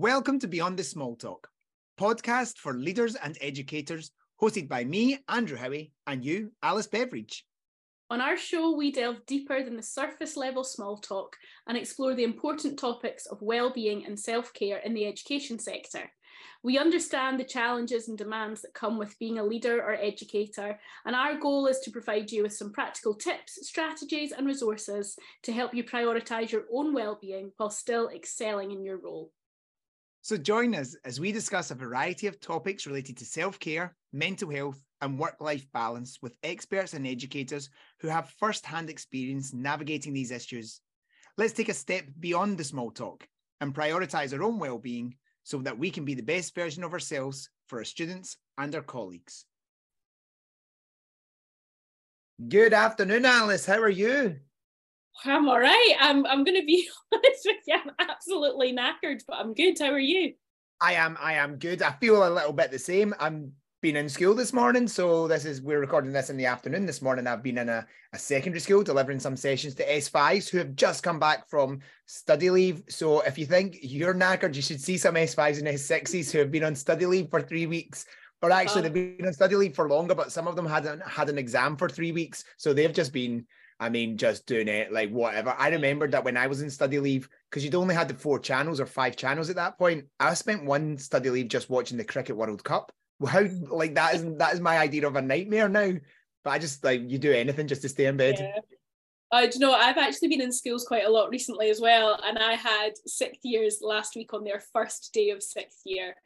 Welcome 0.00 0.38
to 0.38 0.46
Beyond 0.46 0.78
the 0.78 0.84
Small 0.84 1.16
Talk, 1.16 1.48
podcast 2.00 2.58
for 2.58 2.74
leaders 2.74 3.16
and 3.16 3.36
educators, 3.40 4.12
hosted 4.40 4.68
by 4.68 4.84
me, 4.84 5.18
Andrew 5.28 5.56
Howie, 5.56 5.90
and 6.06 6.24
you, 6.24 6.52
Alice 6.62 6.86
Beveridge. 6.86 7.44
On 8.08 8.20
our 8.20 8.36
show, 8.36 8.76
we 8.76 8.92
delve 8.92 9.26
deeper 9.26 9.60
than 9.64 9.76
the 9.76 9.82
surface 9.82 10.36
level 10.36 10.62
small 10.62 10.98
talk 10.98 11.34
and 11.66 11.76
explore 11.76 12.14
the 12.14 12.22
important 12.22 12.78
topics 12.78 13.26
of 13.26 13.42
well-being 13.42 14.06
and 14.06 14.16
self-care 14.16 14.78
in 14.78 14.94
the 14.94 15.04
education 15.04 15.58
sector. 15.58 16.08
We 16.62 16.78
understand 16.78 17.40
the 17.40 17.44
challenges 17.44 18.06
and 18.06 18.16
demands 18.16 18.62
that 18.62 18.74
come 18.74 18.98
with 18.98 19.18
being 19.18 19.40
a 19.40 19.44
leader 19.44 19.82
or 19.82 19.94
educator, 19.94 20.78
and 21.06 21.16
our 21.16 21.36
goal 21.40 21.66
is 21.66 21.80
to 21.80 21.90
provide 21.90 22.30
you 22.30 22.44
with 22.44 22.54
some 22.54 22.70
practical 22.70 23.14
tips, 23.16 23.58
strategies, 23.66 24.30
and 24.30 24.46
resources 24.46 25.16
to 25.42 25.52
help 25.52 25.74
you 25.74 25.82
prioritise 25.82 26.52
your 26.52 26.66
own 26.72 26.94
well-being 26.94 27.50
while 27.56 27.70
still 27.70 28.08
excelling 28.10 28.70
in 28.70 28.84
your 28.84 28.98
role. 28.98 29.32
So 30.28 30.36
join 30.36 30.74
us 30.74 30.94
as 31.06 31.18
we 31.18 31.32
discuss 31.32 31.70
a 31.70 31.74
variety 31.74 32.26
of 32.26 32.38
topics 32.38 32.86
related 32.86 33.16
to 33.16 33.24
self 33.24 33.58
care, 33.58 33.96
mental 34.12 34.50
health, 34.50 34.78
and 35.00 35.18
work 35.18 35.36
life 35.40 35.64
balance 35.72 36.18
with 36.20 36.36
experts 36.42 36.92
and 36.92 37.06
educators 37.06 37.70
who 38.00 38.08
have 38.08 38.28
first 38.38 38.66
hand 38.66 38.90
experience 38.90 39.54
navigating 39.54 40.12
these 40.12 40.30
issues. 40.30 40.82
Let's 41.38 41.54
take 41.54 41.70
a 41.70 41.72
step 41.72 42.04
beyond 42.20 42.58
the 42.58 42.64
small 42.64 42.90
talk 42.90 43.26
and 43.62 43.74
prioritize 43.74 44.34
our 44.34 44.42
own 44.42 44.58
well 44.58 44.76
being 44.78 45.16
so 45.44 45.62
that 45.62 45.78
we 45.78 45.90
can 45.90 46.04
be 46.04 46.12
the 46.12 46.22
best 46.22 46.54
version 46.54 46.84
of 46.84 46.92
ourselves 46.92 47.48
for 47.66 47.78
our 47.78 47.84
students 47.84 48.36
and 48.58 48.74
our 48.74 48.82
colleagues. 48.82 49.46
Good 52.46 52.74
afternoon, 52.74 53.24
Alice. 53.24 53.64
How 53.64 53.80
are 53.80 53.88
you? 53.88 54.40
I'm 55.24 55.48
all 55.48 55.60
right. 55.60 55.94
I'm 56.00 56.26
I'm 56.26 56.44
going 56.44 56.60
to 56.60 56.66
be 56.66 56.88
honest 57.12 57.42
with 57.44 57.56
you. 57.66 57.76
I'm 57.76 58.08
absolutely 58.08 58.74
knackered, 58.74 59.22
but 59.26 59.38
I'm 59.38 59.54
good. 59.54 59.78
How 59.78 59.90
are 59.90 59.98
you? 59.98 60.34
I 60.80 60.94
am. 60.94 61.16
I 61.20 61.34
am 61.34 61.56
good. 61.56 61.82
I 61.82 61.92
feel 61.92 62.26
a 62.26 62.30
little 62.30 62.52
bit 62.52 62.70
the 62.70 62.78
same. 62.78 63.14
I'm 63.18 63.52
been 63.80 63.96
in 63.96 64.08
school 64.08 64.34
this 64.34 64.52
morning, 64.52 64.88
so 64.88 65.28
this 65.28 65.44
is 65.44 65.62
we're 65.62 65.78
recording 65.78 66.12
this 66.12 66.30
in 66.30 66.36
the 66.36 66.46
afternoon. 66.46 66.84
This 66.84 67.00
morning, 67.00 67.28
I've 67.28 67.44
been 67.44 67.58
in 67.58 67.68
a, 67.68 67.86
a 68.12 68.18
secondary 68.18 68.60
school 68.60 68.82
delivering 68.82 69.20
some 69.20 69.36
sessions 69.36 69.74
to 69.76 69.86
S5s 69.88 70.48
who 70.48 70.58
have 70.58 70.74
just 70.74 71.04
come 71.04 71.20
back 71.20 71.48
from 71.48 71.80
study 72.06 72.50
leave. 72.50 72.82
So 72.88 73.20
if 73.20 73.38
you 73.38 73.46
think 73.46 73.78
you're 73.82 74.14
knackered, 74.14 74.56
you 74.56 74.62
should 74.62 74.80
see 74.80 74.96
some 74.96 75.14
S5s 75.14 75.58
and 75.58 75.68
S6s 75.68 76.32
who 76.32 76.38
have 76.38 76.50
been 76.50 76.64
on 76.64 76.74
study 76.74 77.06
leave 77.06 77.30
for 77.30 77.40
three 77.40 77.66
weeks. 77.66 78.04
Or 78.42 78.50
actually, 78.50 78.80
oh. 78.80 78.82
they've 78.88 79.16
been 79.18 79.26
on 79.26 79.32
study 79.32 79.54
leave 79.54 79.76
for 79.76 79.88
longer. 79.88 80.16
But 80.16 80.32
some 80.32 80.48
of 80.48 80.56
them 80.56 80.66
hadn't 80.66 81.06
had 81.06 81.28
an 81.28 81.38
exam 81.38 81.76
for 81.76 81.88
three 81.88 82.10
weeks, 82.10 82.44
so 82.56 82.72
they've 82.72 82.92
just 82.92 83.12
been 83.12 83.46
I 83.80 83.88
mean, 83.88 84.16
just 84.16 84.46
doing 84.46 84.68
it 84.68 84.92
like 84.92 85.10
whatever. 85.10 85.54
I 85.56 85.68
remembered 85.68 86.12
that 86.12 86.24
when 86.24 86.36
I 86.36 86.48
was 86.48 86.62
in 86.62 86.70
study 86.70 86.98
leave, 86.98 87.28
because 87.48 87.64
you'd 87.64 87.74
only 87.74 87.94
had 87.94 88.08
the 88.08 88.14
four 88.14 88.38
channels 88.38 88.80
or 88.80 88.86
five 88.86 89.16
channels 89.16 89.50
at 89.50 89.56
that 89.56 89.78
point. 89.78 90.06
I 90.18 90.34
spent 90.34 90.64
one 90.64 90.98
study 90.98 91.30
leave 91.30 91.48
just 91.48 91.70
watching 91.70 91.96
the 91.96 92.04
Cricket 92.04 92.36
World 92.36 92.64
Cup. 92.64 92.92
Well, 93.20 93.32
how 93.32 93.44
like 93.70 93.94
that 93.94 94.14
is 94.14 94.24
that 94.38 94.54
is 94.54 94.60
my 94.60 94.78
idea 94.78 95.06
of 95.06 95.16
a 95.16 95.22
nightmare 95.22 95.68
now. 95.68 95.92
But 96.44 96.50
I 96.50 96.58
just 96.58 96.82
like 96.82 97.08
you 97.08 97.18
do 97.18 97.32
anything 97.32 97.68
just 97.68 97.82
to 97.82 97.88
stay 97.88 98.06
in 98.06 98.16
bed. 98.16 98.36
Yeah. 98.38 98.60
Uh, 99.30 99.42
do 99.42 99.50
you 99.54 99.58
know, 99.60 99.72
I've 99.72 99.98
actually 99.98 100.28
been 100.28 100.40
in 100.40 100.52
schools 100.52 100.86
quite 100.86 101.04
a 101.04 101.10
lot 101.10 101.28
recently 101.28 101.68
as 101.68 101.80
well. 101.80 102.18
And 102.24 102.38
I 102.38 102.54
had 102.54 102.92
sixth 103.04 103.44
years 103.44 103.80
last 103.82 104.16
week 104.16 104.32
on 104.32 104.42
their 104.42 104.62
first 104.72 105.12
day 105.12 105.30
of 105.30 105.42
sixth 105.42 105.82
year. 105.84 106.16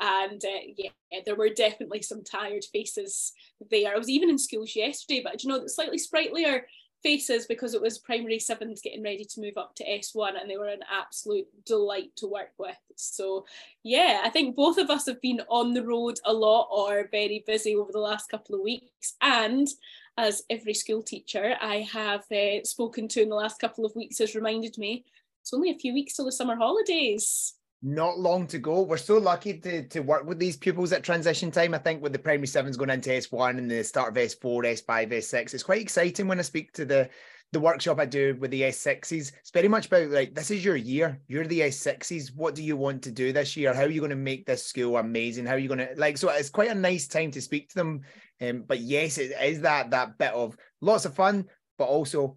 And 0.00 0.42
uh, 0.44 0.72
yeah, 0.76 1.20
there 1.24 1.36
were 1.36 1.50
definitely 1.50 2.02
some 2.02 2.24
tired 2.24 2.64
faces 2.72 3.32
there. 3.70 3.94
I 3.94 3.98
was 3.98 4.08
even 4.08 4.28
in 4.28 4.38
schools 4.38 4.74
yesterday, 4.74 5.20
but 5.22 5.38
do 5.38 5.46
you 5.48 5.54
know, 5.54 5.66
slightly 5.66 5.98
sprightlier 5.98 6.66
faces 7.02 7.46
because 7.46 7.74
it 7.74 7.82
was 7.82 7.98
primary 7.98 8.38
sevens 8.38 8.80
getting 8.80 9.02
ready 9.02 9.24
to 9.24 9.40
move 9.40 9.56
up 9.56 9.74
to 9.76 9.84
S1 9.84 10.40
and 10.40 10.50
they 10.50 10.56
were 10.56 10.68
an 10.68 10.82
absolute 10.90 11.46
delight 11.64 12.10
to 12.16 12.26
work 12.26 12.52
with. 12.58 12.78
So 12.96 13.46
yeah, 13.82 14.20
I 14.24 14.30
think 14.30 14.56
both 14.56 14.78
of 14.78 14.90
us 14.90 15.06
have 15.06 15.20
been 15.20 15.40
on 15.48 15.74
the 15.74 15.84
road 15.84 16.18
a 16.24 16.32
lot 16.32 16.68
or 16.70 17.08
very 17.10 17.44
busy 17.46 17.76
over 17.76 17.92
the 17.92 17.98
last 17.98 18.30
couple 18.30 18.54
of 18.54 18.62
weeks. 18.62 19.14
And 19.20 19.68
as 20.16 20.42
every 20.50 20.74
school 20.74 21.02
teacher 21.02 21.56
I 21.60 21.86
have 21.92 22.24
uh, 22.32 22.64
spoken 22.64 23.08
to 23.08 23.22
in 23.22 23.28
the 23.28 23.36
last 23.36 23.60
couple 23.60 23.84
of 23.84 23.94
weeks 23.94 24.18
has 24.18 24.34
reminded 24.34 24.76
me, 24.78 25.04
it's 25.40 25.54
only 25.54 25.70
a 25.70 25.78
few 25.78 25.94
weeks 25.94 26.14
till 26.14 26.24
the 26.24 26.32
summer 26.32 26.56
holidays 26.56 27.54
not 27.82 28.18
long 28.18 28.46
to 28.48 28.58
go. 28.58 28.82
We're 28.82 28.96
so 28.96 29.18
lucky 29.18 29.58
to, 29.58 29.86
to 29.88 30.00
work 30.00 30.26
with 30.26 30.38
these 30.38 30.56
pupils 30.56 30.92
at 30.92 31.04
transition 31.04 31.50
time. 31.50 31.74
I 31.74 31.78
think 31.78 32.02
with 32.02 32.12
the 32.12 32.18
primary 32.18 32.48
sevens 32.48 32.76
going 32.76 32.90
into 32.90 33.10
S1 33.10 33.58
and 33.58 33.70
the 33.70 33.84
start 33.84 34.08
of 34.08 34.14
S4, 34.14 34.82
S5, 34.82 35.12
S6, 35.12 35.54
it's 35.54 35.62
quite 35.62 35.80
exciting 35.80 36.26
when 36.26 36.38
I 36.38 36.42
speak 36.42 36.72
to 36.74 36.84
the 36.84 37.08
the 37.52 37.60
workshop 37.60 37.98
I 37.98 38.04
do 38.04 38.36
with 38.38 38.50
the 38.50 38.60
S6s. 38.60 39.32
It's 39.40 39.50
very 39.50 39.68
much 39.68 39.86
about 39.86 40.10
like 40.10 40.34
this 40.34 40.50
is 40.50 40.62
your 40.62 40.76
year. 40.76 41.18
You're 41.28 41.46
the 41.46 41.60
S6s. 41.60 42.36
What 42.36 42.54
do 42.54 42.62
you 42.62 42.76
want 42.76 43.02
to 43.04 43.10
do 43.10 43.32
this 43.32 43.56
year? 43.56 43.72
How 43.72 43.84
are 43.84 43.90
you 43.90 44.00
going 44.00 44.10
to 44.10 44.16
make 44.16 44.44
this 44.44 44.66
school 44.66 44.98
amazing? 44.98 45.46
How 45.46 45.54
are 45.54 45.58
you 45.58 45.68
going 45.68 45.78
to 45.78 45.88
like? 45.96 46.18
So 46.18 46.28
it's 46.28 46.50
quite 46.50 46.70
a 46.70 46.74
nice 46.74 47.06
time 47.08 47.30
to 47.30 47.40
speak 47.40 47.70
to 47.70 47.76
them. 47.76 48.02
Um, 48.42 48.64
but 48.66 48.80
yes, 48.80 49.16
it 49.16 49.32
is 49.42 49.62
that 49.62 49.90
that 49.90 50.18
bit 50.18 50.32
of 50.32 50.58
lots 50.82 51.06
of 51.06 51.14
fun, 51.14 51.46
but 51.78 51.86
also 51.86 52.36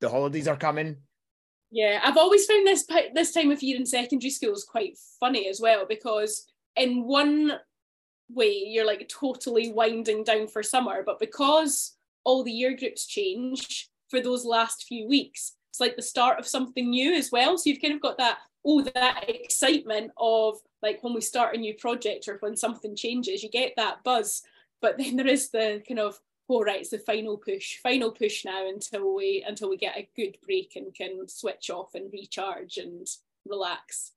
the 0.00 0.08
holidays 0.08 0.46
are 0.46 0.56
coming 0.56 0.98
yeah, 1.74 1.98
I've 2.04 2.16
always 2.16 2.46
found 2.46 2.64
this 2.68 2.86
this 3.14 3.32
time 3.32 3.50
of 3.50 3.60
year 3.60 3.76
in 3.76 3.84
secondary 3.84 4.30
schools 4.30 4.62
quite 4.62 4.96
funny 5.18 5.48
as 5.48 5.60
well 5.60 5.86
because 5.88 6.46
in 6.76 7.02
one 7.02 7.54
way 8.30 8.62
you're 8.68 8.86
like 8.86 9.08
totally 9.08 9.72
winding 9.72 10.22
down 10.22 10.46
for 10.46 10.62
summer, 10.62 11.02
but 11.04 11.18
because 11.18 11.96
all 12.22 12.44
the 12.44 12.52
year 12.52 12.76
groups 12.76 13.06
change 13.06 13.90
for 14.08 14.20
those 14.20 14.44
last 14.44 14.84
few 14.84 15.08
weeks, 15.08 15.56
it's 15.68 15.80
like 15.80 15.96
the 15.96 16.02
start 16.02 16.38
of 16.38 16.46
something 16.46 16.90
new 16.90 17.12
as 17.12 17.32
well. 17.32 17.58
So 17.58 17.68
you've 17.68 17.82
kind 17.82 17.94
of 17.94 18.00
got 18.00 18.18
that 18.18 18.38
oh 18.64 18.82
that 18.94 19.24
excitement 19.26 20.12
of 20.16 20.58
like 20.80 21.02
when 21.02 21.12
we 21.12 21.20
start 21.20 21.56
a 21.56 21.58
new 21.58 21.74
project 21.74 22.28
or 22.28 22.36
when 22.38 22.56
something 22.56 22.94
changes, 22.94 23.42
you 23.42 23.50
get 23.50 23.72
that 23.78 24.04
buzz. 24.04 24.42
But 24.80 24.96
then 24.96 25.16
there 25.16 25.26
is 25.26 25.50
the 25.50 25.82
kind 25.88 25.98
of 25.98 26.20
oh 26.48 26.62
right 26.62 26.80
it's 26.80 26.90
the 26.90 26.98
final 26.98 27.36
push 27.36 27.78
final 27.78 28.10
push 28.10 28.44
now 28.44 28.68
until 28.68 29.14
we 29.14 29.44
until 29.46 29.70
we 29.70 29.76
get 29.76 29.96
a 29.96 30.08
good 30.16 30.36
break 30.44 30.76
and 30.76 30.94
can 30.94 31.26
switch 31.28 31.70
off 31.70 31.94
and 31.94 32.12
recharge 32.12 32.76
and 32.76 33.06
relax. 33.46 34.12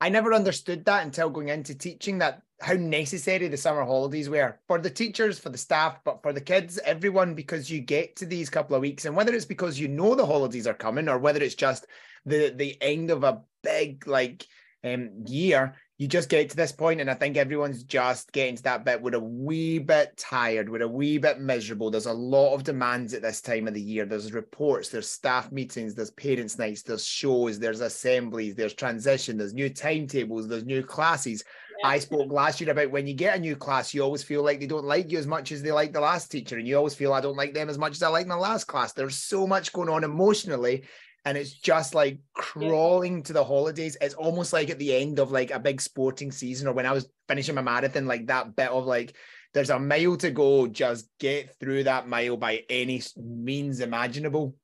I 0.00 0.08
never 0.08 0.34
understood 0.34 0.84
that 0.86 1.04
until 1.04 1.30
going 1.30 1.48
into 1.48 1.76
teaching 1.76 2.18
that 2.18 2.42
how 2.60 2.72
necessary 2.72 3.46
the 3.46 3.56
summer 3.56 3.84
holidays 3.84 4.28
were 4.28 4.58
for 4.66 4.80
the 4.80 4.90
teachers 4.90 5.38
for 5.38 5.48
the 5.48 5.58
staff 5.58 6.00
but 6.04 6.22
for 6.22 6.32
the 6.32 6.40
kids 6.40 6.78
everyone 6.84 7.34
because 7.34 7.70
you 7.70 7.80
get 7.80 8.16
to 8.16 8.26
these 8.26 8.50
couple 8.50 8.74
of 8.74 8.82
weeks 8.82 9.04
and 9.04 9.14
whether 9.14 9.32
it's 9.32 9.44
because 9.44 9.78
you 9.78 9.86
know 9.86 10.14
the 10.14 10.26
holidays 10.26 10.66
are 10.66 10.74
coming 10.74 11.08
or 11.08 11.18
whether 11.18 11.40
it's 11.40 11.54
just 11.54 11.86
the 12.26 12.52
the 12.56 12.76
end 12.82 13.10
of 13.10 13.22
a 13.22 13.42
big 13.62 14.06
like 14.06 14.46
um, 14.84 15.10
year 15.26 15.74
you 15.98 16.08
just 16.08 16.28
get 16.28 16.50
to 16.50 16.56
this 16.56 16.72
point, 16.72 17.00
and 17.00 17.10
I 17.10 17.14
think 17.14 17.36
everyone's 17.36 17.84
just 17.84 18.32
getting 18.32 18.56
to 18.56 18.62
that 18.64 18.84
bit. 18.84 19.00
We're 19.00 19.14
a 19.14 19.20
wee 19.20 19.78
bit 19.78 20.16
tired. 20.16 20.68
We're 20.68 20.82
a 20.82 20.88
wee 20.88 21.18
bit 21.18 21.38
miserable. 21.38 21.90
There's 21.90 22.06
a 22.06 22.12
lot 22.12 22.54
of 22.54 22.64
demands 22.64 23.14
at 23.14 23.22
this 23.22 23.40
time 23.40 23.68
of 23.68 23.74
the 23.74 23.80
year. 23.80 24.04
There's 24.04 24.32
reports, 24.32 24.88
there's 24.88 25.08
staff 25.08 25.52
meetings, 25.52 25.94
there's 25.94 26.10
parents' 26.10 26.58
nights, 26.58 26.82
there's 26.82 27.04
shows, 27.04 27.58
there's 27.58 27.80
assemblies, 27.80 28.54
there's 28.54 28.74
transition, 28.74 29.36
there's 29.36 29.54
new 29.54 29.68
timetables, 29.68 30.48
there's 30.48 30.64
new 30.64 30.82
classes. 30.82 31.44
Yeah. 31.82 31.90
I 31.90 31.98
spoke 31.98 32.32
last 32.32 32.60
year 32.60 32.70
about 32.70 32.90
when 32.90 33.06
you 33.06 33.14
get 33.14 33.36
a 33.36 33.40
new 33.40 33.54
class, 33.54 33.92
you 33.92 34.02
always 34.02 34.22
feel 34.22 34.42
like 34.42 34.60
they 34.60 34.66
don't 34.66 34.84
like 34.84 35.12
you 35.12 35.18
as 35.18 35.26
much 35.26 35.52
as 35.52 35.62
they 35.62 35.72
like 35.72 35.92
the 35.92 36.00
last 36.00 36.30
teacher, 36.30 36.58
and 36.58 36.66
you 36.66 36.76
always 36.76 36.94
feel 36.94 37.12
I 37.12 37.20
don't 37.20 37.36
like 37.36 37.54
them 37.54 37.68
as 37.68 37.78
much 37.78 37.92
as 37.92 38.02
I 38.02 38.08
like 38.08 38.26
my 38.26 38.34
last 38.34 38.64
class. 38.64 38.92
There's 38.92 39.16
so 39.16 39.46
much 39.46 39.72
going 39.72 39.88
on 39.88 40.04
emotionally 40.04 40.84
and 41.24 41.38
it's 41.38 41.52
just 41.52 41.94
like 41.94 42.18
crawling 42.34 43.18
yeah. 43.18 43.22
to 43.24 43.32
the 43.32 43.44
holidays. 43.44 43.96
It's 44.00 44.14
almost 44.14 44.52
like 44.52 44.70
at 44.70 44.78
the 44.78 44.94
end 44.94 45.18
of 45.18 45.30
like 45.30 45.50
a 45.50 45.60
big 45.60 45.80
sporting 45.80 46.32
season, 46.32 46.68
or 46.68 46.72
when 46.72 46.86
I 46.86 46.92
was 46.92 47.08
finishing 47.28 47.54
my 47.54 47.62
marathon, 47.62 48.06
like 48.06 48.26
that 48.26 48.56
bit 48.56 48.70
of 48.70 48.86
like, 48.86 49.16
there's 49.54 49.70
a 49.70 49.78
mile 49.78 50.16
to 50.16 50.30
go. 50.30 50.66
Just 50.66 51.08
get 51.20 51.58
through 51.60 51.84
that 51.84 52.08
mile 52.08 52.36
by 52.36 52.64
any 52.68 53.02
means 53.16 53.80
imaginable. 53.80 54.56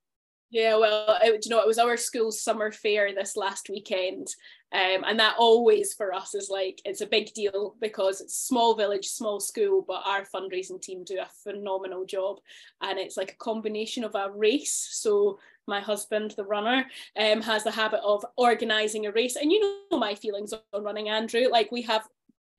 Yeah, 0.51 0.77
well, 0.77 1.19
it, 1.23 1.45
you 1.45 1.51
know, 1.51 1.61
it 1.61 1.67
was 1.67 1.79
our 1.79 1.99
school's 1.99 2.41
summer 2.43 2.73
fair 2.73 3.15
this 3.15 3.37
last 3.37 3.69
weekend, 3.69 4.29
um, 4.73 5.05
and 5.07 5.21
that 5.21 5.37
always 5.39 5.93
for 5.93 6.15
us 6.15 6.35
is 6.35 6.49
like 6.49 6.81
it's 6.87 7.03
a 7.03 7.07
big 7.07 7.35
deal 7.35 7.77
because 7.83 8.23
it's 8.23 8.47
small 8.47 8.75
village, 8.75 9.09
small 9.09 9.41
school, 9.41 9.85
but 9.87 10.03
our 10.07 10.25
fundraising 10.25 10.81
team 10.81 11.05
do 11.05 11.19
a 11.19 11.29
phenomenal 11.45 12.07
job, 12.07 12.39
and 12.81 12.99
it's 12.99 13.19
like 13.19 13.33
a 13.33 13.45
combination 13.45 14.05
of 14.05 14.15
a 14.15 14.31
race. 14.31 14.89
So 14.91 15.39
my 15.69 15.81
husband, 15.81 16.33
the 16.37 16.45
runner, 16.45 16.87
um, 17.17 17.43
has 17.43 17.65
the 17.65 17.71
habit 17.71 18.01
of 18.03 18.25
organising 18.37 19.07
a 19.07 19.13
race, 19.13 19.37
and 19.37 19.53
you 19.53 19.61
know 19.91 19.99
my 19.99 20.15
feelings 20.15 20.53
on 20.53 20.83
running, 20.83 21.09
Andrew. 21.09 21.49
Like 21.51 21.71
we 21.71 21.83
have 21.83 22.09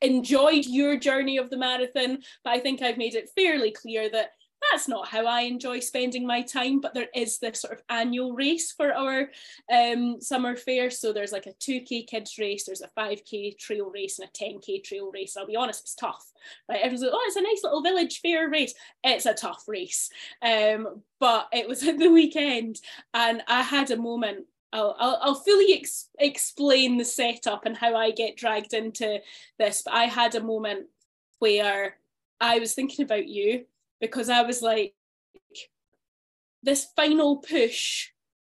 enjoyed 0.01 0.65
your 0.65 0.97
journey 0.97 1.37
of 1.37 1.49
the 1.49 1.57
marathon, 1.57 2.19
but 2.43 2.51
I 2.51 2.59
think 2.59 2.81
I've 2.81 2.97
made 2.97 3.15
it 3.15 3.29
fairly 3.35 3.71
clear 3.71 4.09
that 4.11 4.31
that's 4.71 4.87
not 4.87 5.07
how 5.07 5.25
I 5.25 5.41
enjoy 5.41 5.79
spending 5.79 6.25
my 6.25 6.41
time. 6.41 6.79
But 6.79 6.93
there 6.93 7.09
is 7.15 7.39
this 7.39 7.61
sort 7.61 7.73
of 7.73 7.83
annual 7.89 8.33
race 8.33 8.71
for 8.71 8.93
our 8.93 9.29
um, 9.71 10.21
summer 10.21 10.55
fair. 10.55 10.89
So 10.89 11.13
there's 11.13 11.31
like 11.31 11.47
a 11.47 11.53
2K 11.53 12.07
kids 12.07 12.37
race, 12.37 12.65
there's 12.65 12.81
a 12.81 12.89
5K 12.97 13.57
trail 13.57 13.89
race, 13.89 14.19
and 14.19 14.29
a 14.29 14.31
10K 14.31 14.83
trail 14.83 15.11
race. 15.13 15.35
I'll 15.37 15.47
be 15.47 15.55
honest, 15.55 15.81
it's 15.81 15.95
tough. 15.95 16.31
Right? 16.67 16.79
Everyone's 16.81 17.01
like, 17.01 17.11
oh, 17.13 17.23
it's 17.27 17.35
a 17.35 17.41
nice 17.41 17.61
little 17.63 17.81
village 17.81 18.21
fair 18.21 18.49
race. 18.49 18.73
It's 19.03 19.25
a 19.25 19.33
tough 19.33 19.63
race. 19.67 20.09
Um, 20.41 21.01
but 21.19 21.47
it 21.51 21.67
was 21.67 21.83
at 21.87 21.97
the 21.97 22.09
weekend, 22.09 22.79
and 23.13 23.41
I 23.47 23.61
had 23.61 23.91
a 23.91 23.97
moment 23.97 24.45
I'll, 24.71 24.95
I'll, 24.99 25.19
I'll 25.21 25.35
fully 25.35 25.73
ex- 25.73 26.09
explain 26.19 26.97
the 26.97 27.05
setup 27.05 27.65
and 27.65 27.75
how 27.75 27.95
I 27.95 28.11
get 28.11 28.37
dragged 28.37 28.73
into 28.73 29.19
this. 29.57 29.81
But 29.83 29.95
I 29.95 30.03
had 30.03 30.35
a 30.35 30.43
moment 30.43 30.87
where 31.39 31.97
I 32.39 32.59
was 32.59 32.73
thinking 32.75 33.03
about 33.03 33.27
you 33.27 33.65
because 33.99 34.29
I 34.29 34.41
was 34.41 34.61
like, 34.61 34.93
this 36.63 36.87
final 36.95 37.37
push 37.37 38.09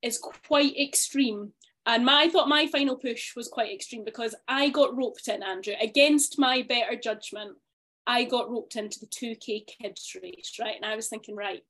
is 0.02 0.18
quite 0.18 0.78
extreme. 0.78 1.52
And 1.86 2.04
my, 2.04 2.22
I 2.22 2.28
thought 2.28 2.48
my 2.48 2.66
final 2.66 2.96
push 2.96 3.34
was 3.36 3.48
quite 3.48 3.72
extreme 3.72 4.04
because 4.04 4.34
I 4.48 4.68
got 4.68 4.96
roped 4.96 5.28
in, 5.28 5.42
Andrew, 5.42 5.74
against 5.80 6.38
my 6.38 6.62
better 6.62 6.96
judgment. 6.96 7.56
I 8.06 8.24
got 8.24 8.50
roped 8.50 8.76
into 8.76 9.00
the 9.00 9.06
2K 9.06 9.66
kids 9.66 10.16
race, 10.22 10.56
right? 10.60 10.76
And 10.76 10.84
I 10.84 10.96
was 10.96 11.08
thinking, 11.08 11.36
right, 11.36 11.62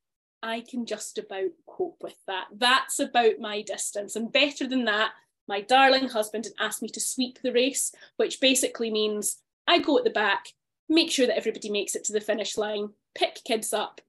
I 0.43 0.63
can 0.69 0.87
just 0.87 1.19
about 1.19 1.51
cope 1.67 1.99
with 2.01 2.17
that. 2.27 2.47
That's 2.57 2.99
about 2.99 3.39
my 3.41 3.63
distance. 3.63 4.17
And 4.17 4.33
better 4.33 4.67
than 4.67 4.85
that, 4.87 5.13
my 5.49 5.61
darling 5.61 6.09
husband 6.09 6.45
had 6.45 6.65
asked 6.65 6.83
me 6.83 6.89
to 6.91 7.01
sweep 7.01 7.41
the 7.43 7.53
race, 7.53 7.93
which 8.17 8.41
basically 8.41 8.91
means 8.91 9.39
I 9.67 9.81
go 9.81 9.99
at 9.99 10.05
the 10.05 10.11
back, 10.11 10.47
make 10.91 11.11
sure 11.11 11.27
that 11.27 11.37
everybody 11.37 11.71
makes 11.71 11.95
it 11.95 12.05
to 12.05 12.13
the 12.13 12.21
finish 12.21 12.59
line, 12.59 12.91
pick 13.15 13.41
kids 13.45 13.73
up, 13.73 14.01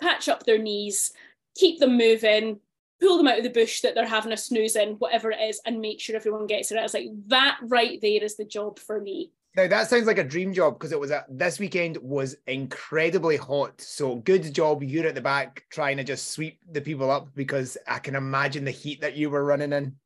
patch 0.00 0.28
up 0.28 0.44
their 0.44 0.58
knees, 0.58 1.12
keep 1.54 1.78
them 1.78 1.96
moving, 1.96 2.58
pull 3.00 3.18
them 3.18 3.28
out 3.28 3.38
of 3.38 3.44
the 3.44 3.50
bush 3.50 3.82
that 3.82 3.94
they're 3.94 4.06
having 4.06 4.32
a 4.32 4.36
snooze 4.36 4.74
in, 4.74 4.94
whatever 4.94 5.30
it 5.30 5.40
is, 5.40 5.60
and 5.64 5.80
make 5.80 6.00
sure 6.00 6.16
everyone 6.16 6.46
gets 6.46 6.72
it. 6.72 6.78
I 6.78 6.82
was 6.82 6.94
like, 6.94 7.08
that 7.28 7.58
right 7.62 8.00
there 8.00 8.24
is 8.24 8.36
the 8.36 8.44
job 8.44 8.78
for 8.78 9.00
me. 9.00 9.30
Now 9.56 9.66
that 9.66 9.88
sounds 9.88 10.06
like 10.06 10.18
a 10.18 10.24
dream 10.24 10.54
job 10.54 10.74
because 10.78 10.92
it 10.92 11.00
was 11.00 11.10
a, 11.10 11.24
this 11.28 11.58
weekend 11.58 11.96
was 11.96 12.36
incredibly 12.46 13.36
hot. 13.36 13.80
So 13.80 14.16
good 14.16 14.54
job 14.54 14.82
you're 14.82 15.08
at 15.08 15.16
the 15.16 15.20
back 15.20 15.64
trying 15.70 15.96
to 15.96 16.04
just 16.04 16.30
sweep 16.30 16.60
the 16.70 16.80
people 16.80 17.10
up 17.10 17.34
because 17.34 17.76
I 17.88 17.98
can 17.98 18.14
imagine 18.14 18.64
the 18.64 18.70
heat 18.70 19.00
that 19.00 19.16
you 19.16 19.28
were 19.28 19.44
running 19.44 19.72
in. 19.72 19.96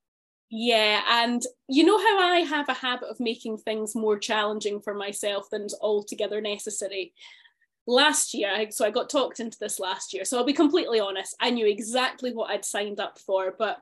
Yeah, 0.51 1.03
and 1.09 1.43
you 1.69 1.85
know 1.85 1.99
how 1.99 2.19
I 2.19 2.41
have 2.41 2.69
a 2.69 2.75
habit 2.75 3.09
of 3.09 3.19
making 3.19 3.59
things 3.59 3.95
more 3.95 4.19
challenging 4.19 4.81
for 4.81 4.95
myself 4.95 5.47
than's 5.51 5.75
altogether 5.81 6.41
necessary. 6.41 7.13
Last 7.87 8.35
year, 8.35 8.71
so 8.71 8.87
I 8.87 8.91
got 8.91 9.11
talked 9.11 9.41
into 9.41 9.59
this 9.61 9.79
last 9.79 10.15
year. 10.15 10.25
So 10.25 10.39
I'll 10.39 10.45
be 10.45 10.53
completely 10.53 11.01
honest, 11.01 11.37
I 11.41 11.51
knew 11.51 11.67
exactly 11.67 12.33
what 12.33 12.51
I'd 12.51 12.65
signed 12.65 13.01
up 13.01 13.19
for, 13.19 13.55
but 13.59 13.79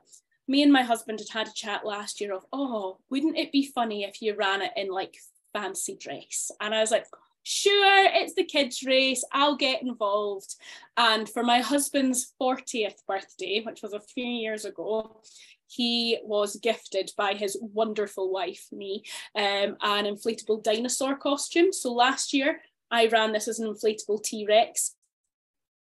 me 0.47 0.61
and 0.61 0.73
my 0.73 0.83
husband 0.83 1.19
had 1.19 1.29
had 1.29 1.47
a 1.47 1.53
chat 1.53 1.85
last 1.85 2.19
year 2.19 2.33
of, 2.33 2.43
oh, 2.51 2.97
wouldn't 3.09 3.37
it 3.37 3.51
be 3.51 3.71
funny 3.73 4.03
if 4.03 4.21
you 4.21 4.35
ran 4.35 4.61
it 4.61 4.71
in 4.75 4.89
like 4.89 5.15
fancy 5.53 5.95
dress. 5.95 6.51
And 6.59 6.75
I 6.75 6.81
was 6.81 6.91
like, 6.91 7.05
sure, 7.43 8.05
it's 8.13 8.33
the 8.33 8.43
kids' 8.43 8.83
race, 8.83 9.23
I'll 9.31 9.55
get 9.55 9.81
involved. 9.81 10.55
And 10.97 11.29
for 11.29 11.43
my 11.43 11.59
husband's 11.59 12.33
40th 12.41 13.05
birthday, 13.07 13.61
which 13.65 13.81
was 13.81 13.93
a 13.93 14.01
few 14.01 14.25
years 14.25 14.65
ago, 14.65 15.21
he 15.75 16.19
was 16.23 16.55
gifted 16.57 17.11
by 17.17 17.33
his 17.33 17.57
wonderful 17.59 18.31
wife, 18.31 18.67
me, 18.71 19.03
um, 19.35 19.77
an 19.81 20.05
inflatable 20.05 20.63
dinosaur 20.63 21.15
costume. 21.15 21.73
So 21.73 21.93
last 21.93 22.33
year, 22.33 22.61
I 22.91 23.07
ran 23.07 23.33
this 23.33 23.47
as 23.47 23.59
an 23.59 23.67
inflatable 23.67 24.23
T 24.23 24.45
Rex, 24.47 24.95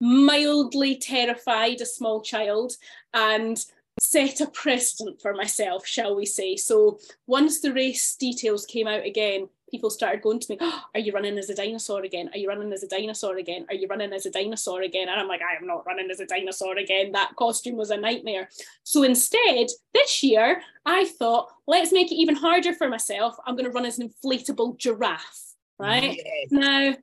mildly 0.00 0.96
terrified 0.96 1.80
a 1.80 1.86
small 1.86 2.20
child, 2.22 2.72
and 3.14 3.64
set 4.00 4.40
a 4.40 4.46
precedent 4.46 5.20
for 5.20 5.34
myself, 5.34 5.86
shall 5.86 6.14
we 6.16 6.26
say. 6.26 6.56
So 6.56 6.98
once 7.26 7.60
the 7.60 7.72
race 7.72 8.16
details 8.16 8.64
came 8.66 8.86
out 8.86 9.04
again, 9.04 9.48
people 9.70 9.90
started 9.90 10.22
going 10.22 10.40
to 10.40 10.46
me, 10.50 10.58
oh, 10.60 10.82
Are 10.94 11.00
you 11.00 11.12
running 11.12 11.38
as 11.38 11.50
a 11.50 11.54
dinosaur 11.54 12.02
again? 12.04 12.30
Are 12.32 12.38
you 12.38 12.48
running 12.48 12.72
as 12.72 12.82
a 12.82 12.88
dinosaur 12.88 13.36
again? 13.36 13.66
Are 13.68 13.74
you 13.74 13.86
running 13.88 14.12
as 14.12 14.26
a 14.26 14.30
dinosaur 14.30 14.82
again? 14.82 15.08
And 15.08 15.20
I'm 15.20 15.28
like, 15.28 15.42
I 15.42 15.56
am 15.56 15.66
not 15.66 15.86
running 15.86 16.10
as 16.10 16.20
a 16.20 16.26
dinosaur 16.26 16.76
again. 16.78 17.12
That 17.12 17.36
costume 17.36 17.76
was 17.76 17.90
a 17.90 17.96
nightmare. 17.96 18.48
So 18.84 19.02
instead, 19.02 19.68
this 19.94 20.22
year, 20.22 20.62
I 20.86 21.04
thought, 21.04 21.52
let's 21.66 21.92
make 21.92 22.10
it 22.10 22.16
even 22.16 22.34
harder 22.34 22.74
for 22.74 22.88
myself. 22.88 23.36
I'm 23.46 23.54
going 23.54 23.66
to 23.66 23.70
run 23.70 23.86
as 23.86 23.98
an 23.98 24.10
inflatable 24.10 24.78
giraffe, 24.78 25.54
right? 25.78 26.16
Yes. 26.16 26.50
Now, 26.50 26.96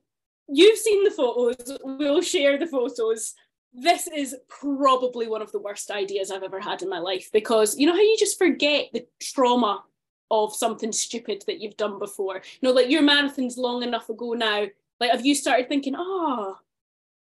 you've 0.48 0.78
seen 0.78 1.04
the 1.04 1.10
photos. 1.10 1.78
We'll 1.82 2.22
share 2.22 2.58
the 2.58 2.66
photos 2.66 3.34
this 3.78 4.06
is 4.06 4.34
probably 4.48 5.28
one 5.28 5.42
of 5.42 5.52
the 5.52 5.58
worst 5.58 5.90
ideas 5.90 6.30
I've 6.30 6.42
ever 6.42 6.60
had 6.60 6.80
in 6.80 6.88
my 6.88 6.98
life 6.98 7.28
because 7.30 7.76
you 7.76 7.86
know 7.86 7.92
how 7.92 8.00
you 8.00 8.16
just 8.18 8.38
forget 8.38 8.86
the 8.92 9.06
trauma 9.20 9.84
of 10.30 10.54
something 10.54 10.92
stupid 10.92 11.44
that 11.46 11.60
you've 11.60 11.76
done 11.76 11.98
before. 11.98 12.36
You 12.36 12.68
know, 12.68 12.72
like 12.72 12.90
your 12.90 13.02
marathon's 13.02 13.58
long 13.58 13.82
enough 13.82 14.08
ago 14.08 14.32
now. 14.32 14.66
Like, 14.98 15.10
have 15.10 15.26
you 15.26 15.34
started 15.34 15.68
thinking, 15.68 15.94
oh, 15.96 16.56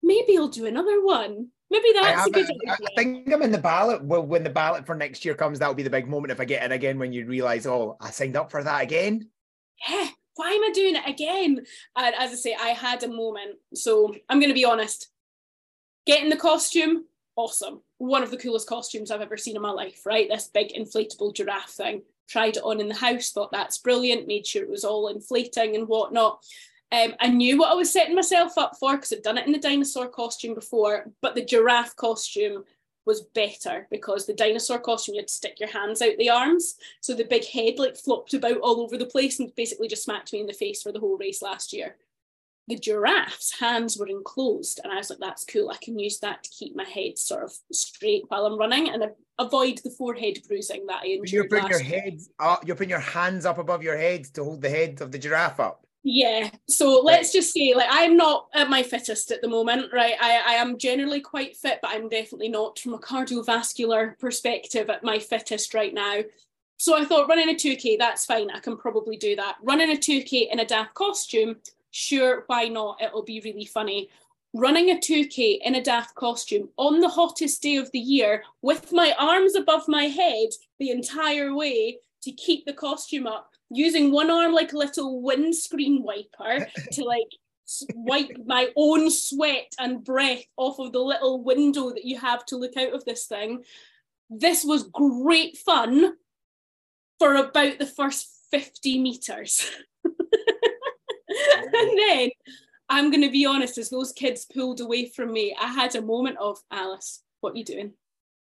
maybe 0.02 0.38
I'll 0.38 0.48
do 0.48 0.66
another 0.66 1.04
one? 1.04 1.50
Maybe 1.72 1.90
that's 1.94 2.26
a 2.26 2.32
good 2.32 2.46
idea. 2.46 2.72
I 2.72 2.96
think 2.96 3.32
I'm 3.32 3.44
in 3.44 3.52
the 3.52 3.60
ballot. 3.60 4.04
Well, 4.04 4.26
when 4.26 4.44
the 4.44 4.50
ballot 4.50 4.88
for 4.88 4.96
next 4.96 5.24
year 5.24 5.36
comes, 5.36 5.60
that'll 5.60 5.76
be 5.76 5.84
the 5.84 5.90
big 5.90 6.08
moment 6.08 6.32
if 6.32 6.40
I 6.40 6.46
get 6.46 6.64
in 6.64 6.72
again 6.72 6.98
when 6.98 7.14
you 7.14 7.28
realise, 7.28 7.68
oh, 7.68 7.96
I 8.02 8.10
signed 8.10 8.36
up 8.36 8.50
for 8.50 8.64
that 8.64 8.82
again. 8.82 9.30
Yeah, 9.88 10.08
why 10.36 10.50
am 10.50 10.64
I 10.64 10.72
doing 10.74 10.96
it 10.96 11.08
again? 11.08 11.64
And 11.96 12.16
as 12.16 12.32
I 12.32 12.36
say, 12.36 12.58
I 12.60 12.70
had 12.70 13.04
a 13.04 13.08
moment. 13.08 13.58
So 13.76 14.16
I'm 14.30 14.40
going 14.40 14.50
to 14.50 14.56
be 14.56 14.66
honest. 14.66 15.10
Getting 16.08 16.30
the 16.30 16.38
costume, 16.38 17.06
awesome. 17.36 17.82
One 18.00 18.24
of 18.24 18.32
the 18.32 18.38
coolest 18.38 18.68
costumes 18.68 19.12
I've 19.12 19.22
ever 19.22 19.38
seen 19.38 19.56
in 19.56 19.62
my 19.62 19.70
life, 19.70 20.08
right? 20.08 20.28
This 20.28 20.48
big 20.48 20.74
inflatable 20.74 21.36
giraffe 21.36 21.70
thing. 21.70 22.02
Tried 22.30 22.58
it 22.58 22.64
on 22.64 22.80
in 22.80 22.88
the 22.88 22.96
house, 22.96 23.32
thought 23.32 23.52
that's 23.52 23.80
brilliant, 23.80 24.28
made 24.28 24.46
sure 24.46 24.64
it 24.64 24.70
was 24.70 24.86
all 24.86 25.08
inflating 25.08 25.76
and 25.76 25.88
whatnot. 25.88 26.44
Um, 26.92 27.16
I 27.20 27.28
knew 27.28 27.58
what 27.58 27.72
I 27.72 27.76
was 27.76 27.92
setting 27.92 28.16
myself 28.16 28.58
up 28.58 28.78
for 28.80 28.96
because 28.96 29.12
I'd 29.14 29.22
done 29.22 29.38
it 29.38 29.46
in 29.46 29.52
the 29.52 29.60
dinosaur 29.60 30.08
costume 30.08 30.56
before, 30.56 31.06
but 31.22 31.36
the 31.36 31.46
giraffe 31.46 31.96
costume 31.96 32.64
was 33.06 33.22
better 33.22 33.88
because 33.90 34.26
the 34.26 34.34
dinosaur 34.34 34.80
costume 34.80 35.16
you 35.16 35.22
had 35.22 35.28
to 35.28 35.34
stick 35.34 35.60
your 35.60 35.70
hands 35.70 36.02
out 36.02 36.18
the 36.18 36.30
arms. 36.30 36.76
So 37.02 37.14
the 37.14 37.24
big 37.24 37.46
head 37.46 37.78
like 37.78 37.98
flopped 37.98 38.34
about 38.34 38.58
all 38.58 38.82
over 38.82 38.98
the 38.98 39.06
place 39.06 39.40
and 39.40 39.54
basically 39.56 39.88
just 39.88 40.04
smacked 40.04 40.34
me 40.34 40.40
in 40.40 40.48
the 40.48 40.54
face 40.54 40.82
for 40.82 40.92
the 40.92 41.00
whole 41.00 41.18
race 41.18 41.42
last 41.42 41.74
year 41.74 41.96
the 42.70 42.78
giraffe's 42.78 43.60
hands 43.60 43.98
were 43.98 44.08
enclosed 44.08 44.80
and 44.84 44.94
i 44.94 44.96
was 44.96 45.10
like 45.10 45.20
that's 45.20 45.44
cool. 45.44 45.70
I 45.70 45.78
can 45.78 45.98
use 45.98 46.20
that 46.20 46.44
to 46.44 46.50
keep 46.52 46.76
my 46.76 46.84
head 46.84 47.18
sort 47.18 47.44
of 47.44 47.52
straight 47.72 48.24
while 48.30 48.46
i'm 48.46 48.58
running 48.58 48.90
and 48.90 49.04
avoid 49.40 49.80
the 49.84 49.90
forehead 49.90 50.38
bruising 50.48 50.86
that 50.86 51.02
i 51.04 51.20
you're 51.26 51.48
putting 51.48 51.70
your 51.70 51.82
head 51.82 52.20
up 52.40 52.66
you're 52.66 52.76
putting 52.76 52.92
your 52.92 53.00
hands 53.00 53.46
up 53.46 53.58
above 53.58 53.84
your 53.84 53.98
head 53.98 54.26
to 54.36 54.44
hold 54.44 54.62
the 54.62 54.70
head 54.70 55.02
of 55.02 55.12
the 55.12 55.20
giraffe 55.20 55.60
up. 55.60 55.86
Yeah. 56.02 56.50
So 56.70 57.02
let's 57.04 57.34
just 57.34 57.54
say 57.54 57.74
like 57.76 57.90
i'm 57.90 58.16
not 58.16 58.48
at 58.54 58.70
my 58.70 58.84
fittest 58.84 59.32
at 59.32 59.42
the 59.42 59.50
moment 59.50 59.92
right? 59.92 60.16
I, 60.22 60.42
I 60.48 60.54
am 60.54 60.78
generally 60.78 61.22
quite 61.22 61.58
fit 61.58 61.80
but 61.82 61.92
i'm 61.92 62.08
definitely 62.08 62.50
not 62.50 62.80
from 62.80 62.94
a 62.94 63.00
cardiovascular 63.00 64.18
perspective 64.20 64.90
at 64.90 65.04
my 65.04 65.20
fittest 65.20 65.74
right 65.74 65.94
now. 65.94 66.22
So 66.78 66.98
I 66.98 67.04
thought 67.04 67.28
running 67.28 67.50
a 67.50 67.54
2K, 67.54 67.98
that's 68.00 68.26
fine. 68.26 68.50
I 68.50 68.60
can 68.60 68.78
probably 68.78 69.18
do 69.18 69.36
that. 69.36 69.58
Running 69.62 69.92
a 69.92 69.98
2K 69.98 70.50
in 70.50 70.60
a 70.62 70.66
daft 70.66 70.94
costume, 70.94 71.58
sure, 71.92 72.44
why 72.48 72.66
not? 72.66 73.02
It'll 73.02 73.24
be 73.24 73.42
really 73.44 73.66
funny. 73.66 74.10
Running 74.54 74.90
a 74.90 74.96
2K 74.96 75.60
in 75.64 75.76
a 75.76 75.84
daft 75.84 76.16
costume 76.16 76.70
on 76.78 77.00
the 77.00 77.10
hottest 77.10 77.62
day 77.62 77.76
of 77.76 77.92
the 77.92 78.00
year 78.00 78.44
with 78.62 78.92
my 78.92 79.14
arms 79.20 79.56
above 79.56 79.88
my 79.88 80.06
head 80.06 80.50
the 80.80 80.90
entire 80.90 81.54
way 81.54 82.00
to 82.24 82.32
keep 82.32 82.66
the 82.66 82.74
costume 82.74 83.28
up, 83.28 83.52
using 83.70 84.12
one 84.12 84.30
arm 84.30 84.54
like 84.54 84.74
a 84.74 84.78
little 84.78 85.22
windscreen 85.22 86.04
wiper 86.04 86.68
to 86.92 87.04
like 87.04 87.28
wipe 87.94 88.32
my 88.46 88.70
own 88.76 89.12
sweat 89.12 89.74
and 89.80 90.04
breath 90.04 90.44
off 90.58 90.80
of 90.80 90.92
the 90.92 91.00
little 91.00 91.44
window 91.44 91.92
that 91.92 92.06
you 92.06 92.18
have 92.18 92.46
to 92.46 92.58
look 92.58 92.76
out 92.78 92.94
of 92.94 93.06
this 93.06 93.26
thing. 93.26 93.64
This 94.30 94.64
was 94.64 94.84
great 94.84 95.58
fun 95.58 96.16
for 97.20 97.36
about 97.36 97.80
the 97.80 97.86
first 97.86 98.30
50 98.52 99.00
meters. 99.00 99.70
and 101.74 102.00
then 102.00 102.30
I'm 102.90 103.12
going 103.12 103.24
to 103.24 103.32
be 103.32 103.46
honest, 103.46 103.78
as 103.78 103.90
those 103.90 104.12
kids 104.12 104.46
pulled 104.46 104.82
away 104.82 105.08
from 105.10 105.32
me, 105.32 105.56
I 105.60 105.68
had 105.68 105.96
a 105.96 106.02
moment 106.02 106.38
of 106.38 106.60
Alice, 106.72 107.22
what 107.42 107.54
are 107.54 107.58
you 107.58 107.64
doing? 107.64 107.94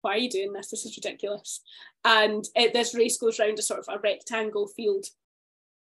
Why 0.02 0.14
are 0.14 0.18
you 0.18 0.30
doing 0.30 0.52
this? 0.52 0.70
This 0.70 0.86
is 0.86 0.96
ridiculous. 0.96 1.60
And 2.04 2.44
it, 2.54 2.72
this 2.72 2.94
race 2.94 3.18
goes 3.18 3.38
round 3.38 3.58
a 3.58 3.62
sort 3.62 3.80
of 3.80 3.86
a 3.88 3.98
rectangle 3.98 4.68
field. 4.68 5.06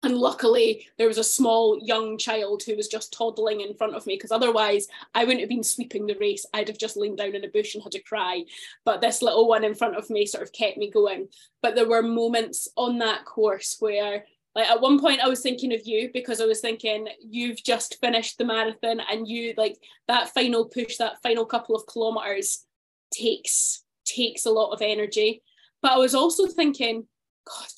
And 0.03 0.17
luckily, 0.17 0.85
there 0.97 1.07
was 1.07 1.17
a 1.17 1.23
small 1.23 1.79
young 1.81 2.17
child 2.17 2.61
who 2.63 2.75
was 2.75 2.89
just 2.89 3.13
toddling 3.13 3.61
in 3.61 3.73
front 3.73 3.95
of 3.95 4.05
me 4.05 4.15
because 4.15 4.33
otherwise, 4.33 4.87
I 5.15 5.23
wouldn't 5.23 5.39
have 5.39 5.49
been 5.49 5.63
sweeping 5.63 6.05
the 6.05 6.17
race. 6.19 6.45
I'd 6.53 6.67
have 6.67 6.77
just 6.77 6.97
lain 6.97 7.15
down 7.15 7.35
in 7.35 7.45
a 7.45 7.47
bush 7.47 7.73
and 7.73 7.83
had 7.83 7.95
a 7.95 8.01
cry. 8.01 8.43
But 8.83 8.99
this 8.99 9.21
little 9.21 9.47
one 9.47 9.63
in 9.63 9.73
front 9.73 9.95
of 9.95 10.09
me 10.09 10.25
sort 10.25 10.43
of 10.43 10.51
kept 10.51 10.77
me 10.77 10.91
going. 10.91 11.29
But 11.61 11.75
there 11.75 11.87
were 11.87 12.03
moments 12.03 12.67
on 12.75 12.97
that 12.97 13.23
course 13.23 13.77
where 13.79 14.25
like 14.55 14.69
at 14.69 14.81
one 14.81 14.99
point 14.99 15.21
i 15.21 15.27
was 15.27 15.41
thinking 15.41 15.73
of 15.73 15.85
you 15.85 16.09
because 16.13 16.41
i 16.41 16.45
was 16.45 16.61
thinking 16.61 17.07
you've 17.21 17.63
just 17.63 17.99
finished 17.99 18.37
the 18.37 18.45
marathon 18.45 19.01
and 19.11 19.27
you 19.27 19.53
like 19.57 19.77
that 20.07 20.29
final 20.29 20.65
push 20.65 20.97
that 20.97 21.21
final 21.21 21.45
couple 21.45 21.75
of 21.75 21.85
kilometers 21.87 22.65
takes 23.13 23.83
takes 24.05 24.45
a 24.45 24.51
lot 24.51 24.71
of 24.71 24.81
energy 24.81 25.41
but 25.81 25.91
i 25.91 25.97
was 25.97 26.15
also 26.15 26.47
thinking 26.47 27.05
god 27.45 27.69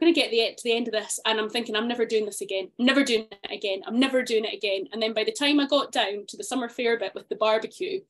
i'm 0.00 0.06
going 0.06 0.14
to 0.14 0.20
get 0.20 0.30
the, 0.30 0.54
to 0.56 0.62
the 0.64 0.76
end 0.76 0.88
of 0.88 0.92
this 0.92 1.20
and 1.26 1.38
i'm 1.38 1.50
thinking 1.50 1.76
i'm 1.76 1.88
never 1.88 2.06
doing 2.06 2.26
this 2.26 2.40
again 2.40 2.70
I'm 2.78 2.86
never 2.86 3.04
doing 3.04 3.26
it 3.30 3.52
again 3.52 3.82
i'm 3.86 3.98
never 3.98 4.22
doing 4.22 4.44
it 4.44 4.54
again 4.54 4.86
and 4.92 5.02
then 5.02 5.12
by 5.12 5.24
the 5.24 5.32
time 5.32 5.60
i 5.60 5.66
got 5.66 5.92
down 5.92 6.24
to 6.28 6.36
the 6.36 6.44
summer 6.44 6.68
fair 6.68 6.98
bit 6.98 7.14
with 7.14 7.28
the 7.28 7.36
barbecue 7.36 8.00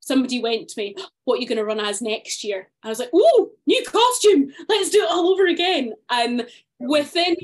somebody 0.00 0.40
went 0.40 0.68
to 0.68 0.80
me, 0.80 0.96
What 1.24 1.38
are 1.38 1.40
you 1.42 1.46
going 1.46 1.58
to 1.58 1.64
run 1.64 1.78
as 1.80 2.02
next 2.02 2.42
year? 2.42 2.70
I 2.82 2.88
was 2.88 2.98
like, 2.98 3.10
Oh, 3.14 3.50
new 3.66 3.84
costume. 3.84 4.52
Let's 4.68 4.90
do 4.90 5.02
it 5.02 5.10
all 5.10 5.28
over 5.28 5.46
again. 5.46 5.92
And 6.10 6.46
within 6.78 7.36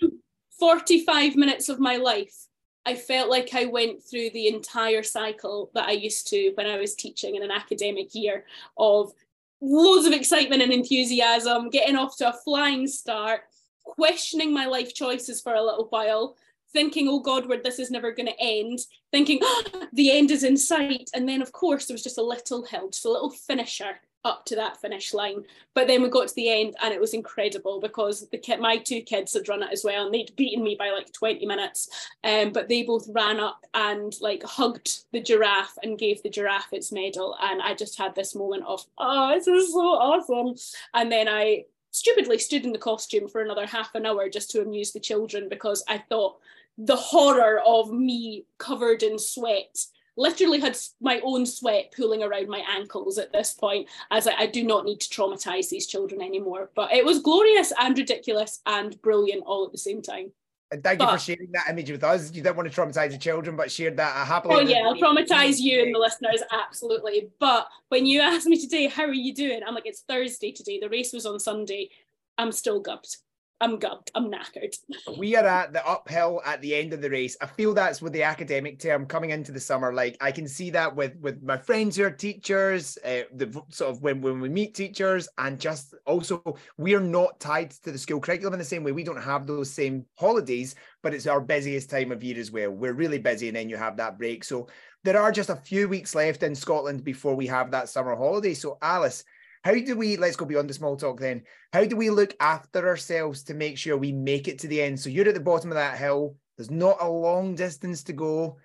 45 0.58 1.36
minutes 1.36 1.68
of 1.68 1.78
my 1.78 1.96
life, 1.96 2.46
I 2.84 2.94
felt 2.94 3.28
like 3.28 3.52
I 3.54 3.64
went 3.64 4.02
through 4.02 4.30
the 4.30 4.48
entire 4.48 5.02
cycle 5.02 5.70
that 5.74 5.88
I 5.88 5.92
used 5.92 6.28
to 6.28 6.52
when 6.54 6.66
I 6.66 6.78
was 6.78 6.94
teaching 6.94 7.34
in 7.34 7.42
an 7.42 7.50
academic 7.50 8.14
year 8.14 8.44
of 8.78 9.12
loads 9.60 10.06
of 10.06 10.12
excitement 10.12 10.62
and 10.62 10.72
enthusiasm, 10.72 11.70
getting 11.70 11.96
off 11.96 12.16
to 12.18 12.28
a 12.28 12.32
flying 12.44 12.86
start, 12.86 13.40
questioning 13.82 14.52
my 14.52 14.66
life 14.66 14.94
choices 14.94 15.40
for 15.40 15.54
a 15.54 15.62
little 15.62 15.86
while, 15.90 16.36
thinking, 16.72 17.08
oh 17.08 17.20
God, 17.20 17.46
where 17.46 17.60
this 17.60 17.78
is 17.78 17.90
never 17.90 18.12
going 18.12 18.26
to 18.26 18.40
end, 18.40 18.78
thinking 19.10 19.40
oh, 19.42 19.64
the 19.92 20.12
end 20.16 20.30
is 20.30 20.44
in 20.44 20.56
sight. 20.56 21.10
And 21.12 21.28
then, 21.28 21.42
of 21.42 21.52
course, 21.52 21.86
there 21.86 21.94
was 21.94 22.04
just 22.04 22.18
a 22.18 22.22
little 22.22 22.64
hill, 22.64 22.90
just 22.90 23.04
a 23.04 23.10
little 23.10 23.30
finisher 23.30 24.00
up 24.26 24.44
to 24.46 24.56
that 24.56 24.80
finish 24.80 25.14
line. 25.14 25.44
But 25.72 25.86
then 25.86 26.02
we 26.02 26.08
got 26.08 26.28
to 26.28 26.34
the 26.34 26.50
end 26.50 26.74
and 26.82 26.92
it 26.92 27.00
was 27.00 27.14
incredible 27.14 27.80
because 27.80 28.28
the 28.28 28.56
my 28.58 28.76
two 28.78 29.00
kids 29.00 29.34
had 29.34 29.48
run 29.48 29.62
it 29.62 29.72
as 29.72 29.84
well 29.84 30.04
and 30.04 30.12
they'd 30.12 30.34
beaten 30.36 30.64
me 30.64 30.74
by 30.78 30.90
like 30.90 31.12
20 31.12 31.46
minutes. 31.46 31.88
Um, 32.24 32.52
but 32.52 32.68
they 32.68 32.82
both 32.82 33.08
ran 33.08 33.38
up 33.38 33.64
and 33.72 34.14
like 34.20 34.42
hugged 34.42 35.04
the 35.12 35.20
giraffe 35.20 35.78
and 35.82 35.98
gave 35.98 36.22
the 36.22 36.30
giraffe 36.30 36.72
its 36.72 36.90
medal. 36.90 37.36
And 37.40 37.62
I 37.62 37.74
just 37.74 37.96
had 37.96 38.14
this 38.14 38.34
moment 38.34 38.64
of, 38.66 38.84
oh, 38.98 39.32
this 39.34 39.46
is 39.46 39.72
so 39.72 39.80
awesome. 39.80 40.56
And 40.92 41.10
then 41.12 41.28
I 41.28 41.64
stupidly 41.92 42.38
stood 42.38 42.64
in 42.64 42.72
the 42.72 42.78
costume 42.78 43.28
for 43.28 43.40
another 43.40 43.66
half 43.66 43.94
an 43.94 44.06
hour 44.06 44.28
just 44.28 44.50
to 44.50 44.60
amuse 44.60 44.92
the 44.92 45.00
children 45.00 45.48
because 45.48 45.84
I 45.88 45.98
thought 45.98 46.38
the 46.76 46.96
horror 46.96 47.60
of 47.64 47.90
me 47.90 48.44
covered 48.58 49.02
in 49.02 49.18
sweat 49.18 49.86
literally 50.16 50.60
had 50.60 50.76
my 51.00 51.20
own 51.22 51.44
sweat 51.44 51.92
pooling 51.96 52.22
around 52.22 52.48
my 52.48 52.62
ankles 52.68 53.18
at 53.18 53.32
this 53.32 53.54
point 53.54 53.88
as 54.10 54.26
I, 54.26 54.34
I 54.34 54.46
do 54.46 54.64
not 54.64 54.84
need 54.84 55.00
to 55.00 55.08
traumatize 55.08 55.68
these 55.68 55.86
children 55.86 56.22
anymore 56.22 56.70
but 56.74 56.92
it 56.92 57.04
was 57.04 57.20
glorious 57.20 57.72
and 57.78 57.96
ridiculous 57.96 58.60
and 58.66 59.00
brilliant 59.02 59.44
all 59.46 59.66
at 59.66 59.72
the 59.72 59.78
same 59.78 60.02
time 60.02 60.32
and 60.72 60.82
thank 60.82 60.98
but, 60.98 61.12
you 61.12 61.18
for 61.18 61.18
sharing 61.22 61.52
that 61.52 61.66
image 61.70 61.90
with 61.90 62.02
us. 62.02 62.32
You 62.34 62.42
didn't 62.42 62.56
want 62.56 62.70
to 62.70 62.80
traumatize 62.80 63.12
the 63.12 63.18
children, 63.18 63.54
but 63.54 63.70
shared 63.70 63.96
that 63.98 64.16
uh, 64.16 64.24
happily. 64.24 64.54
Oh 64.56 64.60
yeah, 64.60 64.78
I'll 64.78 64.96
traumatize 64.96 65.60
you 65.60 65.80
and 65.80 65.94
the 65.94 65.98
listeners 65.98 66.42
absolutely. 66.50 67.28
But 67.38 67.68
when 67.88 68.04
you 68.04 68.20
asked 68.20 68.46
me 68.46 68.60
today, 68.60 68.88
how 68.88 69.04
are 69.04 69.12
you 69.12 69.32
doing? 69.32 69.60
I'm 69.64 69.74
like, 69.74 69.86
it's 69.86 70.00
Thursday 70.00 70.50
today. 70.50 70.80
The 70.80 70.88
race 70.88 71.12
was 71.12 71.24
on 71.24 71.38
Sunday. 71.38 71.90
I'm 72.36 72.50
still 72.50 72.80
gubbed. 72.80 73.16
I'm 73.60 73.78
gubbed. 73.78 74.10
I'm 74.14 74.30
knackered. 74.30 74.76
we 75.18 75.34
are 75.34 75.46
at 75.46 75.72
the 75.72 75.86
uphill 75.86 76.42
at 76.44 76.60
the 76.60 76.74
end 76.74 76.92
of 76.92 77.00
the 77.00 77.08
race. 77.08 77.36
I 77.40 77.46
feel 77.46 77.72
that's 77.72 78.02
with 78.02 78.12
the 78.12 78.22
academic 78.22 78.78
term 78.78 79.06
coming 79.06 79.30
into 79.30 79.50
the 79.50 79.60
summer. 79.60 79.94
Like 79.94 80.16
I 80.20 80.30
can 80.30 80.46
see 80.46 80.68
that 80.70 80.94
with 80.94 81.16
with 81.20 81.42
my 81.42 81.56
friends 81.56 81.96
who 81.96 82.04
are 82.04 82.10
teachers, 82.10 82.98
uh, 83.04 83.22
the 83.34 83.62
sort 83.70 83.90
of 83.90 84.02
when 84.02 84.20
when 84.20 84.40
we 84.40 84.50
meet 84.50 84.74
teachers, 84.74 85.28
and 85.38 85.58
just 85.58 85.94
also 86.04 86.56
we 86.76 86.94
are 86.94 87.00
not 87.00 87.40
tied 87.40 87.70
to 87.70 87.92
the 87.92 87.98
school 87.98 88.20
curriculum 88.20 88.54
in 88.54 88.58
the 88.58 88.64
same 88.64 88.84
way. 88.84 88.92
We 88.92 89.04
don't 89.04 89.22
have 89.22 89.46
those 89.46 89.70
same 89.70 90.04
holidays, 90.18 90.74
but 91.02 91.14
it's 91.14 91.26
our 91.26 91.40
busiest 91.40 91.88
time 91.88 92.12
of 92.12 92.22
year 92.22 92.38
as 92.38 92.52
well. 92.52 92.70
We're 92.70 92.92
really 92.92 93.18
busy, 93.18 93.48
and 93.48 93.56
then 93.56 93.70
you 93.70 93.78
have 93.78 93.96
that 93.96 94.18
break. 94.18 94.44
So 94.44 94.68
there 95.02 95.20
are 95.20 95.32
just 95.32 95.50
a 95.50 95.56
few 95.56 95.88
weeks 95.88 96.14
left 96.14 96.42
in 96.42 96.54
Scotland 96.54 97.04
before 97.04 97.34
we 97.34 97.46
have 97.46 97.70
that 97.70 97.88
summer 97.88 98.16
holiday. 98.16 98.52
So 98.52 98.76
Alice 98.82 99.24
how 99.66 99.74
do 99.74 99.96
we 99.96 100.16
let's 100.16 100.36
go 100.36 100.44
beyond 100.44 100.70
the 100.70 100.74
small 100.74 100.96
talk 100.96 101.18
then. 101.18 101.42
How 101.72 101.84
do 101.84 101.96
we 101.96 102.08
look 102.08 102.36
after 102.38 102.86
ourselves 102.86 103.42
to 103.44 103.54
make 103.54 103.76
sure 103.76 103.96
we 103.96 104.12
make 104.12 104.46
it 104.46 104.60
to 104.60 104.68
the 104.68 104.80
end? 104.80 105.00
So 105.00 105.10
you're 105.10 105.26
at 105.28 105.34
the 105.34 105.40
bottom 105.40 105.72
of 105.72 105.74
that 105.74 105.98
hill. 105.98 106.36
There's 106.56 106.70
not 106.70 106.98
a 107.00 107.08
long 107.08 107.56
distance 107.56 108.04
to 108.04 108.12
go. 108.12 108.58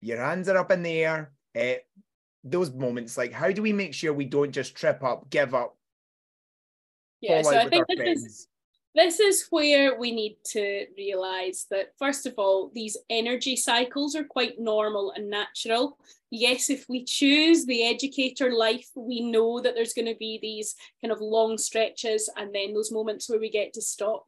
Your 0.00 0.18
hands 0.18 0.48
are 0.48 0.56
up 0.56 0.72
in 0.72 0.82
the 0.82 0.98
air. 0.98 1.32
Uh, 1.56 1.74
those 2.42 2.72
moments 2.72 3.16
like 3.16 3.32
how 3.32 3.52
do 3.52 3.62
we 3.62 3.72
make 3.72 3.94
sure 3.94 4.12
we 4.12 4.24
don't 4.24 4.50
just 4.50 4.74
trip 4.74 5.04
up 5.04 5.30
give 5.30 5.54
up? 5.54 5.76
Yeah 7.20 7.42
so 7.42 7.56
i 7.56 7.68
think 7.68 7.86
this 7.88 8.24
is 8.24 8.48
this 8.98 9.20
is 9.20 9.46
where 9.50 9.96
we 9.96 10.10
need 10.10 10.36
to 10.44 10.86
realize 10.96 11.66
that 11.70 11.92
first 12.00 12.26
of 12.26 12.34
all 12.36 12.72
these 12.74 12.96
energy 13.08 13.54
cycles 13.54 14.16
are 14.16 14.24
quite 14.24 14.58
normal 14.58 15.12
and 15.14 15.30
natural. 15.30 15.96
Yes 16.32 16.68
if 16.68 16.84
we 16.88 17.04
choose 17.04 17.64
the 17.64 17.84
educator 17.84 18.52
life 18.52 18.88
we 18.96 19.20
know 19.20 19.60
that 19.60 19.76
there's 19.76 19.94
going 19.94 20.12
to 20.12 20.16
be 20.18 20.40
these 20.42 20.74
kind 21.00 21.12
of 21.12 21.20
long 21.20 21.58
stretches 21.58 22.28
and 22.36 22.52
then 22.52 22.74
those 22.74 22.90
moments 22.90 23.30
where 23.30 23.38
we 23.38 23.50
get 23.50 23.72
to 23.74 23.80
stop. 23.80 24.24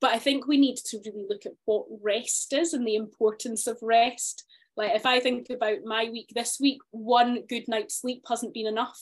But 0.00 0.12
i 0.12 0.18
think 0.18 0.46
we 0.46 0.56
need 0.56 0.78
to 0.86 1.00
really 1.04 1.26
look 1.28 1.44
at 1.44 1.52
what 1.66 1.84
rest 2.02 2.54
is 2.54 2.72
and 2.72 2.86
the 2.86 2.96
importance 2.96 3.66
of 3.66 3.76
rest. 3.82 4.44
Like 4.78 4.92
if 4.94 5.04
I 5.04 5.20
think 5.20 5.50
about 5.50 5.84
my 5.84 6.08
week 6.10 6.30
this 6.34 6.58
week, 6.58 6.80
one 6.90 7.42
good 7.50 7.68
night's 7.68 8.00
sleep 8.00 8.22
hasn't 8.26 8.54
been 8.54 8.66
enough, 8.66 8.98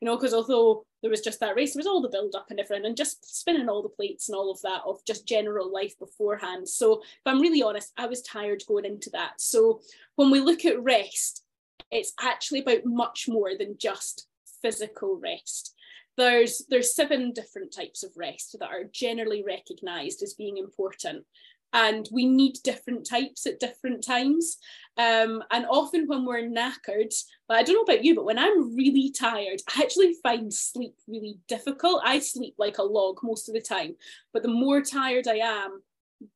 you 0.00 0.06
know, 0.06 0.16
because 0.16 0.34
although 0.34 0.86
there 1.06 1.10
was 1.12 1.20
just 1.20 1.38
that 1.38 1.54
race, 1.54 1.72
there 1.72 1.78
was 1.78 1.86
all 1.86 2.02
the 2.02 2.08
build 2.08 2.34
up 2.34 2.50
and 2.50 2.58
everything, 2.58 2.84
and 2.84 2.96
just 2.96 3.38
spinning 3.38 3.68
all 3.68 3.80
the 3.80 3.88
plates 3.88 4.28
and 4.28 4.34
all 4.34 4.50
of 4.50 4.60
that 4.62 4.82
of 4.84 5.04
just 5.06 5.24
general 5.24 5.72
life 5.72 5.96
beforehand. 6.00 6.68
So 6.68 7.00
if 7.00 7.20
I'm 7.24 7.40
really 7.40 7.62
honest, 7.62 7.92
I 7.96 8.06
was 8.06 8.22
tired 8.22 8.64
going 8.66 8.84
into 8.84 9.08
that. 9.10 9.40
So 9.40 9.80
when 10.16 10.32
we 10.32 10.40
look 10.40 10.64
at 10.64 10.82
rest, 10.82 11.44
it's 11.92 12.12
actually 12.20 12.62
about 12.62 12.84
much 12.84 13.28
more 13.28 13.52
than 13.56 13.76
just 13.78 14.26
physical 14.60 15.20
rest 15.22 15.76
there's 16.16 16.64
there's 16.70 16.94
seven 16.94 17.32
different 17.32 17.72
types 17.72 18.02
of 18.02 18.10
rest 18.16 18.56
that 18.58 18.70
are 18.70 18.84
generally 18.90 19.44
recognized 19.46 20.22
as 20.22 20.32
being 20.32 20.56
important 20.56 21.26
and 21.76 22.08
we 22.10 22.24
need 22.24 22.56
different 22.64 23.06
types 23.06 23.46
at 23.46 23.60
different 23.60 24.02
times. 24.02 24.56
Um, 24.96 25.44
and 25.50 25.66
often 25.68 26.08
when 26.08 26.24
we're 26.24 26.48
knackered, 26.48 27.14
but 27.46 27.58
I 27.58 27.62
don't 27.62 27.74
know 27.74 27.82
about 27.82 28.02
you, 28.02 28.14
but 28.14 28.24
when 28.24 28.38
I'm 28.38 28.74
really 28.74 29.10
tired, 29.10 29.60
I 29.76 29.82
actually 29.82 30.14
find 30.22 30.52
sleep 30.52 30.94
really 31.06 31.38
difficult. 31.48 32.00
I 32.02 32.18
sleep 32.20 32.54
like 32.56 32.78
a 32.78 32.82
log 32.82 33.18
most 33.22 33.50
of 33.50 33.54
the 33.54 33.60
time, 33.60 33.94
but 34.32 34.42
the 34.42 34.48
more 34.48 34.80
tired 34.80 35.28
I 35.28 35.36
am, 35.36 35.82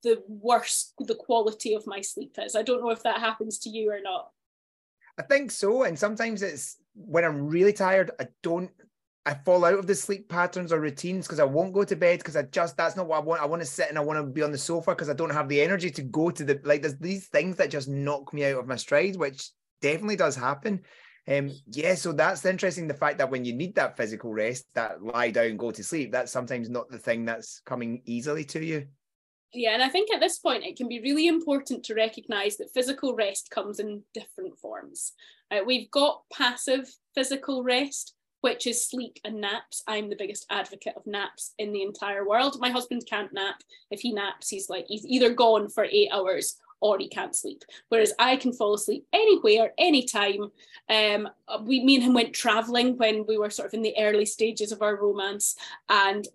the 0.02 0.22
worse 0.28 0.92
the 0.98 1.14
quality 1.14 1.74
of 1.74 1.86
my 1.86 2.02
sleep 2.02 2.36
is. 2.36 2.54
I 2.54 2.62
don't 2.62 2.82
know 2.82 2.90
if 2.90 3.02
that 3.04 3.20
happens 3.20 3.58
to 3.60 3.70
you 3.70 3.90
or 3.90 4.00
not. 4.02 4.32
I 5.18 5.22
think 5.22 5.50
so. 5.50 5.84
And 5.84 5.98
sometimes 5.98 6.42
it's 6.42 6.76
when 6.94 7.24
I'm 7.24 7.48
really 7.48 7.72
tired, 7.72 8.10
I 8.20 8.28
don't 8.42 8.70
I 9.26 9.34
fall 9.34 9.64
out 9.64 9.78
of 9.78 9.86
the 9.86 9.94
sleep 9.94 10.28
patterns 10.28 10.72
or 10.72 10.80
routines 10.80 11.26
because 11.26 11.40
I 11.40 11.44
won't 11.44 11.74
go 11.74 11.84
to 11.84 11.96
bed 11.96 12.20
because 12.20 12.36
I 12.36 12.42
just 12.42 12.76
that's 12.76 12.96
not 12.96 13.06
what 13.06 13.18
I 13.18 13.20
want. 13.24 13.42
I 13.42 13.46
want 13.46 13.60
to 13.60 13.66
sit 13.66 13.88
and 13.90 13.98
I 13.98 14.02
want 14.02 14.18
to 14.18 14.24
be 14.24 14.42
on 14.42 14.52
the 14.52 14.58
sofa 14.58 14.92
because 14.92 15.10
I 15.10 15.14
don't 15.14 15.32
have 15.32 15.48
the 15.48 15.60
energy 15.60 15.90
to 15.90 16.02
go 16.02 16.30
to 16.30 16.44
the 16.44 16.60
like 16.64 16.82
there's 16.82 16.96
these 16.96 17.28
things 17.28 17.56
that 17.56 17.70
just 17.70 17.88
knock 17.88 18.32
me 18.32 18.44
out 18.46 18.60
of 18.60 18.66
my 18.66 18.76
stride, 18.76 19.16
which 19.16 19.50
definitely 19.82 20.16
does 20.16 20.36
happen. 20.36 20.80
Um 21.28 21.50
yeah, 21.66 21.94
so 21.94 22.12
that's 22.12 22.46
interesting. 22.46 22.88
The 22.88 22.94
fact 22.94 23.18
that 23.18 23.30
when 23.30 23.44
you 23.44 23.52
need 23.52 23.74
that 23.74 23.96
physical 23.96 24.32
rest, 24.32 24.64
that 24.74 25.02
lie 25.02 25.30
down, 25.30 25.58
go 25.58 25.70
to 25.70 25.84
sleep, 25.84 26.12
that's 26.12 26.32
sometimes 26.32 26.70
not 26.70 26.88
the 26.88 26.98
thing 26.98 27.26
that's 27.26 27.60
coming 27.66 28.00
easily 28.06 28.44
to 28.44 28.64
you. 28.64 28.86
Yeah, 29.52 29.74
and 29.74 29.82
I 29.82 29.88
think 29.88 30.12
at 30.12 30.20
this 30.20 30.38
point 30.38 30.64
it 30.64 30.76
can 30.76 30.88
be 30.88 31.00
really 31.00 31.26
important 31.26 31.84
to 31.84 31.94
recognize 31.94 32.56
that 32.56 32.72
physical 32.72 33.14
rest 33.14 33.50
comes 33.50 33.80
in 33.80 34.02
different 34.14 34.58
forms. 34.58 35.12
Uh, 35.50 35.58
we've 35.66 35.90
got 35.90 36.22
passive 36.32 36.88
physical 37.14 37.64
rest, 37.64 38.14
which 38.40 38.66
is 38.66 38.86
sleep 38.86 39.18
and 39.24 39.40
naps. 39.40 39.82
I'm 39.86 40.08
the 40.08 40.16
biggest 40.16 40.46
advocate 40.50 40.96
of 40.96 41.06
naps 41.06 41.54
in 41.58 41.72
the 41.72 41.82
entire 41.82 42.26
world. 42.26 42.58
My 42.60 42.70
husband 42.70 43.04
can't 43.08 43.32
nap. 43.32 43.62
If 43.90 44.00
he 44.00 44.12
naps, 44.12 44.48
he's 44.48 44.68
like, 44.68 44.86
he's 44.88 45.06
either 45.06 45.32
gone 45.32 45.68
for 45.68 45.84
eight 45.84 46.10
hours 46.12 46.58
or 46.80 46.98
he 46.98 47.08
can't 47.08 47.36
sleep. 47.36 47.62
Whereas 47.90 48.12
I 48.18 48.36
can 48.36 48.52
fall 48.52 48.74
asleep 48.74 49.06
anywhere, 49.12 49.72
anytime. 49.78 50.50
Um, 50.88 51.28
we, 51.62 51.84
me 51.84 51.96
and 51.96 52.04
him 52.04 52.14
went 52.14 52.32
traveling 52.32 52.96
when 52.96 53.26
we 53.26 53.36
were 53.36 53.50
sort 53.50 53.68
of 53.68 53.74
in 53.74 53.82
the 53.82 53.94
early 53.98 54.24
stages 54.24 54.72
of 54.72 54.82
our 54.82 54.96
romance. 54.96 55.56
And 55.88 56.26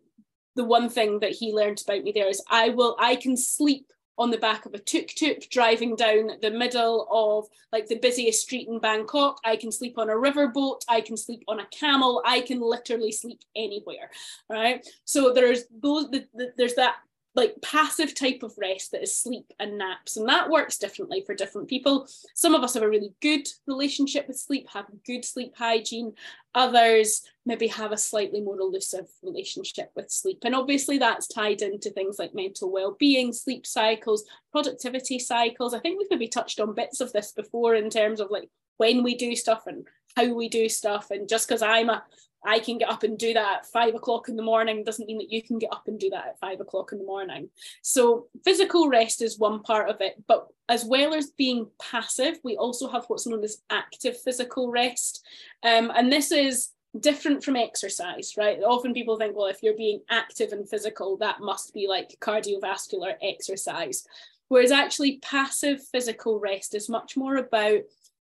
the 0.55 0.63
one 0.63 0.89
thing 0.89 1.19
that 1.19 1.31
he 1.31 1.51
learned 1.51 1.81
about 1.83 2.03
me 2.03 2.11
there 2.11 2.29
is 2.29 2.43
I 2.49 2.69
will, 2.69 2.95
I 2.99 3.15
can 3.15 3.35
sleep 3.35 3.91
on 4.17 4.31
the 4.31 4.37
back 4.37 4.65
of 4.65 4.73
a 4.73 4.79
tuk-tuk 4.79 5.49
driving 5.49 5.95
down 5.95 6.31
the 6.41 6.51
middle 6.51 7.07
of 7.11 7.47
like 7.71 7.87
the 7.87 7.99
busiest 7.99 8.41
street 8.41 8.67
in 8.67 8.79
Bangkok. 8.79 9.39
I 9.43 9.55
can 9.55 9.71
sleep 9.71 9.97
on 9.97 10.09
a 10.09 10.13
riverboat. 10.13 10.81
I 10.87 11.01
can 11.01 11.17
sleep 11.17 11.43
on 11.47 11.59
a 11.59 11.67
camel. 11.67 12.21
I 12.25 12.41
can 12.41 12.61
literally 12.61 13.11
sleep 13.11 13.41
anywhere, 13.55 14.09
right? 14.49 14.85
So 15.03 15.33
there's 15.33 15.63
those. 15.81 16.09
The, 16.09 16.25
the, 16.33 16.53
there's 16.57 16.75
that 16.75 16.95
like 17.35 17.55
passive 17.61 18.15
type 18.15 18.43
of 18.43 18.53
rest 18.57 18.91
that 18.91 19.03
is 19.03 19.15
sleep 19.15 19.51
and 19.59 19.77
naps 19.77 20.15
and 20.15 20.27
that 20.29 20.49
works 20.49 20.77
differently 20.77 21.21
for 21.25 21.35
different 21.35 21.67
people. 21.67 22.07
Some 22.33 22.55
of 22.55 22.63
us 22.63 22.73
have 22.75 22.83
a 22.83 22.89
really 22.89 23.13
good 23.21 23.47
relationship 23.67 24.27
with 24.27 24.39
sleep 24.39 24.67
have 24.73 24.85
good 25.05 25.25
sleep 25.25 25.53
hygiene. 25.57 26.13
Others 26.53 27.23
maybe 27.45 27.67
have 27.67 27.91
a 27.91 27.97
slightly 27.97 28.39
more 28.39 28.59
elusive 28.59 29.07
relationship 29.21 29.91
with 29.95 30.09
sleep. 30.09 30.39
And 30.45 30.55
obviously 30.55 30.97
that's 30.97 31.27
tied 31.27 31.61
into 31.61 31.89
things 31.89 32.17
like 32.17 32.33
mental 32.33 32.71
well-being 32.71 33.33
sleep 33.33 33.67
cycles 33.67 34.23
productivity 34.51 35.19
cycles. 35.19 35.73
I 35.73 35.79
think 35.79 35.99
we've 35.99 36.09
maybe 36.09 36.29
touched 36.29 36.61
on 36.61 36.73
bits 36.73 37.01
of 37.01 37.11
this 37.11 37.33
before 37.33 37.75
in 37.75 37.89
terms 37.89 38.21
of 38.21 38.31
like 38.31 38.49
when 38.77 39.03
we 39.03 39.15
do 39.15 39.35
stuff 39.35 39.67
and 39.67 39.85
how 40.15 40.33
we 40.33 40.47
do 40.47 40.69
stuff. 40.69 41.11
And 41.11 41.27
just 41.27 41.47
because 41.47 41.61
i'm 41.61 41.89
a 41.89 42.03
I 42.45 42.59
can 42.59 42.77
get 42.77 42.89
up 42.89 43.03
and 43.03 43.17
do 43.17 43.33
that 43.33 43.57
at 43.59 43.65
five 43.65 43.95
o'clock 43.95 44.29
in 44.29 44.35
the 44.35 44.43
morning 44.43 44.83
doesn't 44.83 45.07
mean 45.07 45.17
that 45.17 45.31
you 45.31 45.41
can 45.41 45.59
get 45.59 45.71
up 45.71 45.87
and 45.87 45.99
do 45.99 46.09
that 46.11 46.27
at 46.27 46.39
five 46.39 46.59
o'clock 46.59 46.91
in 46.91 46.99
the 46.99 47.05
morning. 47.05 47.49
So 47.81 48.27
physical 48.43 48.89
rest 48.89 49.21
is 49.21 49.39
one 49.39 49.63
part 49.63 49.89
of 49.89 50.01
it, 50.01 50.23
but 50.27 50.47
as 50.69 50.85
well 50.85 51.13
as 51.13 51.31
being 51.31 51.67
passive, 51.79 52.39
we 52.43 52.57
also 52.57 52.87
have 52.87 53.05
what's 53.07 53.27
known 53.27 53.43
as 53.43 53.61
active 53.69 54.19
physical 54.19 54.71
rest. 54.71 55.25
Um, 55.63 55.91
and 55.95 56.11
this 56.11 56.31
is 56.31 56.69
different 56.99 57.43
from 57.43 57.55
exercise, 57.55 58.33
right? 58.37 58.59
Often 58.63 58.93
people 58.93 59.17
think, 59.17 59.35
well, 59.35 59.47
if 59.47 59.61
you're 59.61 59.75
being 59.75 60.01
active 60.09 60.51
and 60.51 60.67
physical, 60.67 61.17
that 61.17 61.41
must 61.41 61.73
be 61.73 61.87
like 61.87 62.17
cardiovascular 62.21 63.15
exercise. 63.21 64.05
Whereas 64.47 64.71
actually, 64.71 65.17
passive 65.17 65.85
physical 65.87 66.39
rest 66.39 66.75
is 66.75 66.87
much 66.87 67.17
more 67.17 67.37
about 67.37 67.79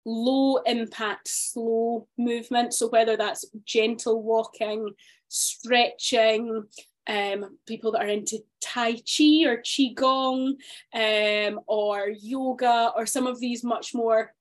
low 0.05 0.57
impact, 0.57 1.27
slow 1.27 2.07
movement. 2.17 2.73
So, 2.73 2.89
whether 2.89 3.17
that's 3.17 3.45
gentle 3.65 4.21
walking, 4.21 4.89
stretching, 5.27 6.63
um, 7.07 7.57
people 7.67 7.91
that 7.91 8.03
are 8.03 8.07
into 8.07 8.39
Tai 8.61 8.93
Chi 8.93 9.43
or 9.45 9.57
Qigong 9.57 10.55
um, 10.93 11.59
or 11.67 12.09
yoga 12.09 12.91
or 12.95 13.05
some 13.05 13.27
of 13.27 13.39
these 13.39 13.63
much 13.63 13.93
more 13.93 14.33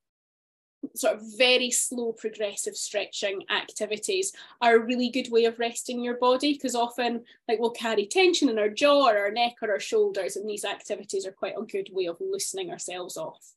sort 0.95 1.14
of 1.14 1.23
very 1.37 1.71
slow 1.71 2.12
progressive 2.12 2.76
stretching 2.76 3.40
activities 3.50 4.33
are 4.61 4.76
a 4.76 4.85
really 4.85 5.11
good 5.11 5.31
way 5.31 5.45
of 5.45 5.59
resting 5.59 6.02
your 6.02 6.16
body 6.16 6.54
because 6.54 6.75
often 6.75 7.23
like 7.49 7.61
we'll 7.61 7.71
carry 7.71 8.07
tension 8.07 8.49
in 8.49 8.59
our 8.59 8.69
jaw 8.69 9.09
or 9.09 9.16
our 9.16 9.31
neck 9.31 9.54
or 9.62 9.71
our 9.71 9.81
shoulders 9.81 10.37
and 10.37 10.49
these 10.49 10.64
activities 10.64 11.25
are 11.25 11.33
quite 11.33 11.54
a 11.57 11.62
good 11.62 11.88
way 11.92 12.07
of 12.07 12.16
loosening 12.21 12.71
ourselves 12.71 13.16
off 13.16 13.52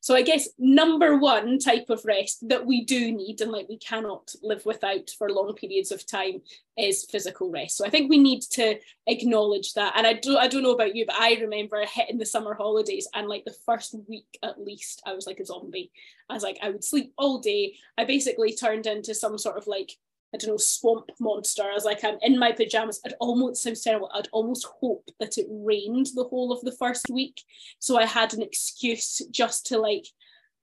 so 0.00 0.14
I 0.14 0.22
guess 0.22 0.48
number 0.58 1.18
one 1.18 1.58
type 1.58 1.90
of 1.90 2.04
rest 2.04 2.48
that 2.48 2.64
we 2.64 2.84
do 2.84 3.12
need 3.12 3.40
and 3.40 3.50
like 3.50 3.68
we 3.68 3.78
cannot 3.78 4.32
live 4.42 4.64
without 4.64 5.10
for 5.18 5.30
long 5.30 5.54
periods 5.54 5.90
of 5.90 6.06
time 6.06 6.40
is 6.76 7.06
physical 7.10 7.50
rest. 7.50 7.76
So 7.76 7.84
I 7.84 7.90
think 7.90 8.08
we 8.08 8.18
need 8.18 8.42
to 8.52 8.78
acknowledge 9.06 9.74
that. 9.74 9.94
And 9.96 10.06
I 10.06 10.14
don't 10.14 10.36
I 10.36 10.46
don't 10.46 10.62
know 10.62 10.74
about 10.74 10.94
you, 10.94 11.04
but 11.04 11.16
I 11.18 11.34
remember 11.34 11.84
hitting 11.84 12.18
the 12.18 12.26
summer 12.26 12.54
holidays 12.54 13.08
and 13.14 13.26
like 13.26 13.44
the 13.44 13.56
first 13.66 13.94
week 14.06 14.38
at 14.42 14.60
least, 14.60 15.02
I 15.04 15.14
was 15.14 15.26
like 15.26 15.40
a 15.40 15.46
zombie. 15.46 15.90
I 16.30 16.34
was 16.34 16.42
like, 16.42 16.58
I 16.62 16.70
would 16.70 16.84
sleep 16.84 17.12
all 17.18 17.38
day. 17.38 17.74
I 17.96 18.04
basically 18.04 18.54
turned 18.54 18.86
into 18.86 19.14
some 19.14 19.36
sort 19.38 19.56
of 19.56 19.66
like 19.66 19.96
I 20.34 20.36
don't 20.38 20.50
know, 20.50 20.56
swamp 20.58 21.10
monster. 21.20 21.62
I 21.62 21.72
was 21.72 21.84
like, 21.84 22.04
I'm 22.04 22.18
in 22.20 22.38
my 22.38 22.52
pajamas. 22.52 23.00
I'd 23.04 23.14
almost 23.18 23.62
sounds 23.62 23.82
terrible. 23.82 24.10
I'd 24.12 24.28
almost 24.32 24.66
hope 24.80 25.08
that 25.20 25.38
it 25.38 25.46
rained 25.48 26.08
the 26.14 26.24
whole 26.24 26.52
of 26.52 26.60
the 26.60 26.72
first 26.72 27.06
week. 27.10 27.40
So 27.78 27.98
I 27.98 28.04
had 28.04 28.34
an 28.34 28.42
excuse 28.42 29.22
just 29.30 29.66
to 29.66 29.78
like 29.78 30.06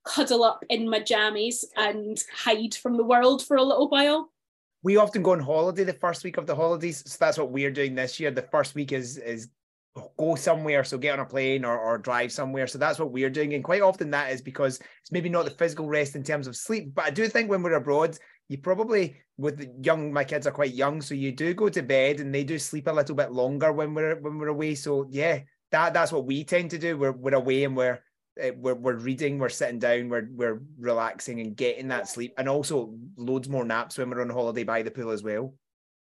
cuddle 0.06 0.44
up 0.44 0.64
in 0.70 0.88
my 0.88 1.00
jammies 1.00 1.66
and 1.76 2.22
hide 2.34 2.76
from 2.76 2.96
the 2.96 3.04
world 3.04 3.44
for 3.44 3.58
a 3.58 3.64
little 3.64 3.90
while. 3.90 4.32
We 4.84 4.98
often 4.98 5.24
go 5.24 5.32
on 5.32 5.40
holiday 5.40 5.84
the 5.84 5.94
first 5.94 6.24
week 6.24 6.38
of 6.38 6.46
the 6.46 6.56
holidays. 6.56 7.02
So 7.06 7.18
that's 7.20 7.40
what 7.40 7.50
we're 7.50 7.72
doing 7.72 7.96
this 7.96 8.20
year. 8.20 8.30
The 8.30 8.44
first 8.44 8.76
week 8.76 8.92
is 8.92 9.18
is 9.18 9.50
go 10.18 10.36
somewhere 10.36 10.84
so 10.84 10.98
get 10.98 11.18
on 11.18 11.26
a 11.26 11.26
plane 11.26 11.64
or, 11.64 11.78
or 11.78 11.98
drive 11.98 12.32
somewhere 12.32 12.68
so 12.68 12.78
that's 12.78 13.00
what 13.00 13.12
we're 13.12 13.30
doing 13.30 13.54
and 13.54 13.64
quite 13.64 13.82
often 13.82 14.12
that 14.12 14.32
is 14.32 14.42
because 14.42 14.78
it's 15.02 15.12
maybe 15.12 15.30
not 15.30 15.46
the 15.46 15.52
physical 15.52 15.88
rest 15.88 16.16
in 16.16 16.24
terms 16.24 16.48
of 16.48 16.56
sleep 16.56 16.94
but 16.94 17.06
i 17.06 17.10
do 17.10 17.28
think 17.28 17.50
when 17.50 17.64
we're 17.64 17.76
abroad 17.76 18.18
you 18.48 18.58
probably 18.58 19.18
with 19.38 19.68
young 19.84 20.14
my 20.14 20.24
kids 20.24 20.48
are 20.48 20.52
quite 20.52 20.74
young 20.74 21.02
so 21.02 21.14
you 21.14 21.32
do 21.32 21.54
go 21.54 21.68
to 21.70 21.82
bed 21.82 22.20
and 22.20 22.34
they 22.34 22.44
do 22.44 22.58
sleep 22.60 22.88
a 22.88 22.92
little 22.92 23.16
bit 23.16 23.32
longer 23.32 23.72
when 23.72 23.94
we're 23.94 24.16
when 24.16 24.38
we're 24.38 24.48
away. 24.48 24.76
So 24.76 25.08
yeah 25.10 25.40
that 25.72 25.94
that's 25.94 26.12
what 26.12 26.26
we 26.26 26.44
tend 26.44 26.72
to 26.72 26.78
do. 26.78 26.98
We're, 26.98 27.12
we're 27.12 27.36
away 27.36 27.64
and 27.64 27.76
we're 27.76 28.02
eh, 28.40 28.52
we're, 28.56 28.76
we're 28.76 28.96
reading 28.96 29.40
we're 29.40 29.50
sitting 29.50 29.80
down 29.80 30.10
we're 30.10 30.30
we're 30.32 30.62
relaxing 30.80 31.40
and 31.40 31.56
getting 31.56 31.88
that 31.90 32.08
sleep 32.08 32.34
and 32.38 32.48
also 32.48 32.94
loads 33.18 33.50
more 33.50 33.66
naps 33.66 33.98
when 33.98 34.10
we're 34.10 34.22
on 34.22 34.30
holiday 34.30 34.64
by 34.64 34.84
the 34.84 34.92
pool 34.92 35.12
as 35.12 35.24
well. 35.24 35.54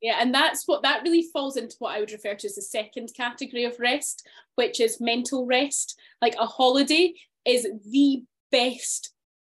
Yeah 0.01 0.17
and 0.19 0.33
that's 0.33 0.67
what 0.67 0.83
that 0.83 1.03
really 1.03 1.29
falls 1.31 1.55
into 1.55 1.75
what 1.79 1.95
i 1.95 1.99
would 1.99 2.11
refer 2.11 2.35
to 2.35 2.47
as 2.47 2.55
the 2.55 2.61
second 2.61 3.11
category 3.15 3.63
of 3.63 3.79
rest 3.79 4.27
which 4.55 4.79
is 4.79 4.99
mental 4.99 5.45
rest. 5.45 5.99
Like 6.21 6.35
a 6.39 6.45
holiday 6.45 7.13
is 7.45 7.67
the 7.91 8.23
best 8.51 9.13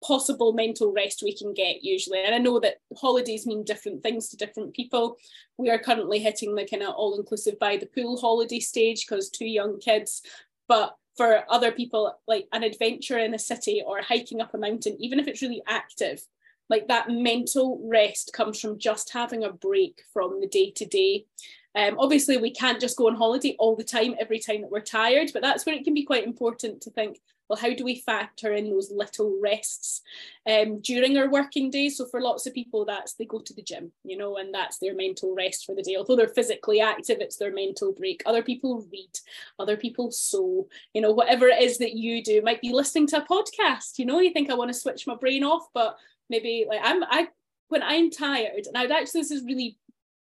possible 0.04 0.52
mental 0.52 0.92
rest 0.92 1.22
we 1.22 1.34
can 1.34 1.54
get 1.54 1.82
usually. 1.82 2.22
And 2.22 2.34
I 2.34 2.38
know 2.38 2.60
that 2.60 2.76
holidays 2.96 3.46
mean 3.46 3.64
different 3.64 4.02
things 4.02 4.28
to 4.28 4.36
different 4.36 4.74
people. 4.74 5.16
We 5.56 5.70
are 5.70 5.78
currently 5.78 6.18
hitting 6.18 6.54
the 6.54 6.66
kind 6.66 6.82
of 6.82 6.94
all 6.94 7.18
inclusive 7.18 7.58
by 7.58 7.78
the 7.78 7.86
pool 7.86 8.18
holiday 8.18 8.60
stage 8.60 9.06
because 9.06 9.30
two 9.30 9.46
young 9.46 9.80
kids. 9.80 10.22
But 10.68 10.94
for 11.16 11.44
other 11.48 11.72
people, 11.72 12.18
like 12.26 12.46
an 12.52 12.64
adventure 12.64 13.18
in 13.18 13.34
a 13.34 13.38
city 13.38 13.82
or 13.86 14.02
hiking 14.02 14.40
up 14.40 14.52
a 14.54 14.58
mountain, 14.58 14.96
even 15.00 15.18
if 15.18 15.28
it's 15.28 15.42
really 15.42 15.62
active, 15.66 16.22
like 16.68 16.88
that 16.88 17.10
mental 17.10 17.80
rest 17.84 18.32
comes 18.34 18.60
from 18.60 18.78
just 18.78 19.12
having 19.12 19.44
a 19.44 19.52
break 19.52 20.02
from 20.12 20.40
the 20.40 20.48
day 20.48 20.70
to 20.72 20.84
day. 20.84 21.26
Um, 21.74 21.96
obviously, 21.98 22.36
we 22.36 22.50
can't 22.50 22.80
just 22.80 22.96
go 22.96 23.08
on 23.08 23.16
holiday 23.16 23.56
all 23.58 23.76
the 23.76 23.84
time, 23.84 24.14
every 24.18 24.38
time 24.38 24.62
that 24.62 24.70
we're 24.70 24.80
tired, 24.80 25.30
but 25.32 25.42
that's 25.42 25.66
where 25.66 25.74
it 25.74 25.84
can 25.84 25.94
be 25.94 26.04
quite 26.04 26.24
important 26.24 26.80
to 26.82 26.90
think 26.90 27.18
well, 27.48 27.58
how 27.58 27.74
do 27.74 27.84
we 27.84 27.96
factor 27.96 28.52
in 28.52 28.70
those 28.70 28.90
little 28.90 29.38
rests 29.40 30.00
um, 30.46 30.80
during 30.80 31.16
our 31.18 31.30
working 31.30 31.70
day? 31.70 31.88
So 31.88 32.06
for 32.06 32.20
lots 32.20 32.46
of 32.46 32.54
people, 32.54 32.84
that's 32.84 33.14
they 33.14 33.26
go 33.26 33.38
to 33.38 33.54
the 33.54 33.62
gym, 33.62 33.92
you 34.02 34.16
know, 34.16 34.36
and 34.38 34.52
that's 34.52 34.78
their 34.78 34.94
mental 34.94 35.34
rest 35.34 35.66
for 35.66 35.74
the 35.74 35.82
day. 35.82 35.96
Although 35.96 36.16
they're 36.16 36.28
physically 36.28 36.80
active, 36.80 37.18
it's 37.20 37.36
their 37.36 37.52
mental 37.52 37.92
break. 37.92 38.22
Other 38.24 38.42
people 38.42 38.86
read, 38.90 39.18
other 39.58 39.76
people 39.76 40.10
sew, 40.10 40.68
you 40.94 41.02
know, 41.02 41.12
whatever 41.12 41.48
it 41.48 41.62
is 41.62 41.78
that 41.78 41.94
you 41.94 42.22
do. 42.22 42.40
Might 42.42 42.62
be 42.62 42.72
listening 42.72 43.06
to 43.08 43.22
a 43.22 43.26
podcast, 43.26 43.98
you 43.98 44.06
know, 44.06 44.20
you 44.20 44.32
think 44.32 44.50
I 44.50 44.54
want 44.54 44.72
to 44.72 44.78
switch 44.78 45.06
my 45.06 45.14
brain 45.14 45.44
off, 45.44 45.68
but 45.74 45.98
maybe 46.30 46.64
like 46.68 46.80
I'm 46.82 47.04
I 47.04 47.28
when 47.68 47.82
I'm 47.82 48.10
tired, 48.10 48.66
and 48.66 48.76
I'd 48.76 48.90
actually 48.90 49.20
this 49.20 49.30
is 49.30 49.44
really 49.44 49.76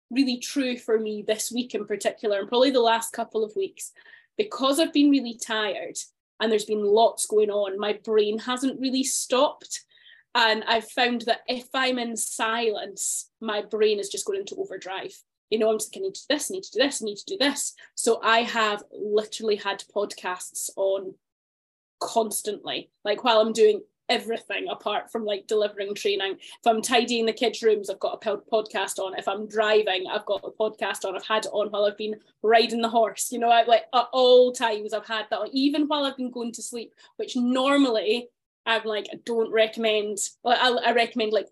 really 0.09 0.37
true 0.37 0.77
for 0.77 0.99
me 0.99 1.23
this 1.27 1.51
week 1.51 1.75
in 1.75 1.85
particular, 1.85 2.39
and 2.39 2.47
probably 2.47 2.71
the 2.71 2.79
last 2.79 3.13
couple 3.13 3.43
of 3.43 3.55
weeks, 3.55 3.91
because 4.37 4.79
I've 4.79 4.93
been 4.93 5.09
really 5.09 5.35
tired 5.35 5.97
and 6.43 6.51
there's 6.51 6.65
been 6.65 6.83
lots 6.83 7.25
going 7.25 7.49
on, 7.49 7.79
my 7.79 7.93
brain 8.03 8.37
hasn't 8.37 8.81
really 8.81 9.03
stopped. 9.03 9.85
And 10.35 10.63
I've 10.67 10.89
found 10.89 11.21
that 11.21 11.39
if 11.47 11.67
I'm 11.73 11.97
in 11.97 12.17
silence, 12.17 13.29
my 13.39 13.61
brain 13.61 13.97
is 13.97 14.09
just 14.09 14.25
going 14.25 14.39
into 14.39 14.55
overdrive. 14.57 15.15
You 15.49 15.59
know, 15.59 15.71
I'm 15.71 15.77
just, 15.77 15.95
like, 15.95 16.01
I 16.01 16.03
need 16.03 16.15
to 16.15 16.21
do 16.21 16.33
this, 16.35 16.51
I 16.51 16.53
need 16.53 16.63
to 16.63 16.71
do 16.71 16.83
this, 16.83 17.01
I 17.01 17.05
need 17.05 17.17
to 17.17 17.25
do 17.25 17.37
this. 17.39 17.73
So 17.95 18.19
I 18.21 18.39
have 18.39 18.83
literally 18.91 19.55
had 19.55 19.85
podcasts 19.95 20.69
on 20.75 21.13
constantly, 22.01 22.89
like 23.05 23.23
while 23.23 23.39
I'm 23.39 23.53
doing 23.53 23.81
everything 24.13 24.67
apart 24.69 25.11
from 25.11 25.25
like 25.25 25.47
delivering 25.47 25.95
training. 25.95 26.37
If 26.39 26.67
I'm 26.67 26.81
tidying 26.81 27.25
the 27.25 27.33
kids' 27.33 27.63
rooms, 27.63 27.89
I've 27.89 27.99
got 27.99 28.23
a 28.25 28.37
podcast 28.37 28.99
on. 28.99 29.17
If 29.17 29.27
I'm 29.27 29.47
driving, 29.47 30.05
I've 30.07 30.25
got 30.25 30.43
a 30.43 30.51
podcast 30.51 31.05
on. 31.05 31.15
I've 31.15 31.25
had 31.25 31.45
it 31.45 31.51
on 31.51 31.69
while 31.69 31.85
I've 31.85 31.97
been 31.97 32.15
riding 32.41 32.81
the 32.81 32.89
horse. 32.89 33.31
You 33.31 33.39
know, 33.39 33.49
I 33.49 33.63
like 33.63 33.85
at 33.93 34.07
all 34.13 34.51
times 34.51 34.93
I've 34.93 35.07
had 35.07 35.25
that 35.29 35.39
on, 35.39 35.49
even 35.51 35.87
while 35.87 36.05
I've 36.05 36.17
been 36.17 36.31
going 36.31 36.51
to 36.53 36.61
sleep, 36.61 36.93
which 37.17 37.35
normally 37.35 38.29
I'm 38.65 38.83
like, 38.85 39.07
I 39.11 39.17
don't 39.25 39.51
recommend, 39.51 40.19
well, 40.43 40.57
I, 40.59 40.89
I 40.89 40.93
recommend 40.93 41.33
like 41.33 41.49